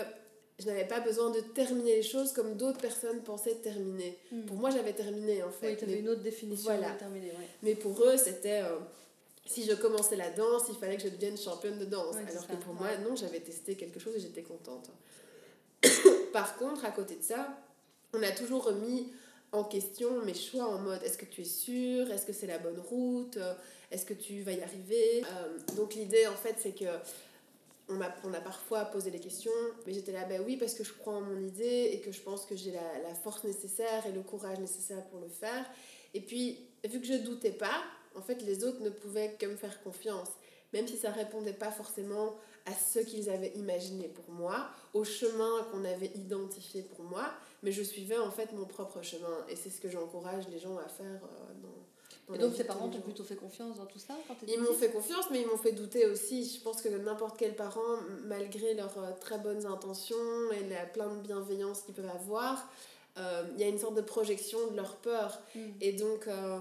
je 0.60 0.66
n'avais 0.68 0.86
pas 0.86 1.02
besoin 1.02 1.32
de 1.32 1.40
terminer 1.42 1.98
les 1.98 2.04
choses 2.04 2.32
comme 2.32 2.56
d'autres 2.56 2.80
personnes 2.80 3.22
pensaient 3.22 3.56
terminer. 3.56 4.18
Hmm. 4.32 4.46
Pour 4.46 4.58
moi, 4.58 4.70
j'avais 4.70 4.94
terminé 4.94 5.44
en 5.44 5.52
fait. 5.52 5.72
Oui, 5.72 5.78
tu 5.78 5.84
avais 5.84 6.00
une 6.00 6.10
autre 6.10 6.22
définition 6.22 6.72
voilà. 6.72 6.94
de 6.94 7.00
terminer. 7.00 7.32
Mais 7.62 7.76
pour 7.76 8.02
eux, 8.04 8.16
c'était 8.18 8.62
euh, 8.62 8.78
si 9.46 9.66
je 9.66 9.74
commençais 9.74 10.16
la 10.16 10.30
danse, 10.30 10.64
il 10.70 10.76
fallait 10.76 10.96
que 10.96 11.04
je 11.04 11.10
devienne 11.10 11.38
championne 11.38 11.78
de 11.78 11.86
danse. 11.86 12.16
Alors 12.16 12.48
que 12.48 12.56
pour 12.56 12.74
moi, 12.74 12.96
non, 12.98 13.16
j'avais 13.16 13.42
testé 13.42 13.76
quelque 13.76 14.00
chose 14.00 14.16
et 14.16 14.20
j'étais 14.20 14.44
contente. 14.44 14.90
Par 16.34 16.58
contre, 16.58 16.86
à 16.86 16.92
côté 16.92 17.16
de 17.16 17.24
ça, 17.24 17.62
on 18.14 18.24
a 18.24 18.32
toujours 18.32 18.64
remis 18.64 19.12
en 19.52 19.64
question 19.64 20.22
mes 20.24 20.34
choix 20.34 20.66
en 20.66 20.80
mode 20.80 21.02
est-ce 21.04 21.18
que 21.18 21.26
tu 21.26 21.42
es 21.42 21.46
sûr 21.46 22.10
Est-ce 22.12 22.26
que 22.26 22.34
c'est 22.34 22.48
la 22.48 22.60
bonne 22.60 22.80
route? 22.80 23.38
Est-ce 23.92 24.06
que 24.06 24.14
tu 24.14 24.42
vas 24.42 24.54
y 24.54 24.62
arriver? 24.62 25.24
Euh, 25.24 25.76
Donc 25.76 25.96
l'idée, 25.96 26.28
en 26.28 26.36
fait, 26.36 26.56
c'est 26.60 26.72
que 26.72 26.86
on 27.90 28.02
a, 28.02 28.14
on 28.24 28.34
a 28.34 28.42
parfois 28.42 28.86
posé 28.86 29.12
des 29.12 29.20
questions, 29.20 29.52
mais 29.86 29.94
j'étais 29.94 30.12
là, 30.12 30.26
ben 30.26 30.42
oui, 30.46 30.58
parce 30.58 30.74
que 30.74 30.84
je 30.84 30.94
crois 30.94 31.14
en 31.14 31.22
mon 31.22 31.40
idée 31.46 31.92
et 31.94 32.02
que 32.02 32.12
je 32.12 32.22
pense 32.22 32.46
que 32.46 32.56
j'ai 32.56 32.72
la, 32.72 33.00
la, 33.04 33.14
force 33.14 33.44
nécessaire 33.44 34.06
et 34.08 34.12
le 34.12 34.22
courage 34.22 34.60
nécessaire 34.60 35.04
pour 35.06 35.20
le 35.20 35.28
faire. 35.28 35.66
Et 36.14 36.22
puis, 36.22 36.68
vu 36.84 37.00
que 37.00 37.06
je 37.06 37.14
doutais 37.14 37.52
pas, 37.52 37.84
en 38.16 38.22
fait, 38.22 38.42
les 38.42 38.64
autres 38.64 38.82
ne 38.82 38.90
pouvaient 38.90 39.36
que 39.40 39.46
me 39.46 39.56
faire 39.56 39.82
confiance. 39.84 40.30
même 40.74 40.88
si 40.88 40.98
ça 40.98 41.12
répondait 41.12 41.54
pas 41.54 41.72
forcément 41.72 42.36
à 42.66 42.74
ce 42.74 43.00
qu'ils 43.00 43.30
avaient 43.30 43.54
imaginé 43.56 44.08
pour 44.08 44.30
moi, 44.30 44.70
au 44.94 45.04
chemin 45.04 45.64
qu'on 45.72 45.86
avait 45.86 46.12
identifié 46.16 46.82
pour 46.82 47.04
moi, 47.06 47.32
mais 47.64 47.72
je 47.72 47.84
suivais 47.84 48.18
en 48.18 48.32
fait 48.32 48.52
mon 48.54 48.66
propre 48.66 49.02
chemin. 49.02 49.46
Et 49.50 49.56
c'est 49.56 49.70
ce 49.70 49.80
que 49.80 49.90
j'encourage 49.90 50.48
les 50.50 50.60
gens 50.60 50.78
à 50.78 50.88
faire 50.88 51.22
euh, 51.24 51.54
Et 52.34 52.38
donc 52.40 52.56
tes 52.56 52.64
parents 52.64 52.90
t'ont 52.90 53.02
plutôt 53.02 53.24
fait 53.24 53.36
confiance 53.36 53.78
dans 53.78 53.86
tout 53.86 54.00
ça 54.00 54.16
quand 54.28 54.36
Ils 54.48 54.60
m'ont 54.60 54.74
fait 54.74 54.90
confiance, 54.90 55.26
mais 55.32 55.42
ils 55.42 55.48
m'ont 55.48 55.58
fait 55.58 55.74
douter 55.74 56.08
aussi. 56.08 56.44
Je 56.44 56.62
pense 56.62 56.82
que 56.82 56.90
n'importe 56.90 57.38
quel 57.38 57.56
parent, 57.56 58.00
malgré 58.26 58.74
leurs 58.74 58.98
euh, 58.98 59.12
très 59.20 59.38
bonnes 59.38 59.66
intentions 59.66 60.16
et 60.52 60.68
la 60.68 60.86
plein 60.86 61.14
de 61.14 61.22
bienveillance 61.22 61.82
qu'ils 61.82 61.94
peuvent 61.94 62.10
avoir, 62.10 62.68
euh, 63.18 63.44
il 63.54 63.62
y 63.62 63.64
a 63.64 63.68
une 63.68 63.78
sorte 63.78 63.96
de 63.96 64.02
projection 64.02 64.58
de 64.72 64.76
leur 64.76 64.96
peur. 64.96 65.40
Mm. 65.54 65.60
Et 65.82 65.94
donc, 65.94 66.28
euh, 66.28 66.58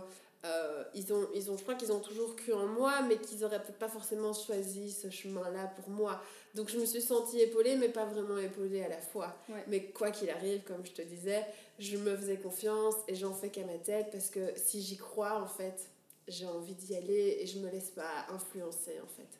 ils, 0.95 1.12
ont, 1.12 1.26
ils 1.34 1.51
ont, 1.51 1.57
je 1.57 1.62
crois 1.62 1.74
qu'ils 1.74 1.92
ont 1.92 2.01
toujours 2.01 2.36
cru 2.36 2.53
en 2.53 2.66
moi, 2.66 3.03
mais 3.03 3.16
qu'ils 3.16 3.40
n'auraient 3.40 3.62
peut-être 3.62 3.78
pas 3.78 3.88
forcément 3.88 4.32
choisi 4.32 4.92
ce 4.92 5.11
chemin-là 5.11 5.72
pour 5.76 5.88
moi. 5.88 6.20
Donc 6.55 6.68
je 6.68 6.78
me 6.78 6.84
suis 6.84 7.01
sentie 7.01 7.40
épaulée, 7.40 7.76
mais 7.76 7.88
pas 7.88 8.05
vraiment 8.05 8.38
épaulée 8.38 8.82
à 8.82 8.88
la 8.88 9.01
fois. 9.01 9.34
Mais 9.68 9.86
quoi 9.86 10.11
qu'il 10.11 10.30
arrive, 10.30 10.62
comme 10.62 10.84
je 10.84 10.92
te 10.92 11.03
disais, 11.03 11.45
je 11.78 11.97
me 11.97 12.16
faisais 12.16 12.36
confiance 12.36 12.95
et 13.09 13.14
j'en 13.14 13.32
fais 13.32 13.49
qu'à 13.49 13.64
ma 13.64 13.78
tête 13.78 14.09
parce 14.12 14.30
que 14.30 14.53
si 14.57 14.82
j'y 14.82 14.97
crois, 14.97 15.40
en 15.40 15.47
fait, 15.47 15.88
j'ai 16.28 16.47
envie 16.47 16.74
d'y 16.74 16.95
aller 16.95 17.38
et 17.40 17.47
je 17.47 17.59
me 17.59 17.70
laisse 17.70 17.90
pas 17.90 18.26
influencer, 18.28 19.01
en 19.03 19.09
fait. 19.09 19.38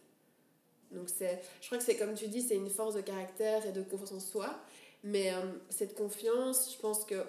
Donc 0.91 1.09
c'est, 1.15 1.43
je 1.61 1.67
crois 1.67 1.79
que 1.79 1.85
c'est 1.85 1.97
comme 1.97 2.15
tu 2.15 2.29
dis, 2.29 2.41
c'est 2.43 2.57
une 2.57 2.71
force 2.71 2.95
de 2.95 3.01
caractère 3.01 3.67
et 3.67 3.73
de 3.73 3.83
confiance 3.83 4.13
en 4.13 4.21
soi. 4.21 4.59
Mais 5.03 5.33
euh, 5.35 5.41
cette 5.69 5.95
confiance, 5.95 6.73
je 6.75 6.81
pense 6.81 7.05
que 7.05 7.23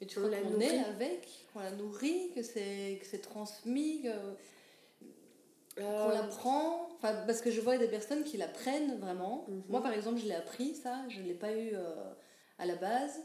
et 0.00 0.06
tu 0.06 0.20
crois 0.20 0.30
qu'on 0.30 0.60
est 0.60 0.78
avec, 0.78 1.28
qu'on 1.52 1.60
la 1.60 1.72
nourrit, 1.72 2.30
que 2.34 2.42
c'est, 2.42 2.98
que 3.00 3.06
c'est 3.06 3.20
transmis, 3.20 4.02
que, 4.02 5.80
qu'on 5.80 6.10
euh. 6.10 6.12
l'apprend 6.12 6.88
enfin, 6.96 7.14
Parce 7.26 7.40
que 7.40 7.50
je 7.50 7.60
vois 7.60 7.78
des 7.78 7.88
personnes 7.88 8.22
qui 8.22 8.36
l'apprennent 8.36 8.98
vraiment. 8.98 9.44
Mhm. 9.48 9.62
Moi, 9.68 9.82
par 9.82 9.92
exemple, 9.92 10.20
je 10.20 10.26
l'ai 10.26 10.34
appris, 10.34 10.74
ça. 10.74 11.02
Je 11.08 11.20
ne 11.20 11.24
l'ai 11.26 11.34
pas 11.34 11.52
eu 11.52 11.72
euh, 11.74 11.94
à 12.58 12.66
la 12.66 12.76
base. 12.76 13.20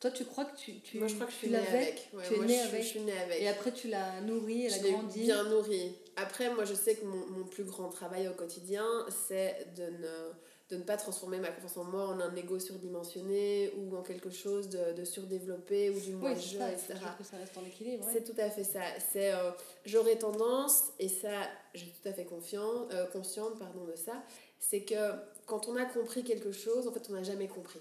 Toi, 0.00 0.10
tu 0.10 0.24
crois 0.24 0.44
que 0.44 0.56
tu, 0.56 0.80
tu, 0.80 0.98
moi, 0.98 1.08
je 1.08 1.14
crois 1.14 1.26
que 1.26 1.32
je 1.32 1.36
suis 1.36 1.50
née 1.50 1.56
avec? 1.56 2.10
tu 2.26 2.34
es 2.34 2.38
née 2.38 2.60
avec. 2.60 2.82
Je 2.82 2.88
suis 2.88 3.00
née 3.00 3.18
avec. 3.18 3.40
Et 3.40 3.48
après, 3.48 3.72
tu 3.72 3.88
l'as 3.88 4.20
nourrie, 4.22 4.66
elle 4.66 4.74
a 4.74 4.90
grandi? 4.90 5.20
bien 5.20 5.44
nourrie. 5.44 5.94
Après, 6.16 6.52
moi, 6.54 6.64
je 6.64 6.74
sais 6.74 6.94
que 6.94 7.04
mon, 7.04 7.26
mon 7.26 7.44
plus 7.44 7.64
grand 7.64 7.88
travail 7.88 8.28
au 8.28 8.32
quotidien, 8.32 8.86
c'est 9.28 9.66
de 9.76 9.84
ne 9.84 10.32
de 10.74 10.80
ne 10.80 10.84
pas 10.84 10.96
transformer 10.96 11.38
ma 11.38 11.48
confiance 11.48 11.76
en 11.76 11.84
moi 11.84 12.06
en 12.08 12.20
un 12.20 12.34
ego 12.34 12.58
surdimensionné 12.58 13.72
ou 13.78 13.96
en 13.96 14.02
quelque 14.02 14.30
chose 14.30 14.68
de, 14.68 14.92
de 14.92 15.04
surdéveloppé 15.04 15.90
ou 15.90 16.00
du 16.00 16.14
moins 16.14 16.34
jeu, 16.34 16.60
etc. 16.60 16.94
que 17.16 17.24
ça 17.24 17.36
reste 17.36 17.56
en 17.56 17.64
équilibre. 17.64 18.04
C'est 18.12 18.24
tout 18.24 18.38
à 18.40 18.50
fait 18.50 18.64
ça. 18.64 18.80
C'est 19.12 19.32
euh, 19.32 19.50
j'aurais 19.84 20.16
tendance 20.16 20.92
et 20.98 21.08
ça 21.08 21.30
j'ai 21.74 21.86
tout 21.86 22.08
à 22.08 22.12
fait 22.12 22.24
confiant, 22.24 22.88
euh, 22.92 23.06
consciente 23.06 23.58
pardon 23.58 23.84
de 23.84 23.94
ça, 23.94 24.22
c'est 24.58 24.82
que 24.82 25.12
quand 25.46 25.68
on 25.68 25.76
a 25.76 25.84
compris 25.84 26.24
quelque 26.24 26.52
chose, 26.52 26.88
en 26.88 26.92
fait 26.92 27.06
on 27.08 27.12
n'a 27.12 27.22
jamais 27.22 27.48
compris. 27.48 27.80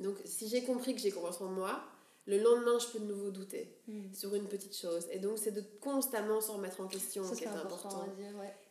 Donc 0.00 0.16
si 0.24 0.48
j'ai 0.48 0.62
compris 0.64 0.94
que 0.94 1.00
j'ai 1.00 1.12
confiance 1.12 1.40
en 1.40 1.46
moi, 1.46 1.80
le 2.26 2.38
lendemain, 2.38 2.78
je 2.78 2.86
peux 2.88 2.98
de 2.98 3.04
nouveau 3.04 3.30
douter 3.30 3.68
hmm. 3.86 4.12
sur 4.12 4.34
une 4.34 4.46
petite 4.46 4.76
chose. 4.76 5.06
Et 5.12 5.18
donc, 5.18 5.38
c'est 5.38 5.52
de 5.52 5.62
constamment 5.80 6.40
se 6.40 6.50
remettre 6.50 6.80
en 6.80 6.88
question 6.88 7.22
qui 7.22 7.44
est 7.44 7.48
important. 7.48 8.04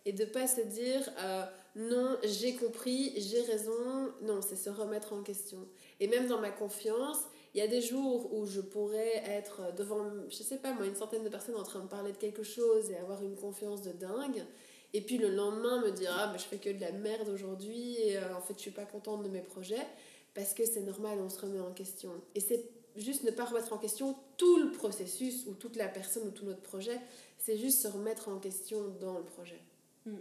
Et 0.05 0.11
de 0.11 0.25
pas 0.25 0.47
se 0.47 0.61
dire 0.61 1.09
euh, 1.19 1.45
non, 1.75 2.17
j'ai 2.23 2.55
compris, 2.55 3.13
j'ai 3.17 3.41
raison. 3.41 4.13
Non, 4.21 4.41
c'est 4.41 4.57
se 4.57 4.69
remettre 4.69 5.13
en 5.13 5.23
question. 5.23 5.59
Et 5.99 6.07
même 6.07 6.27
dans 6.27 6.39
ma 6.39 6.51
confiance, 6.51 7.19
il 7.53 7.59
y 7.59 7.61
a 7.61 7.67
des 7.67 7.81
jours 7.81 8.33
où 8.33 8.45
je 8.45 8.59
pourrais 8.59 9.23
être 9.25 9.73
devant, 9.77 10.05
je 10.29 10.43
sais 10.43 10.57
pas 10.57 10.73
moi, 10.73 10.85
une 10.85 10.95
centaine 10.95 11.23
de 11.23 11.29
personnes 11.29 11.55
en 11.55 11.63
train 11.63 11.79
de 11.79 11.87
parler 11.87 12.11
de 12.11 12.17
quelque 12.17 12.43
chose 12.43 12.91
et 12.91 12.97
avoir 12.97 13.23
une 13.23 13.35
confiance 13.35 13.81
de 13.81 13.93
dingue. 13.93 14.45
Et 14.93 15.01
puis 15.01 15.17
le 15.17 15.29
lendemain 15.29 15.81
me 15.81 15.91
dire 15.91 16.13
ah, 16.13 16.33
je 16.37 16.43
fais 16.43 16.57
que 16.57 16.69
de 16.69 16.81
la 16.81 16.91
merde 16.91 17.29
aujourd'hui 17.29 17.95
et 18.01 18.17
euh, 18.17 18.35
en 18.35 18.41
fait 18.41 18.53
je 18.55 18.59
suis 18.59 18.71
pas 18.71 18.85
contente 18.85 19.23
de 19.23 19.29
mes 19.29 19.41
projets 19.41 19.85
parce 20.33 20.53
que 20.53 20.65
c'est 20.65 20.81
normal, 20.81 21.19
on 21.21 21.29
se 21.29 21.39
remet 21.39 21.59
en 21.61 21.71
question. 21.71 22.11
Et 22.35 22.41
c'est 22.41 22.69
juste 22.95 23.23
ne 23.23 23.31
pas 23.31 23.45
remettre 23.45 23.73
en 23.73 23.77
question 23.77 24.15
tout 24.37 24.57
le 24.57 24.71
processus 24.71 25.45
ou 25.47 25.53
toute 25.53 25.75
la 25.75 25.87
personne 25.87 26.27
ou 26.27 26.31
tout 26.31 26.45
notre 26.45 26.61
projet, 26.61 26.99
c'est 27.37 27.57
juste 27.57 27.81
se 27.81 27.87
remettre 27.87 28.29
en 28.29 28.39
question 28.39 28.89
dans 28.99 29.17
le 29.17 29.23
projet. 29.23 29.59
Hmm. 30.05 30.17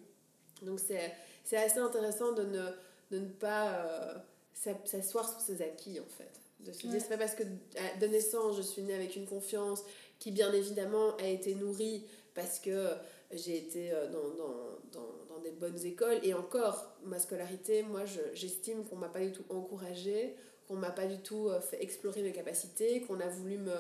Donc 0.63 0.81
c'est 0.81 1.57
assez 1.57 1.79
intéressant 1.79 2.33
de 2.33 2.45
ne, 2.45 2.67
de 3.11 3.19
ne 3.19 3.29
pas 3.29 3.75
euh, 3.75 4.15
s'asseoir 4.85 5.29
sur 5.29 5.41
ses 5.41 5.63
acquis 5.63 6.01
en 6.01 6.07
fait. 6.17 6.31
De 6.61 6.73
se 6.73 6.87
dire, 6.87 7.01
c'est 7.01 7.09
pas 7.09 7.19
parce 7.19 7.35
que 7.35 7.43
de 7.43 8.07
naissance 8.07 8.57
je 8.57 8.63
suis 8.63 8.83
née 8.83 8.95
avec 8.95 9.17
une 9.17 9.27
confiance 9.27 9.83
qui 10.19 10.31
bien 10.31 10.53
évidemment 10.53 11.15
a 11.17 11.27
été 11.27 11.55
nourrie 11.55 12.05
parce 12.35 12.59
que 12.59 12.89
j'ai 13.33 13.59
été 13.59 13.93
euh, 13.93 14.07
dans, 14.09 14.29
dans, 14.31 14.55
dans, 14.93 15.35
dans, 15.35 15.41
des 15.41 15.51
bonnes 15.51 15.85
écoles 15.85 16.19
et 16.23 16.33
encore 16.35 16.93
ma 17.05 17.19
scolarité, 17.19 17.83
moi 17.83 18.05
j'estime 18.33 18.85
qu'on 18.87 18.97
m'a 18.97 19.09
pas 19.09 19.21
du 19.21 19.33
tout 19.33 19.45
encouragée 19.51 20.37
qu'on 20.75 20.81
m'a 20.81 20.91
pas 20.91 21.07
du 21.07 21.19
tout 21.19 21.49
euh, 21.49 21.61
fait 21.61 21.83
explorer 21.83 22.23
mes 22.23 22.33
capacités, 22.33 23.01
qu'on 23.03 23.21
a 23.21 23.29
voulu 23.29 23.59
me, 23.59 23.75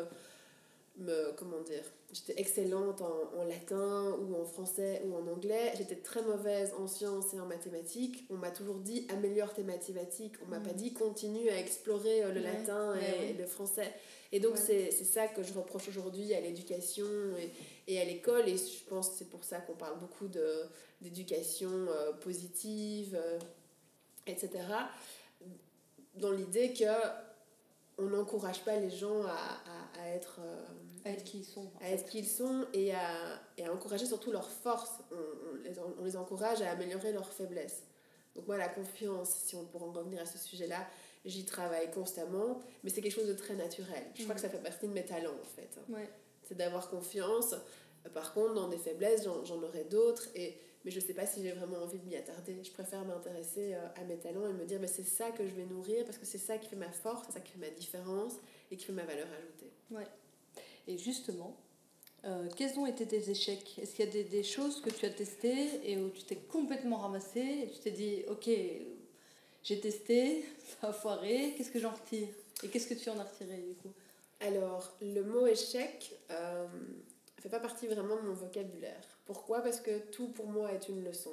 me 0.98 1.32
comment 1.36 1.60
dire, 1.60 1.82
j'étais 2.12 2.40
excellente 2.40 3.02
en, 3.02 3.40
en, 3.40 3.44
latin 3.44 4.16
ou 4.20 4.40
en 4.40 4.44
français 4.44 5.02
ou 5.06 5.16
en 5.16 5.26
anglais, 5.26 5.72
j'étais 5.76 5.96
très 5.96 6.22
mauvaise 6.22 6.72
en 6.78 6.86
sciences 6.86 7.34
et 7.34 7.40
en 7.40 7.46
mathématiques, 7.46 8.24
on 8.30 8.34
m'a 8.34 8.50
toujours 8.50 8.76
dit 8.76 9.06
améliore 9.10 9.52
tes 9.52 9.64
mathématiques, 9.64 10.34
on 10.44 10.48
m'a 10.48 10.60
pas 10.60 10.72
mm. 10.72 10.76
dit 10.76 10.92
continue 10.92 11.48
à 11.50 11.58
explorer 11.58 12.22
euh, 12.22 12.32
le 12.32 12.40
latin 12.40 12.94
et, 12.96 13.32
le 13.32 13.46
français. 13.46 13.92
Et 14.30 14.40
donc 14.40 14.56
c'est 14.56 14.90
ça 14.90 15.28
que 15.28 15.42
je 15.42 15.52
reproche 15.52 15.88
aujourd'hui 15.88 16.34
à 16.34 16.40
l'éducation 16.40 17.06
et, 17.38 17.92
et, 17.92 18.00
à 18.00 18.04
l'école. 18.04 18.48
Et 18.48 18.56
je 18.56 18.84
pense 18.88 19.10
que 19.10 19.14
c'est 19.18 19.30
pour 19.30 19.44
ça 19.44 19.58
qu'on 19.58 19.74
parle 19.74 19.98
beaucoup 19.98 20.26
d'éducation 21.00 21.70
euh, 21.70 22.12
positive, 22.12 23.16
etc 24.26 24.60
dans 26.16 26.30
l'idée 26.30 26.72
que 26.72 26.84
on 27.96 28.04
n'encourage 28.04 28.64
pas 28.64 28.76
les 28.76 28.90
gens 28.90 29.22
à, 29.24 29.30
à, 29.30 30.02
à 30.02 30.08
être 30.08 30.38
euh, 30.40 30.64
à 31.04 31.10
être 31.10 31.22
qui 31.24 31.38
ils 31.38 31.44
sont 31.44 31.70
à 31.80 31.90
être 31.90 32.06
qui 32.06 32.18
ils 32.20 32.28
sont 32.28 32.66
et 32.72 32.92
à, 32.92 33.40
et 33.56 33.64
à 33.66 33.72
encourager 33.72 34.06
surtout 34.06 34.32
leurs 34.32 34.48
forces. 34.50 34.98
On, 35.12 35.14
on, 35.14 35.54
les, 35.62 35.78
on 36.00 36.04
les 36.04 36.16
encourage 36.16 36.60
à 36.62 36.70
améliorer 36.70 37.12
leurs 37.12 37.32
faiblesses. 37.32 37.82
Donc 38.34 38.46
moi 38.48 38.56
la 38.56 38.68
confiance 38.68 39.30
si 39.30 39.54
on 39.54 39.64
pourrait 39.64 39.84
en 39.84 39.92
revenir 39.92 40.20
à 40.20 40.26
ce 40.26 40.38
sujet 40.38 40.66
là 40.66 40.84
j'y 41.24 41.44
travaille 41.44 41.88
constamment 41.92 42.60
mais 42.82 42.90
c'est 42.90 43.00
quelque 43.00 43.14
chose 43.14 43.28
de 43.28 43.34
très 43.34 43.54
naturel. 43.54 44.02
Je 44.14 44.22
crois 44.24 44.34
que 44.34 44.40
ça 44.40 44.48
fait 44.48 44.58
partie 44.62 44.88
de 44.88 44.92
mes 44.92 45.04
talents 45.04 45.38
en 45.40 45.44
fait. 45.44 45.78
Ouais. 45.88 46.08
c'est 46.42 46.56
d'avoir 46.56 46.90
confiance. 46.90 47.54
Par 48.12 48.34
contre 48.34 48.54
dans 48.54 48.68
des 48.68 48.78
faiblesses 48.78 49.22
j'en 49.44 49.62
aurai 49.62 49.84
d'autres 49.84 50.26
et 50.34 50.58
mais 50.84 50.90
je 50.90 51.00
ne 51.00 51.04
sais 51.04 51.14
pas 51.14 51.26
si 51.26 51.42
j'ai 51.42 51.52
vraiment 51.52 51.78
envie 51.78 51.98
de 51.98 52.04
m'y 52.04 52.16
attarder. 52.16 52.62
Je 52.62 52.70
préfère 52.70 53.04
m'intéresser 53.04 53.74
euh, 53.74 53.86
à 53.96 54.04
mes 54.04 54.16
talents 54.16 54.46
et 54.46 54.52
me 54.52 54.64
dire, 54.64 54.78
mais 54.80 54.86
c'est 54.86 55.04
ça 55.04 55.30
que 55.30 55.46
je 55.46 55.54
vais 55.54 55.64
nourrir 55.64 56.04
parce 56.04 56.18
que 56.18 56.26
c'est 56.26 56.38
ça 56.38 56.58
qui 56.58 56.68
fait 56.68 56.76
ma 56.76 56.90
force, 56.90 57.26
c'est 57.26 57.32
ça 57.32 57.40
qui 57.40 57.52
fait 57.52 57.58
ma 57.58 57.70
différence 57.70 58.34
et 58.70 58.76
qui 58.76 58.84
fait 58.84 58.92
ma 58.92 59.04
valeur 59.04 59.26
ajoutée. 59.26 59.72
Ouais. 59.90 60.06
Et 60.86 60.98
justement, 60.98 61.56
euh, 62.24 62.48
quels 62.56 62.78
ont 62.78 62.86
été 62.86 63.06
tes 63.06 63.30
échecs? 63.30 63.78
Est-ce 63.80 63.94
qu'il 63.94 64.04
y 64.04 64.08
a 64.08 64.10
des, 64.10 64.24
des, 64.24 64.42
choses 64.42 64.80
que 64.80 64.90
tu 64.90 65.06
as 65.06 65.10
testées 65.10 65.80
et 65.84 65.96
où 65.96 66.10
tu 66.10 66.22
t'es 66.24 66.36
complètement 66.36 66.98
ramassé 66.98 67.40
et 67.40 67.70
tu 67.70 67.80
t'es 67.80 67.90
dit, 67.90 68.22
ok, 68.28 68.50
j'ai 69.62 69.80
testé, 69.80 70.44
ça 70.80 70.88
a 70.88 70.92
foiré, 70.92 71.54
qu'est-ce 71.56 71.70
que 71.70 71.80
j'en 71.80 71.92
retire? 71.92 72.28
Et 72.62 72.68
qu'est-ce 72.68 72.86
que 72.86 72.94
tu 72.94 73.08
en 73.08 73.18
as 73.18 73.24
retiré 73.24 73.56
du 73.56 73.74
coup? 73.74 73.92
Alors, 74.40 74.94
le 75.00 75.22
mot 75.22 75.46
échec 75.46 76.14
ne 76.28 76.34
euh, 76.34 76.66
fait 77.40 77.48
pas 77.48 77.60
partie 77.60 77.86
vraiment 77.86 78.16
de 78.16 78.22
mon 78.22 78.34
vocabulaire. 78.34 79.13
Pourquoi? 79.24 79.60
Parce 79.60 79.80
que 79.80 79.98
tout 80.10 80.28
pour 80.28 80.46
moi 80.46 80.72
est 80.72 80.88
une 80.88 81.04
leçon. 81.04 81.32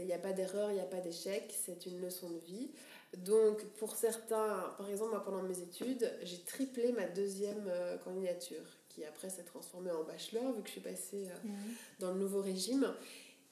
Il 0.00 0.06
n'y 0.06 0.12
a 0.12 0.18
pas 0.18 0.32
d'erreur, 0.32 0.70
il 0.70 0.74
n'y 0.74 0.80
a 0.80 0.84
pas 0.84 1.00
d'échec, 1.00 1.52
c'est 1.64 1.86
une 1.86 2.00
leçon 2.00 2.30
de 2.30 2.38
vie. 2.38 2.70
Donc 3.18 3.64
pour 3.78 3.96
certains, 3.96 4.72
par 4.78 4.88
exemple 4.88 5.10
moi 5.10 5.22
pendant 5.24 5.42
mes 5.42 5.58
études, 5.60 6.10
j'ai 6.22 6.38
triplé 6.42 6.92
ma 6.92 7.06
deuxième 7.06 7.66
euh, 7.66 7.98
candidature, 7.98 8.64
qui 8.88 9.04
après 9.04 9.28
s'est 9.28 9.42
transformée 9.42 9.90
en 9.90 10.04
bachelor, 10.04 10.52
vu 10.52 10.62
que 10.62 10.68
je 10.68 10.72
suis 10.72 10.80
passée 10.80 11.28
euh, 11.28 11.48
mhm. 11.48 11.74
dans 11.98 12.12
le 12.12 12.20
nouveau 12.20 12.40
régime. 12.40 12.94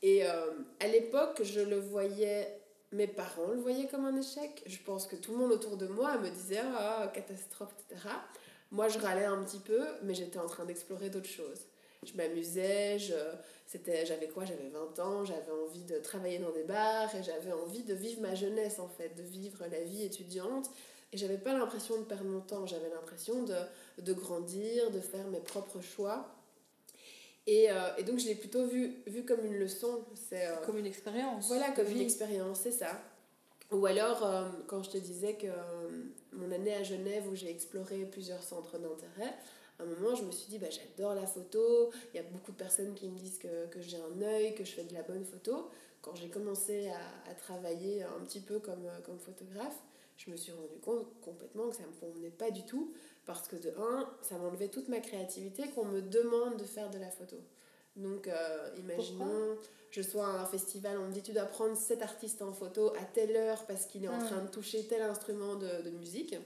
Et 0.00 0.24
euh, 0.24 0.52
à 0.78 0.86
l'époque, 0.86 1.42
je 1.42 1.61
le 1.61 1.78
voyais, 1.80 2.61
mes 2.92 3.09
parents 3.09 3.48
le 3.48 3.61
voyaient 3.61 3.88
comme 3.88 4.06
un 4.06 4.16
échec. 4.16 4.62
Je 4.64 4.78
pense 4.78 5.06
que 5.06 5.16
tout 5.16 5.32
le 5.32 5.38
monde 5.38 5.52
autour 5.52 5.76
de 5.76 5.88
moi 5.88 6.18
me 6.18 6.30
disait 6.30 6.61
ah, 6.62 7.11
catastrophe, 7.12 7.74
etc. 7.90 8.09
Moi, 8.70 8.88
je 8.88 8.98
râlais 8.98 9.24
un 9.24 9.42
petit 9.42 9.59
peu, 9.59 9.82
mais 10.02 10.14
j'étais 10.14 10.38
en 10.38 10.46
train 10.46 10.64
d'explorer 10.64 11.11
d'autres 11.11 11.26
choses 11.26 11.66
je 12.05 12.12
m'amusais, 12.14 12.99
je, 12.99 13.14
c'était, 13.66 14.07
j'avais 14.07 14.28
quoi? 14.28 14.44
J'avais 14.44 14.68
20 14.68 14.99
ans, 15.01 15.24
j'avais 15.24 15.51
envie 15.51 15.84
de 15.84 15.99
travailler 15.99 16.38
dans 16.38 16.53
des 16.53 16.62
bars 16.62 17.14
et 17.14 17.22
j'avais 17.22 17.53
envie 17.53 17.82
de 17.82 17.94
vivre 17.94 18.20
ma 18.20 18.34
jeunesse 18.34 18.78
en 18.78 18.88
fait, 18.88 19.14
de 19.16 19.22
vivre 19.22 19.64
la 19.70 19.80
vie 19.80 20.05
étudiante. 20.05 20.70
Et 21.12 21.16
j'avais 21.16 21.38
pas 21.38 21.53
l'impression 21.53 21.99
de 21.99 22.05
perdre 22.05 22.24
mon 22.24 22.40
temps, 22.40 22.66
j'avais 22.66 22.90
l'impression 22.90 23.42
de, 23.42 23.57
de 24.03 24.12
grandir, 24.12 24.90
de 24.90 25.01
faire 25.01 25.26
mes 25.28 25.40
propres 25.40 25.80
choix. 25.80 26.34
Et, 27.46 27.70
euh, 27.70 27.96
et 27.96 28.03
donc 28.03 28.18
je 28.18 28.26
l'ai 28.26 28.34
plutôt 28.34 28.66
vu, 28.66 29.03
vu 29.07 29.24
comme 29.24 29.44
une 29.44 29.59
leçon. 29.59 30.05
C'est, 30.28 30.46
euh, 30.46 30.57
comme 30.66 30.76
une 30.78 30.86
expérience. 30.86 31.49
Voilà, 31.49 31.70
comme 31.70 31.90
une 31.90 32.01
expérience, 32.01 32.61
c'est 32.61 32.72
ça. 32.72 33.01
Ou 33.70 33.86
alors, 33.86 34.24
euh, 34.24 34.49
quand 34.66 34.82
je 34.82 34.90
te 34.90 34.99
disais 34.99 35.34
que 35.34 35.46
mon 36.32 36.51
année 36.53 36.74
à 36.74 36.82
Genève, 36.82 37.26
où 37.30 37.34
j'ai 37.34 37.51
exploré 37.51 38.05
plusieurs 38.05 38.42
centres 38.42 38.78
d'intérêt, 38.78 39.34
À 39.78 39.84
un 39.84 39.86
moment, 39.86 40.14
je 40.14 40.24
me 40.24 40.32
suis 40.32 40.48
dit, 40.48 40.58
bah, 40.58 40.68
j'adore 40.70 41.14
la 41.14 41.26
photo, 41.26 41.90
il 42.12 42.16
y 42.16 42.20
a 42.20 42.24
beaucoup 42.24 42.50
de 42.52 42.56
personnes 42.56 42.94
qui 42.94 43.08
me 43.08 43.16
disent 43.16 43.38
que, 43.38 43.66
que 43.66 43.80
j'ai 43.80 43.98
un 43.98 44.22
œil, 44.22 44.54
que 44.54 44.64
je 44.64 44.72
fais 44.72 44.84
de 44.84 44.94
la 44.94 45.02
bonne 45.02 45.24
photo. 45.24 45.70
Quand 46.02 46.14
j'ai 46.16 46.28
commencé 46.28 46.88
à, 46.88 47.30
à, 47.30 47.34
travailler 47.34 48.02
un 48.02 48.24
petit 48.24 48.40
peu 48.40 48.58
comme, 48.58 48.88
comme 49.04 49.18
photographe, 49.18 49.80
je 50.16 50.30
me 50.30 50.36
suis 50.36 50.52
rendu 50.52 50.78
compte 50.82 51.06
complètement 51.20 51.68
que 51.68 51.76
ça 51.76 51.82
ne 51.82 51.88
me 51.88 51.92
convenait 51.92 52.30
pas 52.30 52.50
du 52.50 52.64
tout, 52.64 52.92
parce 53.24 53.46
que 53.46 53.56
de 53.56 53.72
un, 53.78 54.08
ça 54.22 54.36
m'enlevait 54.38 54.68
toute 54.68 54.88
ma 54.88 55.00
créativité 55.00 55.68
qu'on 55.68 55.84
me 55.84 56.02
demande 56.02 56.56
de 56.56 56.64
faire 56.64 56.90
de 56.90 56.98
la 56.98 57.10
photo. 57.10 57.36
Donc, 57.94 58.26
euh, 58.26 58.70
imaginons, 58.78 59.56
je 59.90 60.02
sois 60.02 60.26
à 60.26 60.40
un 60.42 60.46
festival, 60.46 60.98
on 60.98 61.08
me 61.08 61.12
dit 61.12 61.22
tu 61.22 61.32
dois 61.32 61.44
prendre 61.44 61.76
cet 61.76 62.02
artiste 62.02 62.42
en 62.42 62.52
photo 62.52 62.92
à 62.94 63.04
telle 63.04 63.36
heure 63.36 63.66
parce 63.66 63.86
qu'il 63.86 64.04
est 64.04 64.08
en 64.08 64.18
train 64.18 64.42
de 64.42 64.48
toucher 64.48 64.86
tel 64.86 65.02
instrument 65.02 65.56
de, 65.56 65.82
de 65.82 65.90
musique. 65.90 66.36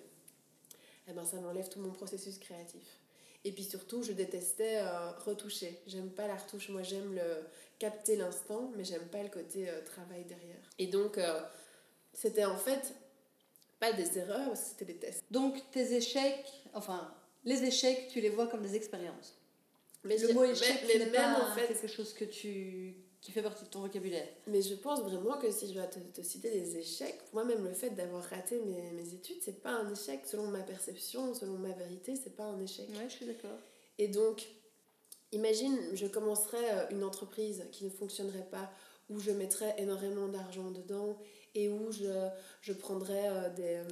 Eh 1.09 1.13
ben, 1.13 1.25
ça 1.25 1.41
m'enlève 1.41 1.69
tout 1.69 1.81
mon 1.81 1.91
processus 1.91 2.39
créatif. 2.39 3.02
Et 3.45 3.53
puis 3.53 3.65
surtout, 3.65 4.03
je 4.03 4.13
détestais 4.13 4.79
euh, 4.79 5.11
retoucher. 5.25 5.81
J'aime 5.87 6.11
pas 6.11 6.29
la 6.29 6.37
retouche. 6.37 6.69
Moi, 6.69 6.83
j'aime 6.83 7.15
le 7.15 7.45
capter 7.79 8.17
l'instant, 8.17 8.71
mais 8.77 8.85
j'aime 8.85 9.07
pas 9.09 9.23
le 9.23 9.29
côté 9.29 9.69
euh, 9.69 9.81
travail 9.85 10.25
derrière. 10.25 10.71
Et 10.79 10.87
donc, 10.87 11.19
euh, 11.19 11.41
c'était 12.13 12.45
en 12.45 12.57
fait 12.57 12.95
pas 13.81 13.93
des 13.93 14.19
erreurs, 14.19 14.57
c'était 14.57 14.85
des 14.85 14.97
tests. 14.97 15.25
Donc, 15.31 15.61
tes 15.73 15.95
échecs, 15.95 16.47
enfin, 16.73 17.13
les 17.45 17.65
échecs, 17.65 18.09
tu 18.13 18.21
les 18.21 18.29
vois 18.29 18.47
comme 18.47 18.63
des 18.63 18.77
expériences. 18.77 19.35
Mais 20.05 20.17
le 20.19 20.33
mot 20.35 20.45
échec, 20.45 20.85
mais, 20.87 20.99
mais 20.99 21.07
même 21.07 21.13
pas 21.13 21.51
en 21.51 21.55
fait, 21.55 21.67
quelque 21.67 21.89
chose 21.89 22.13
que 22.13 22.25
tu 22.25 22.97
qui 23.23 23.31
fait 23.31 23.41
partie 23.41 23.65
de 23.65 23.71
ton 23.71 23.81
vocabulaire. 23.81 24.27
Mais 24.49 24.61
je 24.61 24.75
pense 24.75 25.01
vraiment 25.01 25.39
que 25.39 25.51
si 25.51 25.69
je 25.69 25.75
dois 25.75 25.87
te, 25.87 26.01
te 26.01 26.23
citer 26.23 26.51
des 26.51 26.77
échecs, 26.77 27.21
moi-même 27.33 27.65
le 27.65 27.73
fait 27.73 27.91
d'avoir 27.91 28.25
raté 28.25 28.59
mes, 28.59 28.91
mes 28.91 29.15
études, 29.15 29.37
c'est 29.41 29.63
pas 29.63 29.71
un 29.71 29.91
échec 29.91 30.27
selon 30.27 30.49
ma 30.49 30.61
perception, 30.61 31.33
selon 31.33 31.55
ma 31.55 31.71
vérité, 31.71 32.17
c'est 32.17 32.35
pas 32.35 32.45
un 32.45 32.61
échec. 32.61 32.89
Ouais, 32.91 33.09
je 33.09 33.15
suis 33.15 33.27
d'accord. 33.27 33.59
Et 33.99 34.09
donc, 34.09 34.49
imagine, 35.31 35.79
je 35.95 36.07
commencerais 36.09 36.71
euh, 36.73 36.89
une 36.91 37.05
entreprise 37.05 37.65
qui 37.71 37.85
ne 37.85 37.91
fonctionnerait 37.91 38.49
pas, 38.51 38.69
où 39.09 39.21
je 39.21 39.31
mettrais 39.31 39.75
énormément 39.79 40.27
d'argent 40.27 40.73
dedans 40.73 41.17
et 41.55 41.69
où 41.69 41.93
je, 41.93 42.29
je 42.61 42.73
prendrais 42.73 43.29
euh, 43.29 43.51
des, 43.51 43.77
euh, 43.77 43.85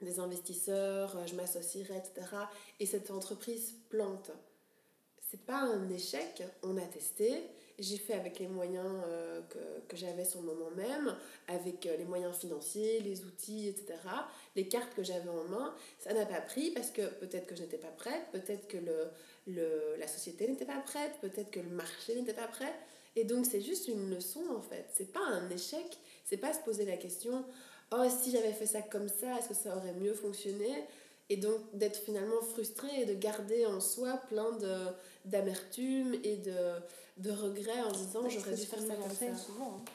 des 0.00 0.18
investisseurs, 0.18 1.24
je 1.24 1.36
m'associerais, 1.36 1.98
etc. 1.98 2.26
Et 2.80 2.86
cette 2.86 3.12
entreprise 3.12 3.76
plante. 3.90 4.32
C'est 5.30 5.46
pas 5.46 5.60
un 5.60 5.88
échec, 5.90 6.42
on 6.64 6.76
a 6.76 6.86
testé, 6.86 7.44
j'ai 7.80 7.96
fait 7.96 8.14
avec 8.14 8.38
les 8.38 8.46
moyens 8.46 8.86
euh, 9.08 9.40
que, 9.48 9.58
que 9.88 9.96
j'avais 9.96 10.24
sur 10.24 10.40
le 10.40 10.46
moment 10.46 10.70
même, 10.76 11.16
avec 11.48 11.86
euh, 11.86 11.96
les 11.96 12.04
moyens 12.04 12.36
financiers, 12.36 13.00
les 13.00 13.24
outils, 13.24 13.68
etc. 13.68 13.94
Les 14.54 14.68
cartes 14.68 14.94
que 14.94 15.02
j'avais 15.02 15.28
en 15.28 15.44
main, 15.44 15.74
ça 15.98 16.12
n'a 16.12 16.26
pas 16.26 16.40
pris 16.40 16.70
parce 16.70 16.90
que 16.90 17.02
peut-être 17.02 17.46
que 17.46 17.56
je 17.56 17.62
n'étais 17.62 17.78
pas 17.78 17.88
prête, 17.88 18.22
peut-être 18.30 18.68
que 18.68 18.76
le, 18.76 19.08
le, 19.48 19.96
la 19.98 20.06
société 20.06 20.46
n'était 20.46 20.66
pas 20.66 20.80
prête, 20.80 21.12
peut-être 21.20 21.50
que 21.50 21.60
le 21.60 21.70
marché 21.70 22.14
n'était 22.14 22.34
pas 22.34 22.46
prêt. 22.46 22.74
Et 23.16 23.24
donc 23.24 23.44
c'est 23.44 23.60
juste 23.60 23.88
une 23.88 24.14
leçon 24.14 24.42
en 24.56 24.60
fait. 24.60 24.86
C'est 24.92 25.12
pas 25.12 25.26
un 25.26 25.50
échec, 25.50 25.98
c'est 26.24 26.36
pas 26.36 26.52
se 26.52 26.60
poser 26.60 26.84
la 26.84 26.96
question 26.96 27.44
oh 27.92 28.04
si 28.08 28.30
j'avais 28.30 28.52
fait 28.52 28.66
ça 28.66 28.82
comme 28.82 29.08
ça, 29.08 29.38
est-ce 29.38 29.48
que 29.48 29.54
ça 29.54 29.76
aurait 29.76 29.94
mieux 29.94 30.14
fonctionné? 30.14 30.86
Et 31.28 31.36
donc 31.36 31.60
d'être 31.74 31.98
finalement 31.98 32.40
frustré 32.42 32.88
et 33.00 33.06
de 33.06 33.14
garder 33.14 33.66
en 33.66 33.80
soi 33.80 34.20
plein 34.28 34.50
de 34.52 34.76
d'amertume 35.24 36.14
et 36.24 36.36
de 36.36 36.80
de 37.20 37.30
regret 37.30 37.80
en 37.82 37.92
disant 37.92 38.28
j'aurais 38.28 38.54
dû 38.54 38.64
faire 38.64 38.80
ça 38.80 38.94
comme 38.94 39.10
ça. 39.10 39.36
Souvent, 39.36 39.76
hein. 39.76 39.90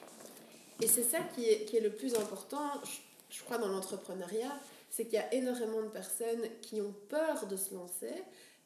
Et 0.80 0.86
c'est 0.86 1.02
ça 1.02 1.18
qui 1.34 1.48
est, 1.48 1.64
qui 1.64 1.76
est 1.76 1.80
le 1.80 1.90
plus 1.90 2.14
important, 2.14 2.70
je, 3.30 3.42
crois, 3.42 3.58
dans 3.58 3.68
l'entrepreneuriat, 3.68 4.60
c'est 4.90 5.04
qu'il 5.04 5.14
y 5.14 5.18
a 5.18 5.32
énormément 5.34 5.82
de 5.82 5.88
personnes 5.88 6.42
qui 6.60 6.80
ont 6.80 6.94
peur 7.08 7.46
de 7.46 7.56
se 7.56 7.74
lancer 7.74 8.12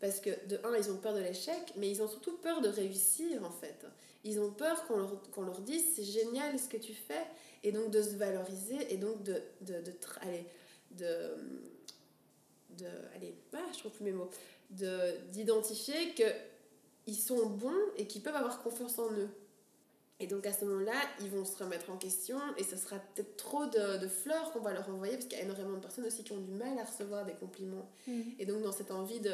parce 0.00 0.20
que 0.20 0.30
de 0.48 0.58
un, 0.64 0.76
ils 0.76 0.90
ont 0.90 0.96
peur 0.96 1.14
de 1.14 1.20
l'échec, 1.20 1.74
mais 1.76 1.90
ils 1.90 2.02
ont 2.02 2.08
surtout 2.08 2.36
peur 2.38 2.60
de 2.60 2.68
réussir 2.68 3.44
en 3.44 3.50
fait. 3.50 3.86
Ils 4.24 4.40
ont 4.40 4.50
peur 4.50 4.86
qu'on 4.86 4.98
leur, 4.98 5.30
qu'on 5.30 5.42
leur 5.42 5.60
dise 5.60 5.84
c'est 5.94 6.04
génial 6.04 6.58
ce 6.58 6.68
que 6.68 6.76
tu 6.76 6.94
fais 6.94 7.24
et 7.62 7.72
donc 7.72 7.90
de 7.90 8.02
se 8.02 8.16
valoriser 8.16 8.92
et 8.92 8.96
donc 8.96 9.22
de, 9.22 9.40
de, 9.60 9.80
de, 9.80 9.92
allez, 10.22 10.46
de, 10.92 11.36
de 12.78 12.86
allez, 13.14 13.34
ah, 13.52 13.58
je 13.72 13.78
trouve 13.78 13.92
plus 13.92 14.04
mes 14.04 14.12
mots, 14.12 14.30
d'identifier 14.70 16.14
que 16.14 16.24
ils 17.06 17.16
sont 17.16 17.46
bons 17.46 17.82
et 17.96 18.06
qui 18.06 18.20
peuvent 18.20 18.36
avoir 18.36 18.62
confiance 18.62 18.98
en 18.98 19.10
eux. 19.12 19.28
Et 20.20 20.26
donc 20.26 20.46
à 20.46 20.52
ce 20.52 20.66
moment-là, 20.66 21.00
ils 21.20 21.30
vont 21.30 21.46
se 21.46 21.56
remettre 21.56 21.90
en 21.90 21.96
question 21.96 22.38
et 22.58 22.62
ce 22.62 22.76
sera 22.76 22.98
peut-être 22.98 23.36
trop 23.36 23.64
de, 23.66 23.98
de 23.98 24.06
fleurs 24.06 24.52
qu'on 24.52 24.60
va 24.60 24.74
leur 24.74 24.88
envoyer 24.90 25.14
parce 25.14 25.24
qu'il 25.26 25.38
y 25.38 25.40
a 25.40 25.44
énormément 25.44 25.72
de 25.76 25.80
personnes 25.80 26.04
aussi 26.04 26.22
qui 26.22 26.32
ont 26.32 26.40
du 26.40 26.52
mal 26.52 26.78
à 26.78 26.84
recevoir 26.84 27.24
des 27.24 27.32
compliments. 27.32 27.90
Mhm. 28.06 28.34
Et 28.38 28.44
donc 28.44 28.62
dans 28.62 28.72
cette 28.72 28.90
envie 28.90 29.20
de, 29.20 29.32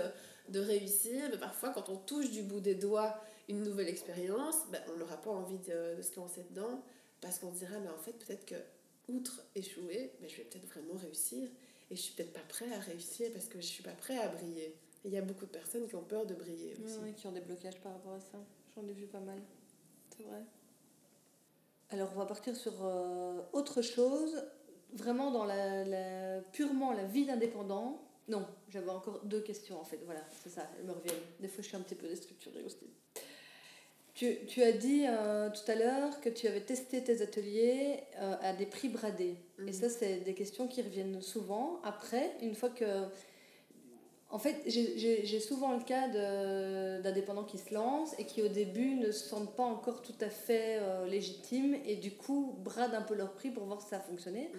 de 0.49 0.61
réussir, 0.61 1.29
ben, 1.29 1.39
parfois 1.39 1.71
quand 1.71 1.89
on 1.89 1.97
touche 1.97 2.31
du 2.31 2.43
bout 2.43 2.61
des 2.61 2.77
doigts 2.77 3.17
une 3.49 3.65
nouvelle 3.65 3.89
expérience, 3.89 4.57
ben, 4.71 4.81
on 4.95 4.99
n'aura 4.99 5.17
pas 5.17 5.31
envie 5.31 5.59
de, 5.59 5.97
de, 5.97 6.03
se 6.03 6.15
lancer 6.17 6.45
dedans 6.51 6.83
parce 7.21 7.41
qu'on 7.41 7.53
se 7.53 7.59
dira, 7.59 7.79
mais 7.81 7.89
en 7.89 7.99
fait 7.99 8.13
peut-être 8.13 8.47
que 8.47 8.55
outre 9.09 9.43
échouer, 9.57 10.13
ben, 10.21 10.29
je 10.31 10.37
vais 10.37 10.45
peut-être 10.45 10.67
vraiment 10.67 10.95
réussir 10.95 11.49
et 11.91 11.97
je 11.97 12.01
suis 12.01 12.15
peut-être 12.15 12.33
pas 12.33 12.41
prêt 12.49 12.73
à 12.73 12.79
réussir 12.79 13.31
parce 13.33 13.47
que 13.47 13.61
je 13.61 13.67
suis 13.67 13.83
pas 13.83 13.93
prêt 13.93 14.19
à 14.19 14.29
briller. 14.29 14.77
Il 15.07 15.13
y 15.13 15.17
a 15.17 15.23
beaucoup 15.23 15.47
de 15.47 15.51
personnes 15.51 15.87
qui 15.87 15.95
ont 15.95 16.03
peur 16.03 16.27
de 16.27 16.35
briller 16.35 16.75
aussi. 16.85 16.99
Oui, 17.03 17.15
qui 17.15 17.29
ont 17.29 17.33
des 17.33 17.41
blocages 17.41 17.81
par 17.81 17.93
rapport 17.93 18.15
à 18.15 18.21
ça. 18.21 18.39
J'en 18.75 18.87
ai 18.89 18.93
vu 18.93 19.07
pas 19.07 19.21
mal. 19.21 19.39
C'est 20.17 20.25
vrai. 20.25 20.43
Alors, 21.91 22.11
on 22.15 22.19
va 22.19 22.27
partir 22.27 22.57
sur 22.57 22.73
euh, 22.85 23.41
autre 23.53 23.83
chose. 23.83 24.45
Vraiment 24.93 25.31
dans 25.31 25.45
la, 25.45 25.85
la, 25.85 26.41
purement 26.53 26.93
la 26.93 27.05
vie 27.05 27.25
d'indépendant. 27.25 28.03
Non, 28.27 28.47
j'avais 28.69 28.91
encore 28.91 29.21
deux 29.25 29.41
questions 29.41 29.81
en 29.81 29.85
fait. 29.85 30.01
Voilà, 30.05 30.25
c'est 30.43 30.49
ça, 30.49 30.67
elles 30.77 30.85
me 30.85 30.93
reviennent. 30.93 31.15
Des 31.39 31.47
fois, 31.47 31.63
je 31.63 31.69
suis 31.69 31.77
un 31.77 31.81
petit 31.81 31.95
peu 31.95 32.09
déstructurée 32.09 32.65
aussi. 32.65 32.91
Tu, 34.15 34.47
tu 34.49 34.63
as 34.63 34.73
dit 34.73 35.05
euh, 35.07 35.51
tout 35.51 35.71
à 35.71 35.75
l'heure 35.77 36.21
que 36.21 36.31
tu 36.31 36.49
avais 36.49 36.63
testé 36.63 37.05
tes 37.05 37.21
ateliers 37.23 38.01
euh, 38.19 38.35
à 38.41 38.55
des 38.55 38.67
prix 38.67 38.89
bradés. 38.89 39.37
Et 39.65 39.73
ça, 39.73 39.89
c'est 39.89 40.17
des 40.21 40.35
questions 40.35 40.67
qui 40.67 40.83
reviennent 40.83 41.21
souvent. 41.21 41.81
Après, 41.85 42.35
une 42.41 42.55
fois 42.55 42.71
que 42.71 43.05
en 44.29 44.39
fait, 44.39 44.63
j'ai 44.67 45.41
souvent 45.41 45.77
le 45.77 45.85
cas 45.85 46.09
d'indépendants 47.01 47.45
qui 47.45 47.59
se 47.59 47.73
lancent 47.73 48.19
et 48.19 48.25
qui 48.27 48.43
au 48.43 48.49
début 48.49 48.97
ne 48.97 49.13
se 49.13 49.29
sentent 49.29 49.55
pas 49.55 49.63
encore 49.63 50.03
tout 50.03 50.17
à 50.21 50.29
fait 50.29 50.79
euh, 50.81 51.07
légitimes 51.07 51.77
et 51.85 51.97
du 51.97 52.11
coup 52.11 52.57
bradent 52.59 52.95
un 52.95 53.03
peu 53.03 53.15
leur 53.15 53.33
prix 53.33 53.51
pour 53.51 53.65
voir 53.65 53.81
si 53.81 53.89
ça 53.89 53.99
a 53.99 54.01
fonctionné. 54.01 54.51
Mm. 54.53 54.59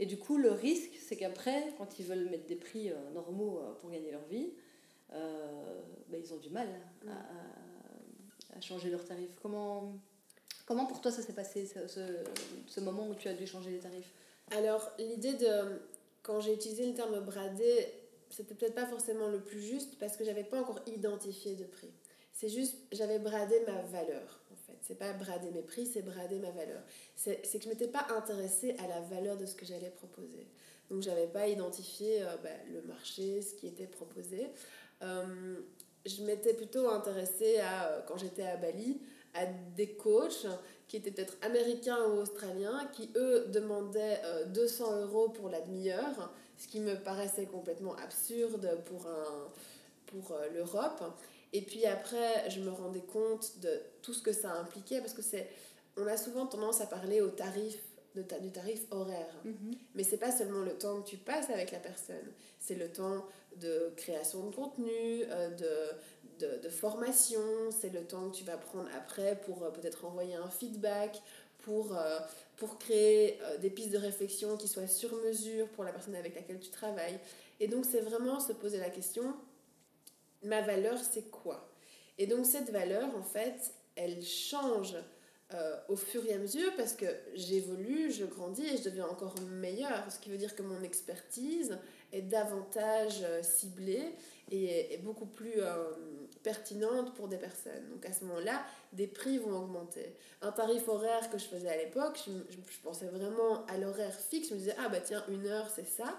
Et 0.00 0.06
du 0.06 0.18
coup, 0.18 0.36
le 0.38 0.50
risque, 0.50 0.90
c'est 1.00 1.16
qu'après, 1.16 1.72
quand 1.78 1.98
ils 1.98 2.04
veulent 2.04 2.28
mettre 2.28 2.46
des 2.46 2.56
prix 2.56 2.90
euh, 2.90 2.94
normaux 3.14 3.60
euh, 3.60 3.74
pour 3.80 3.90
gagner 3.90 4.10
leur 4.10 4.24
vie, 4.24 4.52
ben, 5.10 6.20
ils 6.22 6.34
ont 6.34 6.38
du 6.38 6.50
mal 6.50 6.68
mm. 7.04 7.08
à, 7.08 8.56
à, 8.56 8.60
changer 8.60 8.90
leurs 8.90 9.04
tarifs. 9.04 9.30
Comment, 9.40 9.94
comment 10.66 10.86
pour 10.86 11.00
toi 11.00 11.12
ça 11.12 11.22
s'est 11.22 11.32
passé, 11.32 11.64
ce, 11.64 11.86
ce, 11.86 12.00
ce 12.66 12.80
moment 12.80 13.08
où 13.08 13.14
tu 13.14 13.28
as 13.28 13.34
dû 13.34 13.46
changer 13.46 13.70
les 13.70 13.78
tarifs? 13.78 14.10
Alors, 14.50 14.90
l'idée 14.98 15.34
de... 15.34 15.80
Quand 16.22 16.40
j'ai 16.40 16.54
utilisé 16.54 16.84
le 16.84 16.92
terme 16.92 17.20
bradé, 17.20 17.86
c'était 18.30 18.54
peut-être 18.54 18.74
pas 18.74 18.86
forcément 18.86 19.28
le 19.28 19.40
plus 19.40 19.60
juste 19.60 19.98
parce 19.98 20.16
que 20.16 20.24
j'avais 20.24 20.44
pas 20.44 20.60
encore 20.60 20.80
identifié 20.86 21.54
de 21.54 21.64
prix. 21.64 21.90
C'est 22.32 22.50
juste, 22.50 22.76
j'avais 22.92 23.18
bradé 23.18 23.58
ma 23.66 23.80
valeur, 23.82 24.40
en 24.52 24.56
fait. 24.56 24.76
C'est 24.82 24.98
pas 24.98 25.12
brader 25.14 25.50
mes 25.52 25.62
prix, 25.62 25.86
c'est 25.86 26.02
brader 26.02 26.38
ma 26.38 26.50
valeur. 26.50 26.82
C'est 27.14 27.40
que 27.40 27.64
je 27.64 27.68
m'étais 27.68 27.88
pas 27.88 28.06
intéressée 28.14 28.76
à 28.78 28.86
la 28.88 29.00
valeur 29.00 29.38
de 29.38 29.46
ce 29.46 29.54
que 29.54 29.64
j'allais 29.64 29.88
proposer. 29.88 30.46
Donc, 30.90 31.00
j'avais 31.02 31.28
pas 31.28 31.48
identifié 31.48 32.22
euh, 32.22 32.36
bah, 32.44 32.50
le 32.72 32.82
marché, 32.82 33.40
ce 33.40 33.54
qui 33.54 33.66
était 33.66 33.86
proposé. 33.86 34.50
Euh, 35.02 35.56
je 36.04 36.22
m'étais 36.24 36.52
plutôt 36.52 36.90
intéressée 36.90 37.58
à, 37.58 37.88
euh, 37.88 38.00
quand 38.06 38.18
j'étais 38.18 38.46
à 38.46 38.56
Bali, 38.56 39.00
à 39.32 39.46
des 39.74 39.94
coachs 39.94 40.46
qui 40.88 40.98
étaient 40.98 41.10
peut-être 41.10 41.38
américains 41.40 42.04
ou 42.10 42.20
australiens, 42.20 42.86
qui 42.92 43.10
eux 43.16 43.46
demandaient 43.48 44.20
200 44.48 45.00
euros 45.02 45.30
pour 45.30 45.48
la 45.48 45.60
demi-heure 45.60 46.32
ce 46.58 46.68
qui 46.68 46.80
me 46.80 46.94
paraissait 46.96 47.46
complètement 47.46 47.94
absurde 47.96 48.78
pour, 48.86 49.06
un, 49.06 49.48
pour 50.06 50.32
euh, 50.32 50.48
l'Europe. 50.54 51.02
Et 51.52 51.62
puis 51.62 51.86
après, 51.86 52.48
je 52.50 52.60
me 52.60 52.70
rendais 52.70 53.00
compte 53.12 53.58
de 53.60 53.80
tout 54.02 54.14
ce 54.14 54.22
que 54.22 54.32
ça 54.32 54.52
impliquait, 54.54 55.00
parce 55.00 55.14
que 55.14 55.22
c'est, 55.22 55.48
on 55.96 56.06
a 56.06 56.16
souvent 56.16 56.46
tendance 56.46 56.80
à 56.80 56.86
parler 56.86 57.20
au 57.20 57.28
tarif, 57.28 57.78
de 58.14 58.22
ta, 58.22 58.38
du 58.38 58.50
tarif 58.50 58.80
horaire. 58.90 59.34
Mm 59.44 59.50
-hmm. 59.50 59.76
Mais 59.94 60.02
c'est 60.02 60.16
pas 60.16 60.32
seulement 60.32 60.62
le 60.64 60.76
temps 60.78 61.02
que 61.02 61.08
tu 61.08 61.18
passes 61.18 61.50
avec 61.50 61.70
la 61.70 61.78
personne, 61.78 62.28
c'est 62.58 62.74
le 62.74 62.88
temps 62.90 63.26
de 63.60 63.92
création 63.96 64.46
de 64.48 64.54
contenu, 64.54 65.24
euh, 65.28 65.50
de, 65.50 66.46
de, 66.46 66.50
de, 66.64 66.68
formation, 66.68 67.46
c'est 67.78 67.92
le 67.92 68.04
temps 68.04 68.30
que 68.30 68.36
tu 68.36 68.44
vas 68.44 68.58
prendre 68.58 68.88
après 68.94 69.32
pour 69.46 69.62
euh, 69.62 69.70
peut-être 69.70 70.04
envoyer 70.04 70.34
un 70.34 70.48
feedback, 70.48 71.22
pour 71.66 71.96
euh, 71.96 72.20
pour 72.56 72.78
créer 72.78 73.38
euh, 73.42 73.58
des 73.58 73.68
pistes 73.68 73.90
de 73.90 73.98
réflexion 73.98 74.56
qui 74.56 74.68
soient 74.68 74.86
sur 74.86 75.12
mesure 75.16 75.68
pour 75.70 75.84
la 75.84 75.92
personne 75.92 76.14
avec 76.14 76.34
laquelle 76.34 76.60
tu 76.60 76.70
travailles. 76.70 77.18
Et 77.60 77.66
donc, 77.66 77.84
c'est 77.84 78.00
vraiment 78.00 78.40
se 78.40 78.52
poser 78.52 78.78
la 78.78 78.88
question, 78.88 79.34
ma 80.42 80.62
valeur, 80.62 80.98
c'est 80.98 81.30
quoi? 81.30 81.68
Et 82.18 82.26
donc, 82.26 82.46
cette 82.46 82.70
valeur, 82.70 83.14
en 83.14 83.22
fait, 83.22 83.74
elle 83.96 84.22
change 84.22 84.94
euh, 85.54 85.76
au 85.88 85.96
fur 85.96 86.24
et 86.24 86.34
à 86.34 86.38
mesure 86.38 86.74
parce 86.76 86.94
que 86.94 87.06
j'évolue, 87.34 88.10
je 88.10 88.24
grandis 88.24 88.66
et 88.66 88.76
je 88.78 88.84
deviens 88.84 89.06
encore 89.06 89.34
meilleure. 89.40 90.04
Ce 90.10 90.18
qui 90.18 90.30
veut 90.30 90.38
dire 90.38 90.54
que 90.54 90.62
mon 90.62 90.82
expertise 90.82 91.76
est 92.12 92.22
davantage 92.22 93.24
ciblée 93.42 94.14
et 94.50 94.94
est 94.94 94.98
beaucoup 94.98 95.26
plus 95.26 95.60
pertinente 96.46 97.12
pour 97.14 97.26
des 97.26 97.38
personnes. 97.38 97.88
Donc 97.90 98.06
à 98.06 98.12
ce 98.12 98.24
moment-là, 98.24 98.64
des 98.92 99.08
prix 99.08 99.36
vont 99.38 99.64
augmenter. 99.64 100.14
Un 100.42 100.52
tarif 100.52 100.86
horaire 100.86 101.28
que 101.28 101.38
je 101.38 101.46
faisais 101.46 101.68
à 101.68 101.76
l'époque, 101.76 102.20
je, 102.24 102.78
pensais 102.84 103.06
vraiment 103.06 103.66
à 103.66 103.76
l'horaire 103.78 104.14
fixe. 104.14 104.50
Je 104.50 104.54
me 104.54 104.58
disais, 104.60 104.76
ah 104.78 104.88
bah 104.88 105.00
tiens, 105.00 105.24
une 105.28 105.44
heure, 105.48 105.68
c'est 105.74 105.88
ça. 105.88 106.16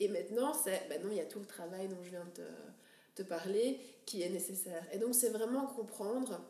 Et 0.00 0.08
maintenant, 0.08 0.54
c'est, 0.54 0.88
bah 0.88 0.94
non, 1.04 1.10
il 1.10 1.18
y 1.18 1.20
a 1.20 1.26
tout 1.26 1.38
le 1.38 1.44
travail 1.44 1.86
dont 1.86 2.02
je 2.02 2.08
viens 2.08 2.24
de 2.24 2.42
te, 2.42 3.22
te 3.22 3.28
parler 3.28 3.78
qui 4.06 4.22
est 4.22 4.30
nécessaire. 4.30 4.82
Et 4.90 4.96
donc 4.96 5.14
c'est 5.14 5.28
vraiment 5.28 5.66
comprendre 5.66 6.40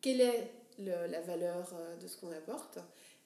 quelle 0.00 0.20
est 0.20 0.50
la 0.78 1.20
valeur 1.20 1.72
euh, 1.74 1.96
de 1.96 2.08
ce 2.08 2.16
qu'on 2.16 2.32
apporte. 2.32 2.80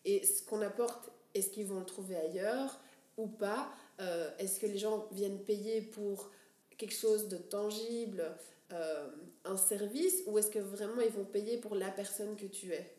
Et 0.04 0.26
ce 0.26 0.42
qu'on 0.42 0.60
apporte, 0.60 1.08
est-ce 1.32 1.48
qu'ils 1.48 1.66
vont 1.66 1.78
le 1.78 1.86
trouver 1.86 2.16
ailleurs 2.16 2.78
ou 3.16 3.28
pas 3.28 3.72
euh, 4.00 4.30
Est-ce 4.38 4.60
que 4.60 4.66
les 4.66 4.76
gens 4.76 5.08
viennent 5.10 5.42
payer 5.42 5.80
pour 5.80 6.30
quelque 6.76 6.94
chose 6.94 7.28
de 7.28 7.38
tangible, 7.38 8.36
euh, 8.74 9.08
un 9.44 9.56
service, 9.56 10.22
ou 10.26 10.38
est-ce 10.38 10.50
que 10.50 10.58
vraiment 10.58 11.00
ils 11.00 11.12
vont 11.12 11.24
payer 11.24 11.58
pour 11.58 11.74
la 11.74 11.90
personne 11.90 12.36
que 12.36 12.46
tu 12.46 12.72
es? 12.72 12.94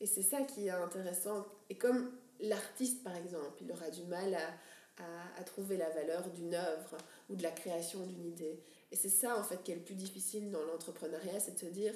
Et 0.00 0.06
c'est 0.06 0.22
ça 0.22 0.42
qui 0.42 0.66
est 0.66 0.70
intéressant. 0.70 1.46
Et 1.70 1.76
comme 1.76 2.12
l'artiste, 2.40 3.02
par 3.02 3.16
exemple, 3.16 3.62
il 3.62 3.70
aura 3.72 3.90
du 3.90 4.02
mal 4.02 4.34
à, 4.34 5.02
à, 5.02 5.40
à 5.40 5.44
trouver 5.44 5.76
la 5.76 5.88
valeur 5.90 6.28
d'une 6.30 6.54
œuvre 6.54 6.96
ou 7.30 7.36
de 7.36 7.42
la 7.42 7.50
création 7.50 8.04
d'une 8.06 8.26
idée. 8.26 8.60
Et 8.92 8.96
c'est 8.96 9.08
ça, 9.08 9.38
en 9.38 9.42
fait, 9.42 9.62
qui 9.62 9.72
est 9.72 9.76
le 9.76 9.80
plus 9.80 9.94
difficile 9.94 10.50
dans 10.50 10.62
l'entrepreneuriat, 10.64 11.40
c'est 11.40 11.54
de 11.54 11.58
se 11.58 11.66
dire, 11.66 11.94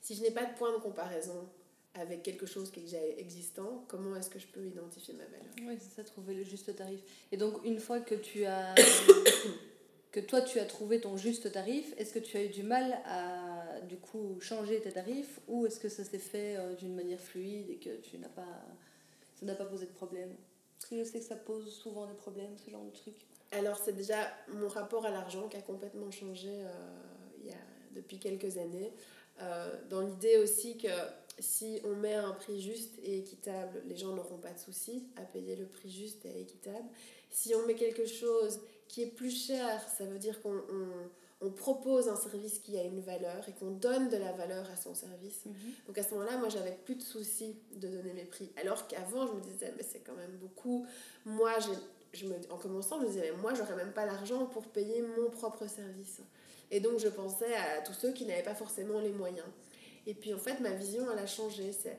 si 0.00 0.14
je 0.14 0.22
n'ai 0.22 0.30
pas 0.30 0.44
de 0.44 0.54
point 0.54 0.72
de 0.72 0.82
comparaison 0.82 1.48
avec 1.94 2.22
quelque 2.22 2.46
chose 2.46 2.70
qui 2.70 2.80
est 2.80 2.84
déjà 2.84 3.02
existant, 3.18 3.84
comment 3.88 4.16
est-ce 4.16 4.28
que 4.30 4.38
je 4.38 4.46
peux 4.46 4.66
identifier 4.66 5.14
ma 5.14 5.24
valeur? 5.24 5.52
Oui, 5.62 5.78
c'est 5.78 5.94
ça, 5.94 6.04
trouver 6.04 6.34
le 6.34 6.44
juste 6.44 6.74
tarif. 6.74 7.00
Et 7.30 7.36
donc, 7.36 7.64
une 7.64 7.78
fois 7.78 8.00
que 8.00 8.14
tu 8.14 8.44
as. 8.44 8.74
que 10.16 10.20
toi, 10.20 10.40
tu 10.40 10.58
as 10.58 10.64
trouvé 10.64 10.98
ton 10.98 11.18
juste 11.18 11.52
tarif, 11.52 11.92
est-ce 11.98 12.14
que 12.14 12.18
tu 12.18 12.38
as 12.38 12.44
eu 12.44 12.48
du 12.48 12.62
mal 12.62 12.98
à, 13.04 13.82
du 13.82 13.98
coup, 13.98 14.38
changer 14.40 14.80
tes 14.80 14.90
tarifs 14.90 15.40
ou 15.46 15.66
est-ce 15.66 15.78
que 15.78 15.90
ça 15.90 16.04
s'est 16.04 16.18
fait 16.18 16.56
euh, 16.56 16.74
d'une 16.74 16.94
manière 16.94 17.20
fluide 17.20 17.68
et 17.68 17.76
que 17.76 17.94
tu 17.96 18.16
n'as 18.16 18.30
pas. 18.30 18.64
ça 19.38 19.44
n'a 19.44 19.54
pas 19.54 19.66
posé 19.66 19.84
de 19.84 19.92
problème? 19.92 20.34
Parce 20.78 20.88
que 20.88 20.96
je 20.96 21.04
sais 21.04 21.18
que 21.18 21.24
ça 21.26 21.36
pose 21.36 21.70
souvent 21.70 22.06
des 22.06 22.14
problèmes, 22.14 22.56
ce 22.56 22.70
genre 22.70 22.82
de 22.82 22.92
truc. 22.92 23.14
Alors, 23.52 23.76
c'est 23.76 23.92
déjà 23.92 24.32
mon 24.48 24.68
rapport 24.68 25.04
à 25.04 25.10
l'argent 25.10 25.48
qui 25.48 25.58
a 25.58 25.60
complètement 25.60 26.10
changé 26.10 26.48
euh, 26.48 26.72
il 27.40 27.50
y 27.50 27.52
a, 27.52 27.58
depuis 27.94 28.18
quelques 28.18 28.56
années. 28.56 28.94
Euh, 29.42 29.68
dans 29.90 30.00
l'idée 30.00 30.38
aussi 30.38 30.78
que 30.78 30.88
si 31.38 31.78
on 31.84 31.94
met 31.94 32.14
un 32.14 32.32
prix 32.32 32.62
juste 32.62 32.94
et 33.02 33.18
équitable, 33.18 33.82
les 33.84 33.98
gens 33.98 34.14
n'auront 34.14 34.38
pas 34.38 34.52
de 34.52 34.58
souci 34.58 35.04
à 35.16 35.22
payer 35.24 35.56
le 35.56 35.66
prix 35.66 35.90
juste 35.90 36.24
et 36.24 36.40
équitable. 36.40 36.88
Si 37.28 37.54
on 37.54 37.66
met 37.66 37.74
quelque 37.74 38.06
chose 38.06 38.60
qui 38.88 39.02
est 39.02 39.06
plus 39.06 39.30
cher, 39.30 39.80
ça 39.96 40.04
veut 40.04 40.18
dire 40.18 40.40
qu'on 40.40 40.60
on, 41.40 41.50
propose 41.50 42.08
un 42.08 42.16
service 42.16 42.58
qui 42.58 42.76
a 42.78 42.82
une 42.82 43.00
valeur 43.00 43.48
et 43.48 43.52
qu'on 43.52 43.70
donne 43.70 44.08
de 44.08 44.16
la 44.16 44.32
valeur 44.32 44.68
à 44.70 44.76
son 44.76 44.94
service. 44.94 45.44
Mhm. 45.44 45.54
Donc 45.86 45.98
à 45.98 46.02
ce 46.02 46.14
moment-là, 46.14 46.38
moi, 46.38 46.48
j'avais 46.48 46.76
plus 46.84 46.96
de 46.96 47.02
souci 47.02 47.56
de 47.76 47.88
donner 47.88 48.12
mes 48.12 48.24
prix. 48.24 48.50
Alors 48.60 48.88
qu'avant, 48.88 49.26
je 49.26 49.32
me 49.32 49.40
disais, 49.40 49.72
mais 49.76 49.82
c'est 49.82 50.00
quand 50.00 50.16
même 50.16 50.36
beaucoup. 50.38 50.86
Moi, 51.24 51.52
je 52.12 52.26
me, 52.26 52.34
en 52.50 52.56
commençant, 52.56 52.98
je 52.98 53.04
me 53.04 53.08
disais, 53.10 53.30
mais 53.30 53.40
moi, 53.40 53.54
j'aurais 53.54 53.76
même 53.76 53.92
pas 53.92 54.06
l'argent 54.06 54.46
pour 54.46 54.66
payer 54.68 55.02
mon 55.02 55.30
propre 55.30 55.68
service. 55.68 56.20
Et 56.70 56.80
donc, 56.80 56.98
je 56.98 57.08
pensais 57.08 57.54
à 57.54 57.80
tous 57.82 57.94
ceux 57.94 58.12
qui 58.12 58.24
n'avaient 58.24 58.42
pas 58.42 58.54
forcément 58.54 59.00
les 59.00 59.12
moyens. 59.12 59.46
Et 60.06 60.14
puis, 60.14 60.34
en 60.34 60.38
fait, 60.38 60.58
ma 60.60 60.70
vision, 60.70 61.04
elle 61.12 61.18
a 61.18 61.26
changé. 61.26 61.72
C'est 61.72 61.98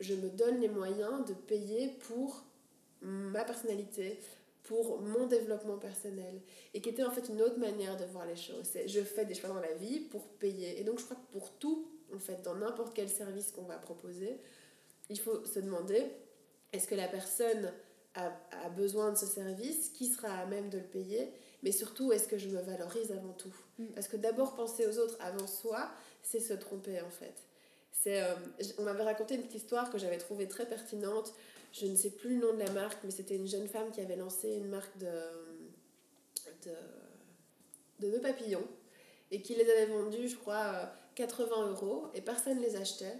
je 0.00 0.14
me 0.14 0.30
donne 0.30 0.60
les 0.60 0.68
moyens 0.68 1.24
de 1.26 1.34
payer 1.34 1.88
pour 2.08 2.42
ma 3.02 3.44
personnalité, 3.44 4.18
pour 4.70 5.00
mon 5.00 5.26
développement 5.26 5.78
personnel. 5.78 6.40
Et 6.74 6.80
qui 6.80 6.90
était 6.90 7.02
en 7.02 7.10
fait 7.10 7.28
une 7.28 7.42
autre 7.42 7.58
manière 7.58 7.96
de 7.96 8.04
voir 8.04 8.24
les 8.24 8.36
choses. 8.36 8.62
C'est 8.62 8.86
je 8.86 9.00
fais 9.00 9.24
des 9.24 9.34
choix 9.34 9.48
dans 9.48 9.58
la 9.58 9.74
vie 9.74 9.98
pour 9.98 10.28
payer. 10.28 10.80
Et 10.80 10.84
donc, 10.84 11.00
je 11.00 11.04
crois 11.06 11.16
que 11.16 11.32
pour 11.32 11.50
tout, 11.54 11.90
en 12.14 12.20
fait, 12.20 12.40
dans 12.42 12.54
n'importe 12.54 12.94
quel 12.94 13.08
service 13.08 13.50
qu'on 13.50 13.64
va 13.64 13.78
proposer, 13.78 14.38
il 15.08 15.18
faut 15.18 15.44
se 15.44 15.58
demander 15.58 16.06
est-ce 16.72 16.86
que 16.86 16.94
la 16.94 17.08
personne 17.08 17.72
a, 18.14 18.30
a 18.64 18.68
besoin 18.68 19.10
de 19.10 19.16
ce 19.16 19.26
service? 19.26 19.88
Qui 19.88 20.06
sera 20.06 20.28
à 20.28 20.46
même 20.46 20.70
de 20.70 20.78
le 20.78 20.84
payer? 20.84 21.32
Mais 21.64 21.72
surtout, 21.72 22.12
est-ce 22.12 22.28
que 22.28 22.38
je 22.38 22.48
me 22.48 22.60
valorise 22.60 23.10
avant 23.10 23.32
tout? 23.32 23.54
Mm. 23.78 23.86
Parce 23.96 24.06
que 24.06 24.18
d'abord, 24.18 24.54
penser 24.54 24.86
aux 24.86 24.98
autres 24.98 25.16
avant 25.18 25.48
soi, 25.48 25.90
c'est 26.22 26.38
se 26.38 26.54
tromper 26.54 27.00
en 27.00 27.10
fait. 27.10 27.34
C'est, 27.90 28.22
euh, 28.22 28.34
on 28.78 28.84
m'avait 28.84 29.02
raconté 29.02 29.34
une 29.34 29.42
petite 29.42 29.62
histoire 29.62 29.90
que 29.90 29.98
j'avais 29.98 30.18
trouvée 30.18 30.46
très 30.46 30.64
pertinente. 30.64 31.34
Je 31.72 31.86
ne 31.86 31.96
sais 31.96 32.10
plus 32.10 32.38
le 32.38 32.46
nom 32.46 32.54
de 32.54 32.58
la 32.58 32.70
marque, 32.72 32.98
mais 33.04 33.10
c'était 33.10 33.36
une 33.36 33.46
jeune 33.46 33.68
femme 33.68 33.90
qui 33.92 34.00
avait 34.00 34.16
lancé 34.16 34.52
une 34.54 34.68
marque 34.68 34.96
de, 34.98 35.12
de, 36.64 36.72
de 38.00 38.12
nœuds 38.12 38.20
papillons 38.20 38.66
et 39.30 39.40
qui 39.40 39.54
les 39.54 39.70
avait 39.70 39.86
vendus, 39.86 40.28
je 40.28 40.36
crois, 40.36 40.90
80 41.14 41.48
euh, 41.50 41.70
euros 41.70 42.06
et 42.14 42.20
personne 42.20 42.58
ne 42.58 42.62
les 42.62 42.76
achetait. 42.76 43.16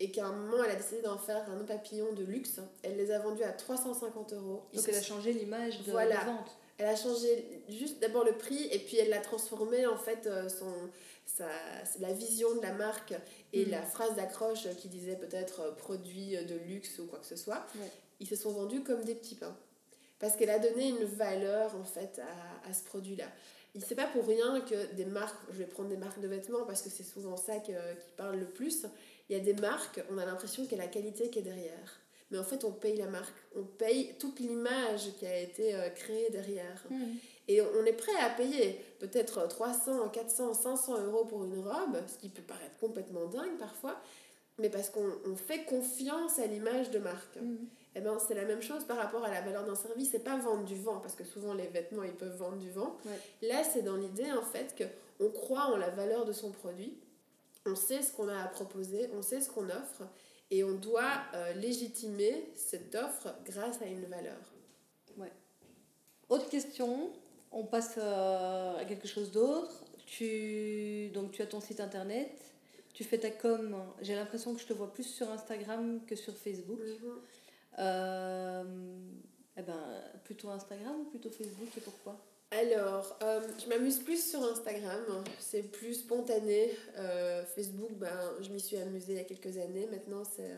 Et 0.00 0.10
qu'à 0.10 0.26
un 0.26 0.32
moment, 0.32 0.64
elle 0.64 0.72
a 0.72 0.74
décidé 0.74 1.02
d'en 1.02 1.18
faire 1.18 1.48
un 1.48 1.64
papillon 1.64 2.12
de 2.12 2.24
luxe. 2.24 2.58
Elle 2.82 2.96
les 2.96 3.12
a 3.12 3.20
vendus 3.20 3.44
à 3.44 3.52
350 3.52 4.32
euros. 4.32 4.66
Donc 4.72 4.88
elle 4.88 4.96
a 4.96 5.02
changé 5.02 5.32
l'image 5.32 5.84
de 5.84 5.92
la 5.92 6.24
vente 6.24 6.50
elle 6.82 6.88
a 6.88 6.96
changé 6.96 7.62
juste 7.68 8.00
d'abord 8.00 8.24
le 8.24 8.32
prix 8.32 8.68
et 8.72 8.78
puis 8.78 8.96
elle 8.96 9.10
l'a 9.10 9.20
transformé 9.20 9.86
en 9.86 9.96
fait 9.96 10.26
euh, 10.26 10.48
son 10.48 10.72
sa, 11.24 11.48
la 12.00 12.12
vision 12.12 12.54
de 12.56 12.62
la 12.62 12.72
marque 12.72 13.14
et 13.52 13.66
mm. 13.66 13.70
la 13.70 13.82
phrase 13.82 14.14
d'accroche 14.16 14.68
qui 14.80 14.88
disait 14.88 15.16
peut-être 15.16 15.60
euh, 15.60 15.72
produit 15.72 16.36
de 16.44 16.56
luxe 16.66 16.98
ou 16.98 17.06
quoi 17.06 17.18
que 17.18 17.26
ce 17.26 17.36
soit 17.36 17.66
ils 18.20 18.26
se 18.26 18.36
sont 18.36 18.52
vendus 18.52 18.82
comme 18.82 19.04
des 19.04 19.14
petits 19.14 19.34
pains 19.34 19.56
parce 20.18 20.36
qu'elle 20.36 20.50
a 20.50 20.58
donné 20.58 20.88
une 20.88 21.04
valeur 21.04 21.74
en 21.76 21.84
fait 21.84 22.20
à, 22.20 22.68
à 22.68 22.72
ce 22.74 22.84
produit 22.84 23.16
là 23.16 23.26
c'est 23.80 23.94
pas 23.94 24.06
pour 24.06 24.26
rien 24.26 24.60
que 24.60 24.94
des 24.94 25.06
marques 25.06 25.40
je 25.52 25.58
vais 25.58 25.66
prendre 25.66 25.88
des 25.88 25.96
marques 25.96 26.20
de 26.20 26.28
vêtements 26.28 26.64
parce 26.66 26.82
que 26.82 26.90
c'est 26.90 27.04
souvent 27.04 27.36
ça 27.36 27.58
qui 27.58 27.72
parle 28.16 28.38
le 28.38 28.46
plus 28.46 28.86
il 29.30 29.36
y 29.36 29.40
a 29.40 29.42
des 29.42 29.54
marques 29.54 30.00
on 30.10 30.18
a 30.18 30.26
l'impression 30.26 30.64
qu'il 30.64 30.76
y 30.76 30.80
a 30.80 30.84
la 30.84 30.90
qualité 30.90 31.30
qui 31.30 31.38
est 31.38 31.42
derrière 31.42 32.02
mais 32.32 32.38
en 32.38 32.44
fait 32.44 32.64
on 32.64 32.72
paye 32.72 32.96
la 32.96 33.06
marque, 33.06 33.36
on 33.54 33.62
paye 33.62 34.14
toute 34.18 34.40
l'image 34.40 35.12
qui 35.18 35.26
a 35.26 35.38
été 35.38 35.74
euh, 35.74 35.90
créée 35.90 36.30
derrière. 36.30 36.82
Hmm. 36.90 37.12
Et 37.48 37.60
on 37.60 37.84
est 37.84 37.92
prêt 37.92 38.16
à 38.20 38.30
payer 38.30 38.84
peut-être 39.00 39.48
300, 39.48 40.08
400, 40.10 40.54
500 40.54 41.04
euros 41.06 41.24
pour 41.24 41.44
une 41.44 41.58
robe, 41.58 41.98
ce 42.06 42.18
qui 42.18 42.28
peut 42.28 42.42
paraître 42.42 42.76
complètement 42.78 43.26
dingue 43.26 43.58
parfois, 43.58 44.00
mais 44.58 44.70
parce 44.70 44.90
qu'on 44.90 45.36
fait 45.36 45.64
confiance 45.64 46.38
à 46.38 46.46
l'image 46.46 46.90
de 46.90 46.98
marque. 46.98 47.36
Et 47.36 47.98
eh 47.98 48.00
ben, 48.00 48.16
c'est 48.18 48.34
la 48.34 48.44
même 48.44 48.62
chose 48.62 48.84
par 48.84 48.96
rapport 48.96 49.24
à 49.24 49.30
la 49.30 49.42
valeur 49.42 49.64
d'un 49.64 49.74
service, 49.74 50.10
c'est 50.12 50.24
pas 50.24 50.38
vendre 50.38 50.64
du 50.64 50.76
vent, 50.76 50.98
parce 51.00 51.14
que 51.14 51.24
souvent 51.24 51.52
les 51.52 51.66
vêtements 51.66 52.04
ils 52.04 52.14
peuvent 52.14 52.36
vendre 52.36 52.56
du 52.56 52.70
vent. 52.70 52.96
Là, 53.42 53.64
c'est 53.64 53.82
dans 53.82 53.96
l'idée 53.96 54.30
en 54.32 54.42
fait 54.42 54.74
que 54.74 54.84
on 55.20 55.30
croit 55.30 55.66
en 55.66 55.76
la 55.76 55.90
valeur 55.90 56.24
de 56.24 56.32
son 56.32 56.50
produit, 56.50 56.96
on 57.66 57.76
sait 57.76 58.02
ce 58.02 58.12
qu'on 58.12 58.28
a 58.28 58.42
à 58.42 58.46
proposer, 58.46 59.10
on 59.14 59.22
sait 59.22 59.40
ce 59.40 59.50
qu'on 59.50 59.68
offre, 59.68 60.02
et 60.50 60.64
on 60.64 60.72
doit 60.72 61.22
euh, 61.34 61.52
légitimer 61.54 62.50
cette 62.54 62.94
offre 62.94 63.34
grâce 63.44 63.80
à 63.82 63.86
une 63.86 64.04
valeur. 64.04 64.52
Ouais. 65.16 65.32
Autre 66.28 66.48
question, 66.48 67.12
on 67.52 67.64
passe 67.64 67.94
euh, 67.98 68.78
à 68.78 68.84
quelque 68.84 69.08
chose 69.08 69.30
d'autre. 69.30 69.84
Tu, 70.06 71.10
donc 71.14 71.32
tu 71.32 71.42
as 71.42 71.46
ton 71.46 71.60
site 71.60 71.80
internet, 71.80 72.30
tu 72.92 73.04
fais 73.04 73.18
ta 73.18 73.30
com. 73.30 73.76
J'ai 74.00 74.14
l'impression 74.14 74.54
que 74.54 74.60
je 74.60 74.66
te 74.66 74.72
vois 74.72 74.92
plus 74.92 75.04
sur 75.04 75.30
Instagram 75.30 76.00
que 76.06 76.16
sur 76.16 76.36
Facebook. 76.36 76.80
Euh, 77.78 78.64
eh 79.56 79.62
ben, 79.62 80.02
plutôt 80.24 80.50
Instagram 80.50 81.00
ou 81.00 81.04
plutôt 81.04 81.30
Facebook 81.30 81.68
et 81.76 81.80
pourquoi? 81.80 82.18
Alors, 82.50 83.16
euh, 83.22 83.40
je 83.62 83.66
m'amuse 83.70 84.00
plus 84.00 84.30
sur 84.30 84.42
Instagram, 84.44 85.24
c'est 85.38 85.62
plus 85.62 85.94
spontané. 85.94 86.70
Euh, 86.98 87.44
Facebook, 87.46 87.92
ben, 87.92 88.34
je 88.42 88.50
m'y 88.50 88.60
suis 88.60 88.76
amusée 88.76 89.14
il 89.14 89.16
y 89.16 89.20
a 89.20 89.24
quelques 89.24 89.56
années. 89.56 89.88
Maintenant, 89.90 90.22
c'est, 90.24 90.50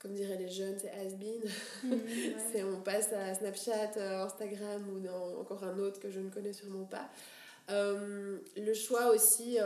comme 0.00 0.14
diraient 0.14 0.38
les 0.38 0.48
jeunes, 0.48 0.76
c'est 0.80 0.90
has-been. 0.90 1.42
Mmh, 1.84 1.96
c'est, 2.52 2.64
on 2.64 2.80
passe 2.80 3.12
à 3.12 3.34
Snapchat, 3.34 3.92
Instagram 4.24 4.82
ou 4.94 5.00
dans 5.00 5.40
encore 5.40 5.62
un 5.64 5.78
autre 5.78 6.00
que 6.00 6.10
je 6.10 6.20
ne 6.20 6.30
connais 6.30 6.52
sûrement 6.52 6.84
pas. 6.84 7.08
le 7.68 8.74
choix 8.74 9.12
aussi, 9.14 9.58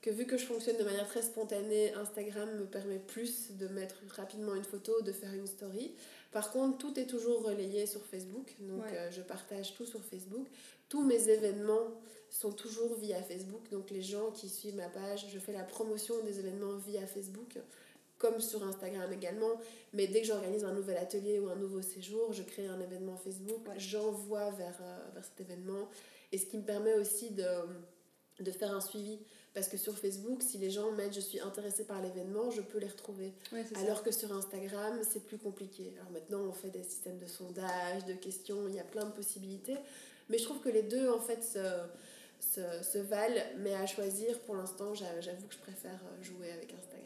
que 0.00 0.10
vu 0.10 0.26
que 0.26 0.36
je 0.36 0.44
fonctionne 0.44 0.76
de 0.76 0.84
manière 0.84 1.08
très 1.08 1.22
spontanée, 1.22 1.92
Instagram 1.94 2.48
me 2.58 2.66
permet 2.66 2.98
plus 2.98 3.52
de 3.52 3.68
mettre 3.68 3.96
rapidement 4.16 4.54
une 4.54 4.64
photo, 4.64 5.00
de 5.02 5.12
faire 5.12 5.32
une 5.32 5.46
story. 5.46 5.94
Par 6.30 6.50
contre, 6.50 6.78
tout 6.78 6.98
est 6.98 7.06
toujours 7.06 7.42
relayé 7.42 7.86
sur 7.86 8.04
Facebook, 8.06 8.54
donc 8.60 8.84
je 9.10 9.22
partage 9.22 9.74
tout 9.74 9.86
sur 9.86 10.04
Facebook 10.04 10.46
tous 10.92 11.02
mes 11.02 11.30
événements 11.30 12.02
sont 12.28 12.52
toujours 12.52 12.96
via 12.96 13.22
Facebook. 13.22 13.62
Donc 13.70 13.88
les 13.90 14.02
gens 14.02 14.30
qui 14.30 14.50
suivent 14.50 14.76
ma 14.76 14.90
page, 14.90 15.24
je 15.32 15.38
fais 15.38 15.54
la 15.54 15.64
promotion 15.64 16.22
des 16.22 16.38
événements 16.38 16.76
via 16.86 17.06
Facebook, 17.06 17.56
comme 18.22 18.40
sur 18.40 18.62
Instagram 18.62 19.12
également. 19.12 19.60
Mais 19.92 20.06
dès 20.06 20.20
que 20.20 20.28
j'organise 20.28 20.64
un 20.64 20.72
nouvel 20.72 20.96
atelier 20.96 21.40
ou 21.40 21.48
un 21.48 21.56
nouveau 21.56 21.82
séjour, 21.82 22.32
je 22.32 22.44
crée 22.44 22.66
un 22.68 22.80
événement 22.80 23.16
Facebook, 23.16 23.66
j'envoie 23.76 24.50
vers, 24.52 24.78
euh, 24.80 24.98
vers 25.12 25.24
cet 25.24 25.40
événement. 25.40 25.88
Et 26.30 26.38
ce 26.38 26.46
qui 26.46 26.56
me 26.56 26.62
permet 26.62 26.94
aussi 26.94 27.30
de, 27.30 27.44
de 28.38 28.50
faire 28.52 28.72
un 28.72 28.80
suivi. 28.80 29.18
Parce 29.54 29.68
que 29.68 29.76
sur 29.76 29.98
Facebook, 29.98 30.40
si 30.42 30.56
les 30.56 30.70
gens 30.70 30.92
mettent 30.92 31.14
je 31.14 31.20
suis 31.20 31.40
intéressé 31.40 31.84
par 31.84 32.00
l'événement, 32.00 32.50
je 32.52 32.62
peux 32.62 32.78
les 32.78 32.86
retrouver. 32.86 33.34
Alors 33.74 34.02
que 34.02 34.12
sur 34.12 34.32
Instagram, 34.32 35.00
c'est 35.02 35.26
plus 35.26 35.36
compliqué. 35.36 35.92
Alors 35.98 36.10
maintenant, 36.12 36.40
on 36.42 36.52
fait 36.52 36.70
des 36.70 36.84
systèmes 36.84 37.18
de 37.18 37.26
sondage, 37.26 38.06
de 38.06 38.14
questions, 38.14 38.68
il 38.68 38.76
y 38.76 38.80
a 38.80 38.84
plein 38.84 39.04
de 39.04 39.12
possibilités. 39.12 39.76
Mais 40.30 40.38
je 40.38 40.44
trouve 40.44 40.60
que 40.60 40.70
les 40.70 40.84
deux, 40.84 41.10
en 41.10 41.20
fait, 41.20 41.42
se, 41.42 41.58
se, 42.40 42.82
se 42.82 42.98
valent. 42.98 43.42
Mais 43.58 43.74
à 43.74 43.84
choisir, 43.84 44.38
pour 44.40 44.54
l'instant, 44.54 44.94
j'avoue 44.94 45.46
que 45.48 45.54
je 45.54 45.58
préfère 45.58 46.00
jouer 46.22 46.50
avec 46.52 46.72
Instagram. 46.72 47.01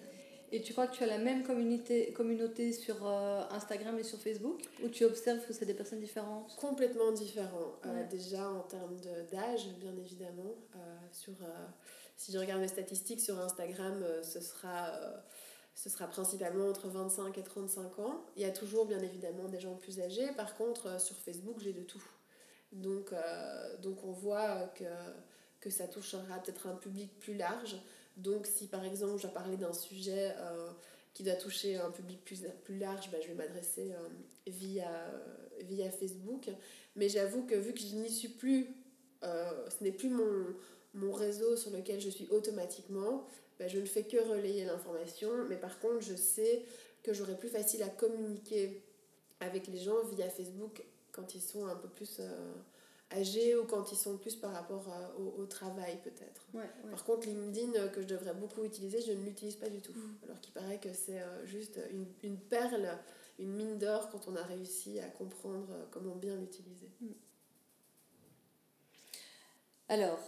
Et 0.57 0.62
tu 0.62 0.72
crois 0.72 0.86
que 0.86 0.96
tu 0.96 1.02
as 1.04 1.07
la 1.07 1.18
même 1.18 1.42
communauté, 1.42 2.14
communauté 2.14 2.72
sur 2.72 3.07
euh, 3.07 3.42
Instagram 3.50 3.98
et 3.98 4.02
sur 4.02 4.18
Facebook? 4.18 4.62
Ou 4.82 4.88
tu 4.88 5.04
observes 5.04 5.46
que 5.46 5.52
c'est 5.52 5.66
des 5.66 5.74
personnes 5.74 6.00
différentes? 6.00 6.57
Complètement 6.57 7.12
différents. 7.12 7.74
Euh, 7.84 8.09
déjà 8.09 8.48
en 8.48 8.61
termes 8.61 8.96
d'âge, 9.30 9.68
bien 9.78 9.94
évidemment. 9.98 10.54
Euh, 10.74 10.78
sur, 11.12 11.34
si 12.16 12.32
je 12.32 12.38
regarde 12.38 12.62
mes 12.62 12.68
statistiques 12.68 13.20
sur 13.20 13.38
Instagram, 13.38 14.02
ce, 14.22 14.40
sera, 14.40 14.98
ce 15.74 15.90
sera 15.90 16.07
principalement 16.07 16.70
entre 16.70 16.88
25 16.88 17.36
et 17.36 17.42
35 17.42 17.98
ans. 17.98 18.24
Il 18.36 18.40
y 18.40 18.46
a 18.46 18.50
toujours 18.50 18.86
bien 18.86 19.00
évidemment 19.00 19.48
des 19.48 19.61
gens 19.61 19.74
plus 19.74 20.00
âgés. 20.00 20.32
Par 20.38 20.57
contre, 20.57 20.98
sur 20.98 21.16
Facebook, 21.16 21.57
j'ai 21.59 21.74
de 21.74 21.82
tout. 21.82 22.02
Donc, 22.72 23.12
donc 23.82 24.02
on 24.04 24.12
voit 24.12 24.72
que, 24.74 24.84
que 25.61 25.68
ça 25.68 25.86
touchera 25.86 26.38
peut-être 26.42 26.66
un 26.66 26.76
public 26.76 27.18
plus 27.18 27.34
large. 27.34 27.76
Donc 28.17 28.47
si 28.47 28.67
par 28.67 28.85
exemple 28.85 29.17
je 29.17 29.23
dois 29.23 29.33
parler 29.33 29.57
d'un 29.57 29.73
sujet 29.73 30.35
euh, 30.39 30.71
qui 31.12 31.23
doit 31.23 31.35
toucher 31.35 31.77
un 31.77 31.91
public 31.91 32.25
plus, 32.25 32.45
plus 32.64 32.79
large, 32.79 33.11
bah, 33.11 33.19
je 33.23 33.29
vais 33.29 33.35
m'adresser 33.35 33.93
euh, 33.93 34.09
via, 34.47 34.91
via 35.62 35.91
Facebook. 35.91 36.49
Mais 36.95 37.09
j'avoue 37.09 37.45
que 37.45 37.55
vu 37.55 37.73
que 37.73 37.81
je 37.81 37.95
n'y 37.95 38.11
suis 38.11 38.29
plus, 38.29 38.69
euh, 39.23 39.69
ce 39.69 39.85
n'est 39.85 39.93
plus 39.93 40.09
mon, 40.09 40.47
mon 40.95 41.12
réseau 41.12 41.57
sur 41.57 41.71
lequel 41.71 42.01
je 42.01 42.09
suis 42.09 42.27
automatiquement, 42.31 43.27
bah, 43.59 43.69
je 43.69 43.79
ne 43.79 43.87
fais 43.87 44.03
que 44.03 44.17
relayer 44.17 44.64
l'information. 44.64 45.31
Mais 45.49 45.57
par 45.57 45.79
contre, 45.79 46.01
je 46.01 46.14
sais 46.14 46.64
que 47.03 47.12
j'aurai 47.12 47.37
plus 47.37 47.49
facile 47.49 47.83
à 47.83 47.89
communiquer 47.89 48.83
avec 49.41 49.67
les 49.69 49.79
gens 49.79 50.03
via 50.14 50.29
Facebook 50.29 50.83
quand 51.12 51.35
ils 51.35 51.43
sont 51.43 51.67
un 51.67 51.77
peu 51.77 51.89
plus 51.89 52.21
âgés 53.12 53.57
ou 53.57 53.64
quand 53.64 53.92
ils 53.92 53.96
sont 53.96 54.16
plus 54.16 54.36
par 54.36 54.52
rapport 54.52 54.84
au, 55.18 55.40
au, 55.40 55.46
travail 55.46 55.98
peut-être. 56.02 56.46
Par 56.90 57.04
contre, 57.04 57.28
LinkedIn, 57.28 57.74
euh, 57.74 57.88
que 57.88 58.02
je 58.02 58.07
devrais 58.07 58.34
beaucoup 58.34 58.64
utiliser, 58.64 59.00
je 59.00 59.12
ne 59.12 59.24
l'utilise 59.24 59.57
pas 59.57 59.68
du 59.68 59.80
tout. 59.80 59.92
Mm. 59.92 60.16
Alors 60.24 60.40
qu'il 60.40 60.52
paraît 60.52 60.78
que 60.78 60.92
c'est 60.92 61.20
euh, 61.20 61.46
juste 61.46 61.78
une, 61.92 62.07
une, 62.22 62.38
perle, 62.38 62.88
une 63.38 63.52
mine 63.52 63.78
d'or 63.78 64.11
quand 64.11 64.26
on 64.28 64.36
a 64.36 64.42
réussi 64.42 64.98
à 64.98 65.09
comprendre 65.09 65.68
euh, 65.70 65.84
comment 65.90 66.16
bien 66.16 66.36
l'utiliser. 66.36 66.90
Mm. 67.00 67.07
Alors, 69.88 70.18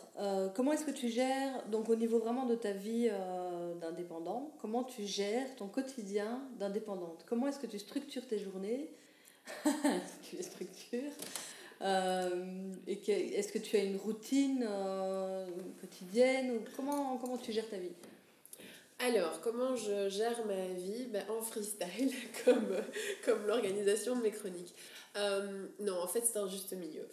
comment 0.55 0.73
est-ce 0.73 0.85
que 0.85 0.93
tu 0.93 1.09
gères, 1.09 1.67
donc 1.67 1.89
au 1.89 1.97
niveau 1.97 2.21
vraiment 2.21 2.47
de 2.47 2.55
ta 2.55 2.71
vie 2.71 3.11
d'indépendant, 3.81 4.55
comment 4.61 4.85
tu 4.85 5.05
gères 5.05 5.57
ton 5.57 5.67
quotidien 5.67 6.49
d'indépendante? 6.61 7.25
Comment 7.27 7.49
est-ce 7.49 7.59
que 7.59 7.67
tu 7.67 7.81
structures 7.81 8.25
tes 8.25 8.39
journées? 8.39 8.89
Tu 10.23 10.37
les 10.37 10.45
structures? 10.45 11.11
Euh, 11.83 12.73
et 12.87 12.99
est-ce 13.37 13.53
que 13.53 13.59
tu 13.59 13.77
as 13.77 13.85
une 13.85 13.97
routine 13.97 14.67
euh, 14.69 15.47
quotidienne 15.81 16.51
ou 16.53 16.65
comment, 16.77 17.17
comment 17.19 17.37
tu 17.37 17.53
gères 17.53 17.69
ta 17.69 17.79
vie? 17.79 17.93
Alors, 18.99 19.41
comment 19.41 19.77
je 19.77 20.09
gère 20.09 20.45
ma 20.47 20.67
vie? 20.75 21.07
Ben, 21.13 21.25
En 21.29 21.41
freestyle, 21.41 22.13
comme, 22.45 22.77
comme 23.25 23.47
l'organisation 23.47 24.17
de 24.17 24.23
mes 24.23 24.33
chroniques. 24.33 24.75
Euh, 25.17 25.67
non, 25.79 26.01
en 26.01 26.09
fait, 26.09 26.25
c'est 26.25 26.39
un 26.39 26.49
juste 26.49 26.73
milieu. 26.73 27.07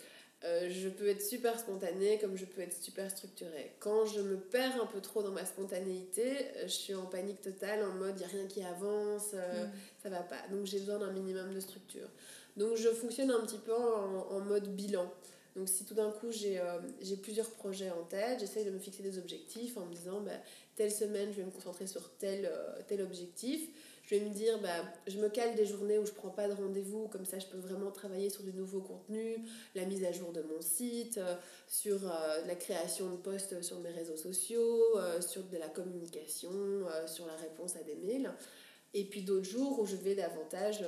je 0.43 0.89
peux 0.89 1.07
être 1.07 1.22
super 1.22 1.59
spontanée 1.59 2.18
comme 2.20 2.36
je 2.36 2.45
peux 2.45 2.61
être 2.61 2.76
super 2.76 3.09
structurée. 3.11 3.76
Quand 3.80 4.05
je 4.07 4.22
me 4.22 4.38
perds 4.38 4.82
un 4.82 4.88
peu 4.88 4.99
trop 4.99 5.22
dans 5.22 5.32
ma 5.32 5.45
spontanéité, 5.45 6.47
je 6.63 6.72
suis 6.72 6.95
en 6.95 7.05
panique 7.05 7.41
totale, 7.41 7.84
en 7.84 7.93
mode 7.93 8.16
il 8.16 8.20
n'y 8.20 8.26
a 8.26 8.28
rien 8.28 8.47
qui 8.47 8.63
avance, 8.63 9.34
mm. 9.34 9.70
ça 10.01 10.09
va 10.09 10.22
pas. 10.22 10.41
Donc 10.51 10.66
j'ai 10.66 10.80
besoin 10.80 10.97
d'un 10.97 11.11
minimum 11.11 11.53
de 11.53 11.59
structure. 11.59 12.09
Donc 12.58 12.76
je 12.78 12.89
fonctionne 12.89 13.32
un 13.32 13.41
petit 13.41 13.58
peu 13.58 13.74
en, 13.74 14.39
mode 14.41 14.76
bilan. 14.76 15.12
Donc 15.56 15.70
si 15.70 15.86
tout 15.86 15.93
d'un 15.93 16.12
coup 16.12 16.28
euh, 16.28 16.80
j'ai 17.01 17.18
plusieurs 17.18 17.49
projets 17.49 17.89
en 17.89 18.03
tête, 18.03 18.39
j'essaye 18.39 18.66
de 18.66 18.72
me 18.72 18.80
fixer 18.80 19.03
des 19.03 19.18
objectifs 19.18 19.78
en 19.78 19.86
me 19.86 19.93
disant 19.93 20.22
bah, 20.22 20.32
telle 20.76 20.91
semaine 20.91 21.32
je 21.32 21.38
vais 21.38 21.45
me 21.45 21.51
concentrer 21.51 21.88
sur 21.88 22.10
tel, 22.18 22.45
euh, 22.45 22.82
tel 22.88 23.01
objectif. 23.01 23.70
Je 24.03 24.16
vais 24.16 24.22
me 24.22 24.30
dire 24.30 24.60
bah, 24.62 24.84
je 25.08 25.18
me 25.18 25.30
cale 25.30 25.56
des 25.56 25.66
journées 25.66 25.97
où 25.97 26.06
je 26.06 26.12
prends 26.12 26.30
pas 26.30 26.47
de 26.47 26.53
rendez-vous, 26.53 27.08
comme 27.08 27.26
ça 27.26 27.39
je 27.39 27.47
peux 27.47 27.58
vraiment 27.58 27.89
travailler 27.89 28.30
sur 28.30 28.43
du 28.43 28.53
nouveau 28.53 28.82
contenu, 28.82 29.38
la 29.74 29.86
mise 29.86 30.03
à 30.03 30.12
jour 30.12 30.32
de 30.32 30.41
mon 30.41 30.62
site, 30.62 31.18
euh, 31.18 31.36
sur 31.68 31.99
la 32.03 32.56
création 32.56 33.10
de 33.10 33.18
posts 33.18 33.62
sur 33.64 33.80
mes 33.80 33.89
réseaux 33.89 34.18
sociaux, 34.18 34.82
sur 35.22 35.43
de 35.43 35.58
la 35.58 35.68
communication, 35.70 36.51
sur 37.08 37.26
la 37.26 37.36
réponse 37.36 37.76
à 37.76 37.84
des 37.84 37.95
mails. 37.95 38.32
Et 38.93 39.06
puis 39.06 39.24
d'autres 39.24 39.49
jours 39.49 39.80
où 39.80 39.86
je 39.86 39.95
vais 39.95 40.16
davantage 40.16 40.84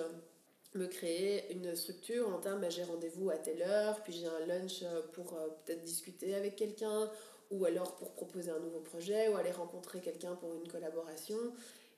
me 0.78 0.88
créer 0.88 1.52
une 1.52 1.76
structure 1.76 2.30
en 2.30 2.40
termes, 2.40 2.62
bah, 2.62 2.70
j'ai 2.70 2.84
rendez-vous 2.84 3.30
à 3.30 3.38
telle 3.38 3.62
heure, 3.62 4.02
puis 4.04 4.14
j'ai 4.14 4.28
un 4.28 4.46
lunch 4.46 4.84
euh, 4.84 5.02
pour 5.14 5.34
euh, 5.34 5.48
peut-être 5.66 5.84
discuter 5.84 6.36
avec 6.36 6.56
quelqu'un, 6.56 7.10
ou 7.52 7.66
alors 7.66 7.96
pour 7.96 8.12
proposer 8.12 8.52
un 8.52 8.60
nouveau 8.60 8.80
projet, 8.80 9.30
ou 9.30 9.36
aller 9.36 9.52
rencontrer 9.52 10.00
quelqu'un 10.00 10.36
pour 10.36 10.54
une 10.56 10.68
collaboration. 10.68 11.38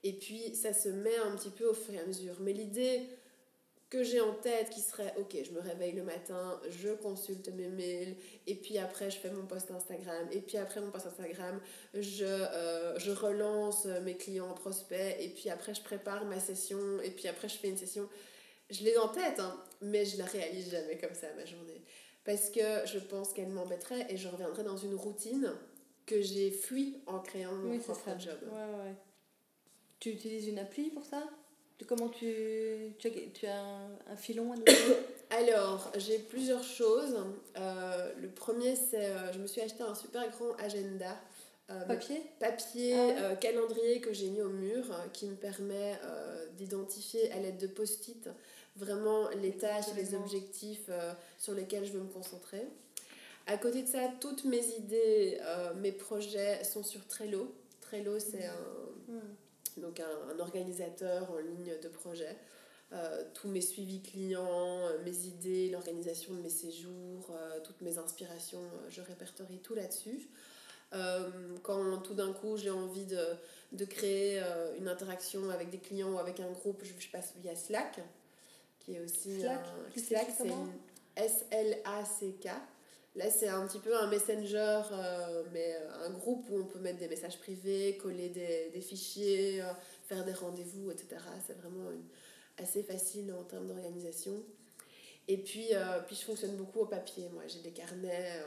Et 0.04 0.14
puis 0.14 0.56
ça 0.56 0.74
se 0.74 0.90
met 0.90 1.18
un 1.18 1.36
petit 1.36 1.50
peu 1.50 1.68
au 1.68 1.74
fur 1.74 1.94
et 1.94 2.00
à 2.00 2.06
mesure. 2.06 2.36
Mais 2.40 2.54
l'idée 2.54 3.02
que 3.90 4.04
j'ai 4.04 4.22
en 4.22 4.34
tête 4.34 4.70
qui 4.70 4.82
serait, 4.82 5.14
ok, 5.18 5.36
je 5.44 5.52
me 5.52 5.60
réveille 5.60 5.94
le 5.94 6.04
matin, 6.04 6.62
je 6.70 6.90
consulte 6.90 7.50
mes 7.50 7.68
mails, 7.68 8.16
et 8.46 8.54
puis 8.54 8.78
après 8.78 9.10
je 9.10 9.18
fais 9.18 9.32
mon 9.32 9.48
post 9.48 9.72
Instagram, 9.72 10.28
et 10.32 10.42
puis 10.42 10.58
après 10.58 10.80
mon 10.80 10.92
post 10.92 11.08
Instagram, 11.08 11.60
je, 11.96 12.24
euh, 12.24 13.00
je 13.00 13.12
relance 13.12 13.86
mes 14.04 14.16
clients 14.16 14.54
prospects, 14.54 15.18
et 15.20 15.30
puis 15.30 15.50
après 15.50 15.74
je 15.74 15.82
prépare 15.82 16.26
ma 16.26 16.40
session, 16.40 17.02
et 17.04 17.10
puis 17.10 17.28
après 17.28 17.50
je 17.50 17.58
fais 17.58 17.70
une 17.70 17.78
session 17.78 18.08
je 18.70 18.84
l'ai 18.84 18.98
en 18.98 19.08
tête, 19.08 19.40
hein, 19.40 19.56
mais 19.82 20.06
je 20.06 20.18
la 20.18 20.26
réalise 20.26 20.72
jamais 20.72 20.98
comme 20.98 21.14
ça 21.14 21.28
ma 21.36 21.46
journée. 21.46 21.82
Parce 22.24 22.50
que 22.50 22.86
je 22.86 23.00
pense 23.00 23.34
qu'elle 23.34 23.50
m'embêterait 23.50 24.06
et 24.10 24.18
je 24.18 24.28
reviendrais 24.28 24.64
dans 24.64 24.78
une 24.78 24.96
routine 24.96 25.52
que 26.06 26.22
j'ai 26.22 26.52
fui 26.52 26.98
en 27.06 27.20
créant 27.20 27.54
mon 27.54 27.78
propre 27.80 28.10
job. 28.20 28.38
Ouais, 28.44 28.86
ouais. 28.86 28.96
Tu 30.00 30.10
utilises 30.10 30.48
une 30.48 30.60
appli 30.60 30.90
pour 30.90 31.06
ça? 31.06 31.24
Comment 31.88 32.10
tu, 32.10 32.94
tu 32.98 33.08
as, 33.08 33.12
tu 33.34 33.48
as 33.48 33.64
un, 34.12 34.16
filon 34.18 34.52
à 34.52 34.56
nous 34.56 34.66
Alors, 35.30 35.92
j'ai 35.98 36.20
plusieurs 36.20 36.64
choses. 36.64 37.16
Euh, 37.58 38.14
le 38.22 38.28
premier, 38.28 38.76
c'est 38.76 39.06
euh, 39.06 39.32
je 39.32 39.40
me 39.40 39.48
suis 39.48 39.62
acheté 39.62 39.84
un 39.84 39.96
super 39.96 40.30
grand 40.30 40.54
agenda 40.56 41.16
euh, 41.70 41.86
papier? 41.86 42.22
Papier, 42.40 42.96
ah 42.96 43.22
euh, 43.22 43.36
calendrier 43.36 44.02
que 44.02 44.12
j'ai 44.12 44.30
mis 44.30 44.42
au 44.42 44.50
mur 44.50 44.86
qui 45.14 45.28
me 45.28 45.36
permet 45.36 46.00
d'identifier 46.58 47.32
à 47.32 47.40
l'aide 47.40 47.58
de 47.58 47.68
post-it 47.68 48.30
vraiment 48.80 49.30
les 49.42 49.52
tâches 49.52 49.90
et 49.92 49.96
les 49.96 50.16
objectifs 50.16 50.90
sur 51.38 51.54
lesquels 51.54 51.86
je 51.86 51.94
veux 51.94 52.02
me 52.02 52.12
concentrer. 52.12 52.68
À 53.48 53.58
côté 53.58 53.82
de 53.84 53.88
ça, 53.88 54.00
toutes 54.20 54.46
mes 54.46 54.66
idées, 54.78 55.40
mes 55.78 55.92
projets 55.92 56.64
sont 56.64 56.84
sur 56.84 57.06
Trello. 57.08 57.54
Trello, 57.82 58.20
c'est 58.20 58.46
un, 58.46 59.82
donc 59.82 60.00
un, 60.00 60.34
un, 60.34 60.40
organisateur 60.40 61.32
en 61.32 61.40
ligne 61.40 61.74
de 61.82 61.88
projets. 61.90 62.38
tous 63.34 63.48
mes 63.48 63.62
suivis 63.62 64.02
clients, 64.02 64.82
mes 65.04 65.26
idées, 65.26 65.70
l'organisation 65.70 66.34
de 66.34 66.42
mes 66.42 66.50
séjours, 66.50 67.32
toutes 67.64 67.82
mes 67.82 67.98
inspirations, 67.98 68.64
je 68.90 69.02
répertorie 69.02 69.60
tout 69.60 69.76
là-dessus. 69.76 70.30
Euh, 70.94 71.30
quand 71.62 72.00
tout 72.00 72.16
d'un 72.16 72.34
coup 72.34 72.58
j'ai 72.58 72.72
envie 72.72 73.06
de, 73.06 73.24
de 73.74 73.86
créer 73.86 74.42
euh, 74.42 74.76
une 74.80 74.88
interaction 74.88 75.50
avec 75.52 75.70
des 75.70 75.78
clients 75.78 76.14
ou 76.14 76.18
avec 76.18 76.40
un 76.40 76.50
groupe, 76.50 76.84
je, 76.84 77.08
passe 77.10 77.34
via 77.42 77.56
Slack, 77.56 78.00
qui 78.90 78.96
est 78.96 79.02
aussi 79.02 79.42
Slack, 79.42 79.66
Slack 79.96 80.28
c'est 80.38 80.52
S-L-A-C-K. 81.16 82.50
Là, 83.16 83.30
c'est 83.30 83.48
un 83.48 83.68
petit 83.68 83.80
peu 83.80 83.96
un 83.98 84.08
messenger, 84.08 84.82
euh, 84.92 85.44
mais 85.52 85.76
un 86.06 86.12
groupe 86.12 86.48
où 86.50 86.60
on 86.60 86.66
peut 86.66 86.80
mettre 86.80 87.00
des 87.00 87.08
messages 87.08 87.38
privés, 87.40 87.98
coller 88.02 88.30
des, 88.30 88.70
des 88.72 88.82
fichiers, 88.82 89.62
faire 90.06 90.24
des 90.24 90.34
rendez-vous, 90.34 90.92
etc. 90.92 91.18
C'est 91.46 91.58
vraiment 91.58 91.90
assez 92.58 92.84
facile 92.84 93.34
en 93.34 93.44
termes 93.44 93.68
d'organisation. 93.68 94.34
Et 95.28 95.38
puis, 95.38 95.70
puis, 96.08 96.16
je 96.16 96.26
fonctionne 96.26 96.56
beaucoup 96.56 96.80
au 96.80 96.86
papier. 96.86 97.30
Moi, 97.34 97.44
j'ai 97.48 97.60
des 97.60 97.72
carnets. 97.72 98.42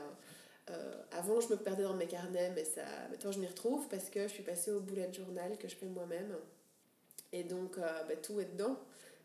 Euh, 0.69 0.93
avant, 1.11 1.41
je 1.41 1.49
me 1.49 1.57
perdais 1.57 1.83
dans 1.83 1.95
mes 1.95 2.07
carnets, 2.07 2.51
mais 2.55 2.63
ça, 2.63 2.83
maintenant 3.09 3.31
je 3.31 3.39
m'y 3.39 3.47
retrouve 3.47 3.87
parce 3.89 4.09
que 4.09 4.23
je 4.23 4.33
suis 4.33 4.43
passée 4.43 4.71
au 4.71 4.79
bullet 4.79 5.11
journal 5.11 5.57
que 5.57 5.67
je 5.67 5.75
fais 5.75 5.87
moi-même. 5.87 6.35
Et 7.33 7.43
donc, 7.43 7.77
euh, 7.77 8.03
bah, 8.07 8.15
tout 8.15 8.39
est 8.39 8.45
dedans. 8.45 8.79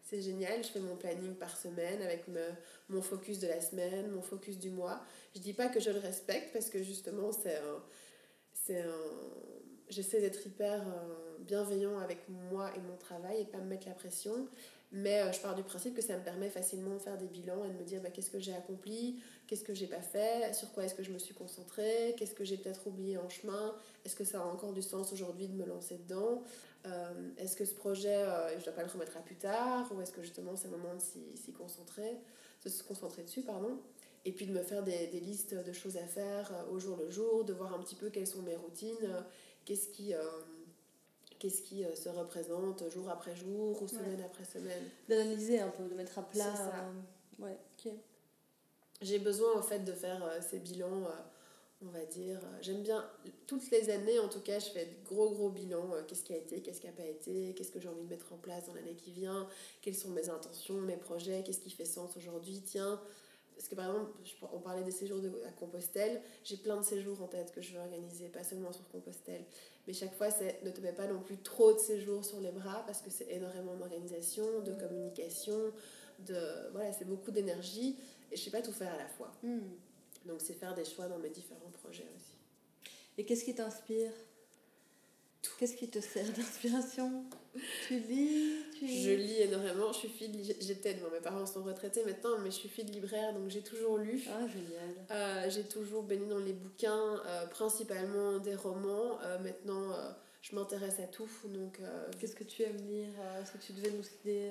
C'est 0.08 0.22
génial. 0.22 0.64
Je 0.64 0.68
fais 0.68 0.80
mon 0.80 0.96
planning 0.96 1.34
par 1.34 1.56
semaine 1.56 2.00
avec 2.02 2.24
mon 2.88 3.02
focus 3.02 3.40
de 3.40 3.48
la 3.48 3.60
semaine, 3.60 4.10
mon 4.10 4.22
focus 4.22 4.58
du 4.58 4.70
mois. 4.70 5.02
Je 5.34 5.40
dis 5.40 5.52
pas 5.52 5.68
que 5.68 5.80
je 5.80 5.90
le 5.90 5.98
respecte 5.98 6.52
parce 6.52 6.70
que 6.70 6.82
justement, 6.82 7.30
c'est 7.32 7.56
un. 7.56 7.82
Un 8.70 9.38
J'essaie 9.90 10.20
d'être 10.20 10.46
hyper 10.46 10.82
euh, 10.82 11.38
bienveillant 11.40 11.98
avec 11.98 12.18
moi 12.28 12.70
et 12.76 12.80
mon 12.80 12.96
travail 12.96 13.40
et 13.40 13.44
pas 13.46 13.58
me 13.58 13.64
mettre 13.64 13.88
la 13.88 13.94
pression. 13.94 14.46
Mais 14.92 15.22
euh, 15.22 15.32
je 15.32 15.40
pars 15.40 15.54
du 15.54 15.62
principe 15.62 15.94
que 15.94 16.02
ça 16.02 16.16
me 16.16 16.22
permet 16.22 16.48
facilement 16.50 16.94
de 16.94 16.98
faire 16.98 17.16
des 17.16 17.26
bilans 17.26 17.64
et 17.64 17.68
de 17.68 17.74
me 17.74 17.84
dire 17.84 18.00
bah, 18.02 18.10
qu'est-ce 18.10 18.30
que 18.30 18.38
j'ai 18.38 18.54
accompli, 18.54 19.22
qu'est-ce 19.46 19.64
que 19.64 19.74
j'ai 19.74 19.86
pas 19.86 20.00
fait, 20.00 20.54
sur 20.54 20.72
quoi 20.72 20.84
est-ce 20.84 20.94
que 20.94 21.02
je 21.02 21.10
me 21.10 21.18
suis 21.18 21.34
concentrée, 21.34 22.14
qu'est-ce 22.18 22.34
que 22.34 22.44
j'ai 22.44 22.56
peut-être 22.56 22.86
oublié 22.86 23.18
en 23.18 23.28
chemin, 23.28 23.74
est-ce 24.04 24.16
que 24.16 24.24
ça 24.24 24.40
a 24.40 24.44
encore 24.44 24.72
du 24.72 24.82
sens 24.82 25.12
aujourd'hui 25.12 25.48
de 25.48 25.54
me 25.54 25.66
lancer 25.66 25.98
dedans, 25.98 26.42
euh, 26.86 27.30
est-ce 27.36 27.56
que 27.56 27.64
ce 27.64 27.74
projet, 27.74 28.16
euh, 28.16 28.58
je 28.58 28.64
dois 28.64 28.72
pas 28.72 28.82
le 28.82 28.90
remettre 28.90 29.16
à 29.16 29.20
plus 29.20 29.36
tard, 29.36 29.90
ou 29.92 30.00
est-ce 30.00 30.12
que 30.12 30.22
justement 30.22 30.56
c'est 30.56 30.68
le 30.68 30.76
moment 30.76 30.94
de 30.94 31.00
s'y 31.00 31.52
concentrer, 31.52 32.16
de 32.64 32.68
se 32.68 32.82
concentrer 32.82 33.22
dessus, 33.22 33.42
pardon. 33.42 33.78
Et 34.24 34.32
puis 34.32 34.46
de 34.46 34.52
me 34.52 34.62
faire 34.62 34.82
des, 34.82 35.06
des 35.06 35.20
listes 35.20 35.54
de 35.54 35.72
choses 35.72 35.96
à 35.96 36.06
faire 36.06 36.52
au 36.70 36.78
jour 36.78 36.96
le 36.96 37.10
jour, 37.10 37.44
de 37.44 37.52
voir 37.52 37.74
un 37.74 37.78
petit 37.78 37.94
peu 37.94 38.10
quelles 38.10 38.26
sont 38.26 38.42
mes 38.42 38.56
routines, 38.56 39.24
qu'est-ce 39.64 39.88
qui 39.88 40.12
qu'est-ce 41.38 41.62
qui 41.62 41.84
euh, 41.84 41.94
se 41.94 42.08
représente 42.08 42.88
jour 42.90 43.08
après 43.08 43.34
jour 43.34 43.80
ou 43.82 43.88
semaine 43.88 44.22
après 44.24 44.44
semaine. 44.44 44.84
D'analyser 45.08 45.60
un 45.60 45.68
peu, 45.68 45.84
de 45.84 45.94
mettre 45.94 46.18
à 46.18 46.22
plat. 46.22 46.54
Ça. 46.56 46.72
Euh, 47.40 47.44
ouais, 47.44 47.58
ok. 47.78 47.92
J'ai 49.00 49.18
besoin 49.18 49.56
en 49.56 49.62
fait 49.62 49.80
de 49.80 49.92
faire 49.92 50.22
euh, 50.24 50.40
ces 50.40 50.58
bilans, 50.58 51.04
on 51.82 51.90
va 51.90 52.04
dire. 52.04 52.40
J'aime 52.60 52.82
bien, 52.82 53.08
toutes 53.46 53.70
les 53.70 53.90
années 53.90 54.18
en 54.18 54.28
tout 54.28 54.40
cas, 54.40 54.58
je 54.58 54.70
fais 54.70 54.86
de 54.86 55.04
gros 55.04 55.30
gros 55.30 55.50
bilans. 55.50 55.90
qu'est-ce 56.06 56.24
qui 56.24 56.32
a 56.32 56.36
été, 56.36 56.60
qu'est-ce 56.60 56.80
qui 56.80 56.86
n'a 56.86 56.92
pas 56.92 57.06
été, 57.06 57.54
qu'est-ce 57.54 57.70
que 57.70 57.80
j'ai 57.80 57.88
envie 57.88 58.02
de 58.02 58.08
mettre 58.08 58.32
en 58.32 58.38
place 58.38 58.66
dans 58.66 58.74
l'année 58.74 58.94
qui 58.94 59.10
vient, 59.10 59.46
quelles 59.82 59.94
sont 59.94 60.10
mes 60.10 60.28
intentions, 60.28 60.80
mes 60.80 60.96
projets, 60.96 61.42
qu'est-ce 61.44 61.60
qui 61.60 61.70
fait 61.70 61.84
sens 61.84 62.16
aujourd'hui. 62.16 62.62
Tiens, 62.64 63.00
parce 63.58 63.68
que 63.68 63.74
par 63.74 63.86
exemple, 63.86 64.12
on 64.52 64.60
parlait 64.60 64.84
des 64.84 64.92
séjours 64.92 65.20
de, 65.20 65.32
à 65.44 65.50
Compostelle, 65.50 66.22
j'ai 66.44 66.56
plein 66.56 66.76
de 66.76 66.84
séjours 66.84 67.20
en 67.20 67.26
tête 67.26 67.52
que 67.52 67.60
je 67.60 67.72
veux 67.72 67.80
organiser, 67.80 68.28
pas 68.28 68.44
seulement 68.44 68.72
sur 68.72 68.88
Compostelle. 68.88 69.44
Mais 69.88 69.92
chaque 69.92 70.14
fois, 70.14 70.30
c'est 70.30 70.62
ne 70.64 70.70
te 70.70 70.80
mets 70.80 70.92
pas 70.92 71.08
non 71.08 71.20
plus 71.20 71.38
trop 71.38 71.72
de 71.72 71.78
séjours 71.78 72.24
sur 72.24 72.40
les 72.40 72.52
bras 72.52 72.84
parce 72.86 73.02
que 73.02 73.10
c'est 73.10 73.28
énormément 73.32 73.74
d'organisation, 73.74 74.60
de 74.60 74.72
communication, 74.74 75.72
de 76.20 76.70
voilà, 76.72 76.92
c'est 76.92 77.04
beaucoup 77.04 77.32
d'énergie 77.32 77.96
et 78.30 78.36
je 78.36 78.42
sais 78.42 78.50
pas 78.50 78.62
tout 78.62 78.72
faire 78.72 78.92
à 78.92 78.96
la 78.96 79.08
fois. 79.08 79.32
Hmm. 79.42 79.58
Donc 80.28 80.40
c'est 80.40 80.54
faire 80.54 80.74
des 80.74 80.84
choix 80.84 81.08
dans 81.08 81.18
mes 81.18 81.30
différents 81.30 81.70
projets 81.82 82.06
aussi. 82.16 82.36
Et 83.16 83.24
qu'est-ce 83.24 83.44
qui 83.44 83.54
t'inspire? 83.54 84.12
Qu'est-ce 85.58 85.76
qui 85.76 85.88
te 85.88 86.00
sert 86.00 86.30
d'inspiration? 86.32 87.24
Tu 87.86 87.98
lis 87.98 88.54
Je 88.80 89.10
lis 89.10 89.42
énormément. 89.42 89.92
Je 89.92 89.98
suis 89.98 90.08
fille 90.08 90.56
J'étais, 90.60 90.94
bon, 90.94 91.10
mes 91.12 91.20
parents 91.20 91.46
sont 91.46 91.62
retraités 91.62 92.04
maintenant, 92.04 92.38
mais 92.38 92.50
je 92.50 92.56
suis 92.56 92.68
fille 92.68 92.84
de 92.84 92.92
libraire, 92.92 93.32
donc 93.32 93.48
j'ai 93.48 93.62
toujours 93.62 93.98
lu. 93.98 94.22
Ah, 94.28 94.46
génial. 94.46 94.94
Euh, 95.10 95.50
j'ai 95.50 95.64
toujours 95.64 96.02
baigné 96.02 96.26
dans 96.26 96.38
les 96.38 96.52
bouquins, 96.52 97.22
euh, 97.26 97.46
principalement 97.46 98.38
des 98.38 98.54
romans. 98.54 99.18
Euh, 99.22 99.38
maintenant, 99.38 99.94
je 100.42 100.54
m'intéresse 100.54 101.00
à 101.00 101.06
tout. 101.06 101.28
Donc, 101.46 101.80
Qu'est-ce 102.20 102.36
que 102.36 102.44
tu 102.44 102.62
aimes 102.62 102.76
lire? 102.88 103.10
Si 103.44 103.58
tu 103.58 103.72
devais 103.72 103.90
nous 103.90 104.02
citer, 104.02 104.50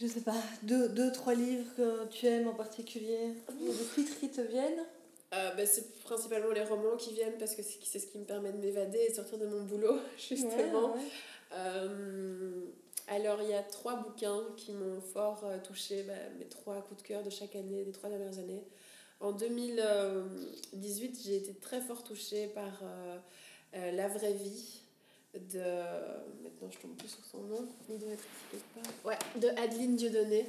je 0.00 0.06
sais 0.06 0.20
pas, 0.20 0.36
deux, 0.62 0.88
deux, 0.90 1.10
trois 1.10 1.34
livres 1.34 1.66
que 1.76 2.06
tu 2.06 2.26
aimes 2.26 2.48
en 2.48 2.54
particulier 2.54 3.34
Des 3.60 3.84
titres 3.94 4.20
qui 4.20 4.30
te 4.30 4.40
viennent? 4.40 4.84
Euh, 5.34 5.54
bah, 5.54 5.66
c'est 5.66 6.00
principalement 6.04 6.52
les 6.52 6.62
romans 6.62 6.96
qui 6.96 7.12
viennent 7.12 7.36
parce 7.38 7.54
que 7.54 7.62
c'est 7.62 7.98
ce 7.98 8.06
qui 8.06 8.18
me 8.18 8.24
permet 8.24 8.52
de 8.52 8.58
m'évader 8.58 8.98
et 8.98 9.10
de 9.10 9.14
sortir 9.14 9.38
de 9.38 9.46
mon 9.46 9.62
boulot, 9.62 9.98
justement. 10.16 10.94
Euh, 11.52 12.64
alors, 13.08 13.42
il 13.42 13.50
y 13.50 13.54
a 13.54 13.62
trois 13.62 13.96
bouquins 13.96 14.42
qui 14.56 14.72
m'ont 14.72 15.00
fort 15.00 15.42
euh, 15.44 15.58
touché, 15.58 16.04
bah, 16.04 16.14
mes 16.38 16.46
trois 16.46 16.80
coups 16.82 17.02
de 17.02 17.06
cœur 17.06 17.22
de 17.22 17.30
chaque 17.30 17.56
année, 17.56 17.84
des 17.84 17.92
trois 17.92 18.08
dernières 18.08 18.38
années. 18.38 18.64
En 19.20 19.32
2018, 19.32 21.20
j'ai 21.24 21.36
été 21.36 21.54
très 21.54 21.80
fort 21.80 22.04
touchée 22.04 22.46
par 22.46 22.84
La 23.72 24.06
vraie 24.06 24.32
vie 24.32 24.80
de. 25.34 25.60
Maintenant, 26.42 26.70
je 26.70 26.78
tombe 26.78 26.96
plus 26.96 27.08
sur 27.08 27.24
son 27.24 27.42
nom, 27.42 27.68
il 27.88 27.98
doit 27.98 28.12
être 28.12 28.24
quelque 28.50 29.06
Ouais, 29.06 29.18
de 29.40 29.48
Adeline 29.60 29.96
Dieudonné. 29.96 30.46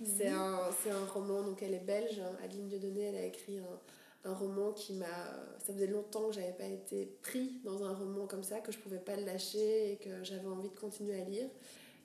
Mhm. 0.00 0.06
C'est 0.16 0.28
un, 0.28 0.60
un 0.90 1.06
roman, 1.12 1.42
donc 1.42 1.62
elle 1.62 1.74
est 1.74 1.84
belge. 1.84 2.18
Hein. 2.18 2.36
Adeline 2.44 2.68
Dieudonné, 2.68 3.02
elle 3.02 3.16
a 3.16 3.24
écrit 3.24 3.58
un 3.58 3.78
un 4.24 4.34
roman 4.34 4.72
qui 4.72 4.94
m'a. 4.94 5.06
Ça 5.58 5.72
faisait 5.72 5.86
longtemps 5.86 6.28
que 6.28 6.34
j'avais 6.34 6.52
pas 6.52 6.66
été 6.66 7.06
pris 7.22 7.60
dans 7.64 7.84
un 7.84 7.94
roman 7.94 8.26
comme 8.26 8.42
ça, 8.42 8.60
que 8.60 8.72
je 8.72 8.78
pouvais 8.78 8.98
pas 8.98 9.16
le 9.16 9.24
lâcher 9.24 9.92
et 9.92 9.96
que 9.96 10.22
j'avais 10.24 10.46
envie 10.46 10.68
de 10.68 10.78
continuer 10.78 11.20
à 11.20 11.24
lire. 11.24 11.48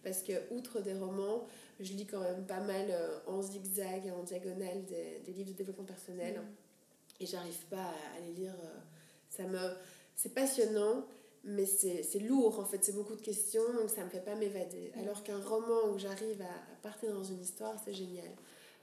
Parce 0.03 0.21
que, 0.21 0.33
outre 0.51 0.79
des 0.79 0.93
romans, 0.93 1.47
je 1.79 1.93
lis 1.93 2.05
quand 2.05 2.21
même 2.21 2.45
pas 2.45 2.59
mal 2.59 2.87
euh, 2.89 3.19
en 3.27 3.41
zigzag 3.41 4.05
et 4.05 4.11
en 4.11 4.23
diagonale 4.23 4.85
des, 4.85 5.21
des 5.25 5.31
livres 5.33 5.51
de 5.51 5.57
développement 5.57 5.85
personnel. 5.85 6.35
Mm. 6.35 7.23
Et 7.23 7.25
j'arrive 7.25 7.65
pas 7.69 7.93
à, 8.15 8.19
les 8.25 8.33
lire. 8.33 8.53
Euh, 8.63 8.79
ça 9.29 9.43
me. 9.43 9.59
C'est 10.15 10.33
passionnant, 10.33 11.05
mais 11.47 11.65
c'est 11.65 12.19
lourd 12.19 12.59
en 12.59 12.65
fait, 12.65 12.83
c'est 12.83 12.95
beaucoup 12.95 13.15
de 13.15 13.21
questions, 13.21 13.63
donc 13.73 13.89
ça 13.89 14.03
me 14.03 14.09
fait 14.09 14.23
pas 14.23 14.35
m'évader. 14.35 14.91
Mm. 14.95 14.99
Alors 14.99 15.23
qu'un 15.23 15.39
roman 15.39 15.89
où 15.93 15.97
j'arrive 15.97 16.41
à, 16.41 16.45
à 16.45 16.75
partir 16.83 17.13
dans 17.13 17.23
une 17.23 17.41
histoire, 17.41 17.73
c'est 17.83 17.93
génial. 17.93 18.29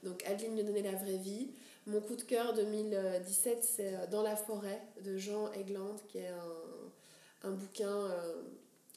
Donc 0.03 0.23
Adeline 0.25 0.53
me 0.55 0.63
donnait 0.63 0.81
la 0.81 0.95
vraie 0.95 1.17
vie. 1.17 1.49
Mon 1.87 2.01
coup 2.01 2.15
de 2.15 2.21
cœur 2.23 2.53
2017, 2.53 3.63
c'est 3.63 3.93
euh, 3.93 4.07
Dans 4.07 4.23
la 4.23 4.35
forêt 4.35 4.81
de 5.03 5.17
Jean 5.17 5.51
Egland, 5.51 5.95
qui 6.07 6.19
est 6.19 6.29
un, 6.29 7.49
un 7.49 7.51
bouquin 7.51 7.95
euh, 7.95 8.41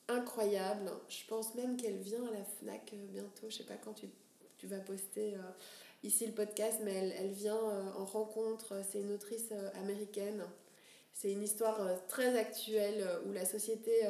incroyable. 0.09 0.91
Je 1.09 1.27
pense 1.29 1.55
même 1.55 1.77
qu'elle 1.77 1.97
vient 1.97 2.25
à 2.27 2.31
la 2.31 2.45
FNAC 2.45 2.93
euh, 2.93 3.07
bientôt. 3.09 3.49
Je 3.49 3.57
sais 3.57 3.65
pas 3.65 3.77
quand 3.77 3.95
tu, 3.95 4.07
tu 4.57 4.67
vas 4.67 4.79
poster 4.79 5.37
ici 6.03 6.27
le 6.27 6.33
podcast, 6.33 6.79
mais 6.83 6.95
elle, 6.95 7.15
elle 7.19 7.33
vient 7.33 7.61
en 7.97 8.05
rencontre. 8.05 8.75
C'est 8.91 9.01
une 9.01 9.13
autrice 9.13 9.53
américaine. 9.75 10.43
C'est 11.19 11.33
une 11.33 11.43
histoire 11.43 11.81
très 12.07 12.39
actuelle 12.39 13.05
où 13.27 13.33
la 13.33 13.45
société 13.45 14.07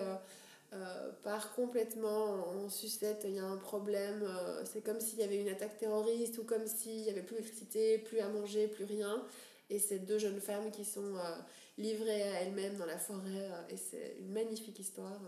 euh, 0.74 1.10
part 1.22 1.54
complètement 1.54 2.46
en 2.50 2.68
sucette, 2.68 3.24
il 3.26 3.36
y 3.36 3.38
a 3.38 3.44
un 3.44 3.56
problème, 3.56 4.22
euh, 4.22 4.62
c'est 4.66 4.82
comme 4.82 5.00
s'il 5.00 5.18
y 5.18 5.22
avait 5.22 5.38
une 5.40 5.48
attaque 5.48 5.78
terroriste 5.78 6.36
ou 6.36 6.44
comme 6.44 6.66
s'il 6.66 7.04
n'y 7.04 7.08
avait 7.08 7.22
plus 7.22 7.36
d'électricité, 7.36 7.96
plus 7.96 8.18
à 8.20 8.28
manger, 8.28 8.68
plus 8.68 8.84
rien. 8.84 9.24
Et 9.70 9.78
c'est 9.78 10.00
deux 10.00 10.18
jeunes 10.18 10.40
femmes 10.42 10.70
qui 10.70 10.84
sont 10.84 11.16
euh, 11.16 11.36
livrées 11.78 12.22
à 12.22 12.42
elles-mêmes 12.42 12.76
dans 12.76 12.84
la 12.84 12.98
forêt 12.98 13.48
et 13.70 13.78
c'est 13.78 14.16
une 14.20 14.30
magnifique 14.30 14.78
histoire. 14.78 15.20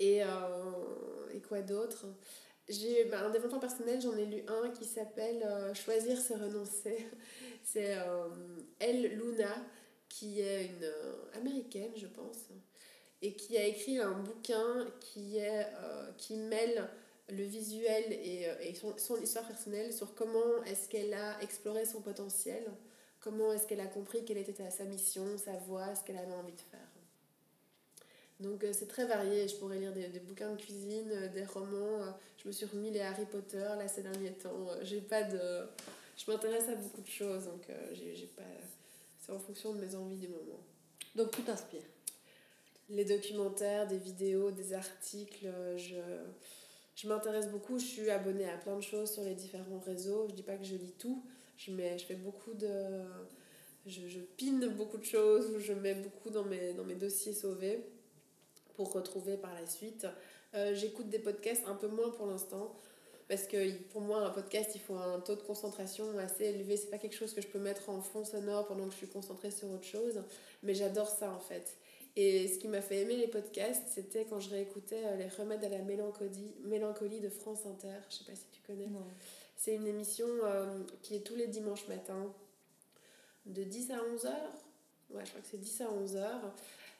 Et, 0.00 0.20
et 0.20 1.40
quoi 1.46 1.60
d'autre? 1.60 2.06
J'ai 2.68 3.04
bah, 3.06 3.26
un 3.26 3.30
développement 3.30 3.58
personnel, 3.58 4.00
j'en 4.00 4.16
ai 4.16 4.26
lu 4.26 4.42
un 4.46 4.70
qui 4.70 4.84
s'appelle 4.84 5.44
Choisir 5.74 6.16
c'est 6.20 6.36
renoncer. 6.36 7.08
C'est 7.64 7.96
Elle 8.78 9.16
Luna, 9.16 9.54
qui 10.08 10.40
est 10.40 10.66
une 10.66 10.90
américaine, 11.34 11.92
je 11.96 12.06
pense, 12.06 12.48
et 13.22 13.34
qui 13.34 13.56
a 13.56 13.66
écrit 13.66 13.98
un 13.98 14.12
bouquin 14.12 14.86
qui, 15.00 15.38
est, 15.38 15.66
euh, 15.66 16.10
qui 16.16 16.36
mêle 16.36 16.88
le 17.30 17.42
visuel 17.42 18.04
et, 18.12 18.48
euh, 18.48 18.54
et 18.60 18.74
son, 18.74 19.20
histoire 19.20 19.46
personnelle 19.46 19.92
sur 19.92 20.14
comment 20.14 20.62
est-ce 20.64 20.88
qu'elle 20.88 21.12
a 21.14 21.40
exploré 21.42 21.84
son 21.84 22.00
potentiel, 22.00 22.64
comment 23.20 23.52
est-ce 23.52 23.66
qu'elle 23.66 23.80
a 23.80 23.86
compris 23.86 24.24
quelle 24.24 24.38
était 24.38 24.70
sa 24.70 24.84
mission, 24.84 25.36
sa 25.36 25.52
voix, 25.52 25.94
ce 25.94 26.04
qu'elle 26.04 26.16
avait 26.16 26.32
envie 26.32 26.52
de 26.52 26.60
faire. 26.60 26.80
Donc 28.40 28.62
euh, 28.62 28.72
c'est 28.72 28.86
très 28.86 29.04
varié, 29.04 29.48
je 29.48 29.56
pourrais 29.56 29.78
lire 29.78 29.92
des, 29.92 30.06
des, 30.08 30.20
bouquins 30.20 30.52
de 30.52 30.56
cuisine, 30.56 31.28
des 31.34 31.44
romans, 31.44 32.14
je 32.36 32.46
me 32.46 32.52
suis 32.52 32.66
remis 32.66 32.92
les 32.92 33.00
Harry 33.00 33.26
Potter 33.26 33.58
là 33.58 33.88
ces 33.88 34.02
derniers 34.02 34.32
temps, 34.32 34.68
j'ai 34.82 35.00
pas 35.00 35.24
de... 35.24 35.66
Je 36.16 36.30
m'intéresse 36.30 36.68
à 36.68 36.74
beaucoup 36.74 37.00
de 37.00 37.08
choses, 37.08 37.46
donc 37.46 37.66
j'ai 37.92 38.30
pas... 38.36 38.42
En 39.28 39.38
fonction 39.38 39.74
de 39.74 39.80
mes 39.80 39.94
envies 39.94 40.16
du 40.16 40.28
moment. 40.28 40.60
Donc 41.14 41.30
tout 41.30 41.42
t'inspire 41.42 41.82
les 42.90 43.04
documentaires, 43.04 43.86
des 43.86 43.98
vidéos, 43.98 44.50
des 44.50 44.72
articles. 44.72 45.46
Je, 45.76 45.96
je 46.94 47.08
m'intéresse 47.08 47.48
beaucoup. 47.48 47.78
Je 47.78 47.84
suis 47.84 48.10
abonnée 48.10 48.48
à 48.48 48.56
plein 48.56 48.76
de 48.76 48.82
choses 48.82 49.12
sur 49.12 49.22
les 49.22 49.34
différents 49.34 49.80
réseaux. 49.80 50.26
Je 50.28 50.34
dis 50.34 50.42
pas 50.42 50.56
que 50.56 50.64
je 50.64 50.74
lis 50.74 50.94
tout. 50.98 51.22
Je, 51.56 51.72
mets, 51.72 51.98
je 51.98 52.14
beaucoup 52.14 52.54
de. 52.54 53.04
Pine 54.36 54.68
beaucoup 54.76 54.98
de 54.98 55.04
choses 55.04 55.58
je 55.60 55.72
mets 55.72 55.94
beaucoup 55.94 56.28
dans 56.28 56.44
mes, 56.44 56.74
dans 56.74 56.84
mes 56.84 56.94
dossiers 56.94 57.32
sauvés 57.32 57.86
pour 58.74 58.92
retrouver 58.92 59.38
par 59.38 59.54
la 59.54 59.66
suite. 59.66 60.06
Euh, 60.54 60.74
j'écoute 60.74 61.08
des 61.08 61.18
podcasts 61.18 61.62
un 61.66 61.74
peu 61.74 61.88
moins 61.88 62.10
pour 62.10 62.26
l'instant 62.26 62.78
parce 63.28 63.46
que 63.46 63.72
pour 63.90 64.00
moi 64.00 64.20
un 64.20 64.30
podcast 64.30 64.70
il 64.74 64.80
faut 64.80 64.94
un 64.94 65.20
taux 65.20 65.36
de 65.36 65.42
concentration 65.42 66.18
assez 66.18 66.44
élevé 66.44 66.76
c'est 66.76 66.90
pas 66.90 66.98
quelque 66.98 67.16
chose 67.16 67.34
que 67.34 67.40
je 67.40 67.48
peux 67.48 67.58
mettre 67.58 67.90
en 67.90 68.00
fond 68.00 68.24
sonore 68.24 68.66
pendant 68.66 68.86
que 68.86 68.92
je 68.92 68.96
suis 68.96 69.08
concentrée 69.08 69.50
sur 69.50 69.70
autre 69.70 69.84
chose 69.84 70.22
mais 70.62 70.74
j'adore 70.74 71.08
ça 71.08 71.30
en 71.30 71.40
fait 71.40 71.78
et 72.20 72.48
ce 72.48 72.58
qui 72.58 72.66
m'a 72.66 72.80
fait 72.80 73.02
aimer 73.02 73.14
les 73.14 73.28
podcasts, 73.28 73.84
c'était 73.94 74.24
quand 74.24 74.40
je 74.40 74.50
réécoutais 74.50 75.04
euh, 75.04 75.16
Les 75.16 75.28
remèdes 75.28 75.62
à 75.62 75.68
la 75.68 75.78
mélancolie, 75.78 76.52
mélancolie 76.64 77.20
de 77.20 77.28
France 77.28 77.64
Inter. 77.64 77.94
Je 78.10 78.16
sais 78.16 78.24
pas 78.24 78.34
si 78.34 78.46
tu 78.50 78.60
connais. 78.62 78.88
C'est 79.54 79.76
une 79.76 79.86
émission 79.86 80.26
euh, 80.42 80.82
qui 81.00 81.14
est 81.14 81.20
tous 81.20 81.36
les 81.36 81.46
dimanches 81.46 81.86
matins, 81.86 82.34
de 83.46 83.62
10 83.62 83.92
à 83.92 84.02
11 84.12 84.26
heures. 84.26 84.64
Ouais, 85.10 85.24
je 85.24 85.30
crois 85.30 85.42
que 85.42 85.46
c'est 85.48 85.60
10 85.60 85.80
à 85.82 85.92
11 85.92 86.16
heures. 86.16 86.54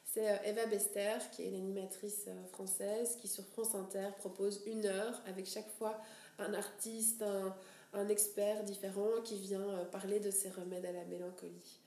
C'est 0.05 0.31
euh, 0.31 0.37
Eva 0.45 0.65
Bester, 0.67 1.17
qui 1.33 1.41
est 1.41 1.47
une 1.47 1.55
animatrice 1.55 2.29
française, 2.53 3.17
qui 3.19 3.27
sur 3.27 3.45
France 3.47 3.75
Inter 3.75 4.07
propose 4.19 4.61
une 4.67 4.85
heure 4.85 5.21
avec 5.27 5.47
chaque 5.47 5.69
fois 5.71 5.99
un 6.39 6.53
artiste, 6.53 7.21
un, 7.21 7.55
un 7.93 8.07
expert 8.07 8.63
différent 8.63 9.21
qui 9.23 9.37
vient 9.37 9.85
parler 9.91 10.19
de 10.19 10.31
ses 10.31 10.49
remèdes 10.49 10.85
à 10.85 10.91
la 10.91 11.05
mélancolie 11.05 11.79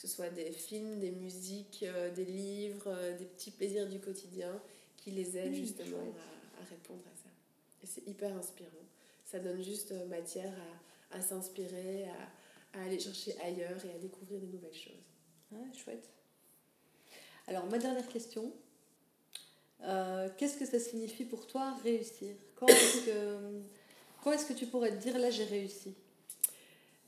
que 0.00 0.08
ce 0.08 0.14
soit 0.14 0.30
des 0.30 0.50
films, 0.50 0.98
des 0.98 1.10
musiques, 1.10 1.82
euh, 1.82 2.10
des 2.10 2.24
livres, 2.24 2.86
euh, 2.86 3.18
des 3.18 3.26
petits 3.26 3.50
plaisirs 3.50 3.86
du 3.86 4.00
quotidien 4.00 4.58
qui 4.96 5.10
les 5.10 5.36
aident 5.36 5.54
justement 5.54 5.98
à, 5.98 6.62
à, 6.62 6.64
répondre 6.64 7.02
à 7.04 7.16
ça. 7.16 7.28
Et 7.82 7.86
c'est 7.86 8.08
hyper 8.08 8.34
inspirant. 8.34 8.70
Ça 9.26 9.38
donne 9.40 9.62
juste 9.62 9.92
matière 10.08 10.54
à, 11.10 11.18
à 11.18 11.20
s'inspirer, 11.20 12.06
à, 12.08 12.78
à, 12.78 12.84
aller 12.84 12.98
chercher 12.98 13.38
ailleurs 13.42 13.84
et 13.84 13.94
à 13.94 13.98
découvrir 13.98 14.40
des 14.40 14.46
nouvelles 14.46 14.72
choses. 14.72 15.04
Ouais, 15.52 15.70
chouette. 15.76 16.08
Alors, 17.46 17.66
ma 17.66 17.76
dernière 17.76 18.08
question. 18.08 18.54
Euh, 19.82 20.30
qu'est-ce 20.38 20.56
que 20.56 20.64
ça 20.64 20.78
signifie 20.78 21.26
pour 21.26 21.46
toi 21.46 21.74
réussir? 21.82 22.36
Quand 22.54 22.68
est-ce 22.68 23.04
que, 23.04 23.60
quand 24.22 24.32
est-ce 24.32 24.46
que 24.46 24.52
tu 24.52 24.66
pourrais 24.66 24.90
te 24.90 25.02
dire 25.02 25.18
là 25.18 25.30
j'ai 25.30 25.44
réussi? 25.44 25.94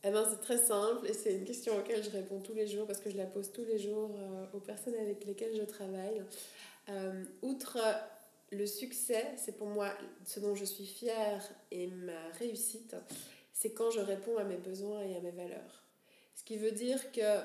Eh 0.05 0.11
ben, 0.11 0.27
c'est 0.29 0.41
très 0.41 0.59
simple 0.59 1.07
et 1.07 1.13
c'est 1.13 1.33
une 1.35 1.45
question 1.45 1.79
auquel 1.79 2.03
je 2.03 2.11
réponds 2.11 2.41
tous 2.41 2.55
les 2.55 2.67
jours 2.67 2.87
parce 2.87 2.99
que 2.99 3.09
je 3.09 3.17
la 3.17 3.27
pose 3.27 3.53
tous 3.53 3.65
les 3.65 3.79
jours 3.79 4.11
euh, 4.19 4.47
aux 4.53 4.59
personnes 4.59 4.97
avec 4.97 5.25
lesquelles 5.25 5.55
je 5.57 5.63
travaille. 5.63 6.23
Euh, 6.89 7.25
outre 7.43 7.79
le 8.51 8.67
succès, 8.67 9.25
c'est 9.37 9.57
pour 9.57 9.69
moi 9.69 9.91
ce 10.27 10.41
dont 10.41 10.57
je 10.57 10.65
suis 10.65 10.87
fière 10.87 11.49
et 11.71 11.87
ma 11.87 12.29
réussite, 12.39 12.97
c'est 13.53 13.71
quand 13.71 13.91
je 13.93 14.01
réponds 14.01 14.37
à 14.39 14.45
mes 14.45 14.57
besoins 14.57 15.03
et 15.03 15.17
à 15.17 15.21
mes 15.21 15.31
valeurs. 15.31 15.85
Ce 16.35 16.43
qui 16.43 16.57
veut 16.57 16.73
dire 16.73 17.13
que 17.13 17.39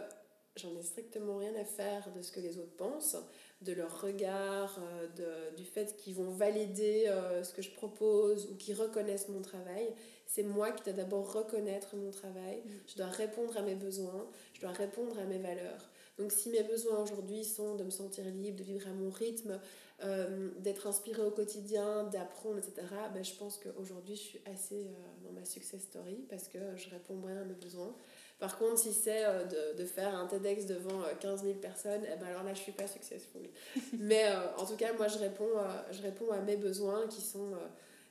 j'en 0.55 0.75
ai 0.75 0.81
strictement 0.81 1.37
rien 1.37 1.53
à 1.55 1.63
faire 1.63 2.11
de 2.15 2.23
ce 2.23 2.31
que 2.31 2.39
les 2.39 2.57
autres 2.57 2.75
pensent, 2.75 3.17
de 3.61 3.73
leur 3.73 4.01
regard, 4.01 4.79
euh, 4.79 5.07
de, 5.51 5.55
du 5.55 5.65
fait 5.65 5.95
qu'ils 5.97 6.15
vont 6.15 6.31
valider 6.31 7.11
ce 7.43 7.53
que 7.53 7.61
je 7.61 7.71
propose 7.71 8.47
ou 8.51 8.55
qu'ils 8.55 8.75
reconnaissent 8.75 9.29
mon 9.29 9.41
travail 9.41 9.87
c'est 10.27 10.43
moi 10.43 10.71
qui 10.71 10.83
dois 10.83 10.93
d'abord 10.93 11.33
reconnaître 11.33 11.95
mon 11.95 12.11
travail, 12.11 12.57
mm. 12.57 12.69
je 12.87 12.95
dois 12.97 13.07
répondre 13.07 13.57
à 13.57 13.61
mes 13.61 13.75
besoins, 13.75 14.27
je 14.53 14.61
dois 14.61 14.71
répondre 14.71 15.17
à 15.17 15.23
mes 15.23 15.39
valeurs. 15.39 15.89
Donc 16.17 16.31
si 16.31 16.49
mes 16.49 16.63
besoins 16.63 16.99
aujourd'hui 16.99 17.45
sont 17.45 17.75
de 17.75 17.83
me 17.83 17.89
sentir 17.89 18.25
libre, 18.25 18.57
de 18.57 18.63
vivre 18.63 18.87
à 18.87 18.93
mon 18.93 19.09
rythme, 19.09 19.59
euh, 20.03 20.49
d'être 20.59 20.87
inspirée 20.87 21.23
au 21.23 21.31
quotidien, 21.31 22.03
d'apprendre, 22.05 22.57
etc., 22.57 22.87
ben, 23.13 23.23
je 23.23 23.33
pense 23.35 23.57
qu'aujourd'hui 23.57 24.15
je 24.15 24.21
suis 24.21 24.41
assez 24.45 24.85
euh, 24.85 25.23
dans 25.23 25.31
ma 25.31 25.45
success 25.45 25.81
story 25.81 26.25
parce 26.29 26.47
que 26.47 26.59
je 26.75 26.89
réponds 26.89 27.17
bien 27.17 27.41
à 27.41 27.45
mes 27.45 27.53
besoins. 27.53 27.95
Par 28.39 28.57
contre, 28.57 28.77
si 28.77 28.93
c'est 28.93 29.25
euh, 29.25 29.45
de, 29.45 29.77
de, 29.77 29.85
faire 29.85 30.15
un 30.15 30.27
TEDx 30.27 30.65
devant 30.65 31.01
15 31.19 31.43
000 31.43 31.55
personnes, 31.55 32.01
eh 32.05 32.15
ben 32.19 32.27
alors 32.27 32.43
là, 32.43 32.53
je 32.53 32.59
suis 32.59 32.71
pas 32.71 32.87
successful. 32.87 33.49
Mais 33.99 34.25
en 34.57 34.65
tout 34.65 34.75
cas, 34.75 34.93
moi, 34.93 35.07
je 35.07 35.17
réponds, 35.17 35.49
je 35.91 36.01
réponds 36.01 36.31
à 36.31 36.39
mes 36.41 36.57
besoins 36.57 37.07
qui 37.07 37.21
sont 37.21 37.51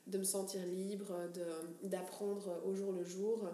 de 0.06 0.18
me 0.18 0.24
sentir 0.24 0.60
libre, 0.66 1.12
d'apprendre 1.82 2.60
au 2.64 2.74
jour 2.74 2.92
le 2.92 3.04
jour 3.04 3.48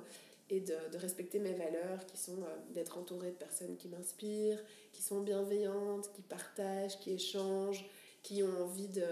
et 0.52 0.60
de, 0.60 0.74
de, 0.92 0.98
respecter 0.98 1.38
mes 1.38 1.54
valeurs 1.54 2.04
qui 2.04 2.18
sont 2.18 2.42
euh, 2.42 2.74
d'être 2.74 2.98
entourée 2.98 3.30
de 3.30 3.36
personnes 3.36 3.76
qui 3.78 3.88
m'inspirent, 3.88 4.62
qui 4.92 5.00
sont 5.02 5.22
bienveillantes, 5.22 6.12
qui 6.12 6.20
partagent, 6.20 7.00
qui 7.00 7.12
échangent, 7.12 7.88
qui 8.22 8.42
ont 8.42 8.62
envie 8.62 8.88
de, 8.88 9.06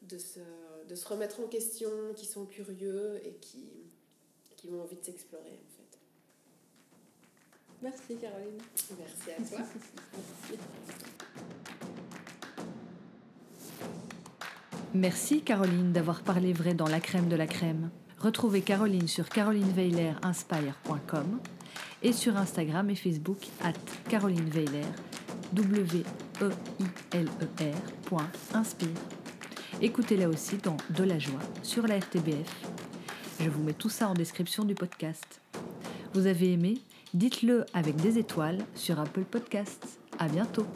de, 0.00 0.16
se, 0.16 0.40
de 0.88 0.94
se 0.94 1.06
remettre 1.06 1.40
en 1.40 1.46
question, 1.46 1.90
qui 2.16 2.24
sont 2.24 2.46
curieux 2.46 3.20
et 3.22 3.34
qui, 3.34 3.68
qui 4.56 4.70
ont 4.70 4.80
envie 4.80 4.96
de 4.96 5.04
s'explorer. 5.04 5.60
Merci 7.82 8.16
Caroline. 8.16 8.58
Merci 8.98 9.30
à 9.30 9.36
toi. 9.56 9.64
Merci 14.94 15.42
Caroline 15.42 15.92
d'avoir 15.92 16.22
parlé 16.22 16.52
vrai 16.52 16.74
dans 16.74 16.88
la 16.88 16.98
crème 16.98 17.28
de 17.28 17.36
la 17.36 17.46
crème. 17.46 17.90
Retrouvez 18.18 18.62
Caroline 18.62 19.06
sur 19.06 19.28
carolineveiler.inspire.com 19.28 21.38
et 22.02 22.12
sur 22.12 22.36
Instagram 22.36 22.90
et 22.90 22.96
Facebook 22.96 23.46
at 23.62 23.74
Caroline 24.08 24.50
w 25.52 26.02
e 26.42 26.50
i 26.80 26.84
l 27.12 27.28
e 27.42 27.46
Inspire. 28.54 28.88
Écoutez-la 29.80 30.28
aussi 30.28 30.56
dans 30.56 30.76
De 30.90 31.04
la 31.04 31.20
joie 31.20 31.38
sur 31.62 31.86
la 31.86 31.98
RTBF. 31.98 32.66
Je 33.40 33.48
vous 33.48 33.62
mets 33.62 33.74
tout 33.74 33.88
ça 33.88 34.08
en 34.08 34.14
description 34.14 34.64
du 34.64 34.74
podcast. 34.74 35.40
Vous 36.12 36.26
avez 36.26 36.54
aimé? 36.54 36.80
Dites-le 37.14 37.64
avec 37.72 37.96
des 37.96 38.18
étoiles 38.18 38.58
sur 38.74 39.00
Apple 39.00 39.24
Podcasts. 39.24 39.98
À 40.18 40.28
bientôt. 40.28 40.66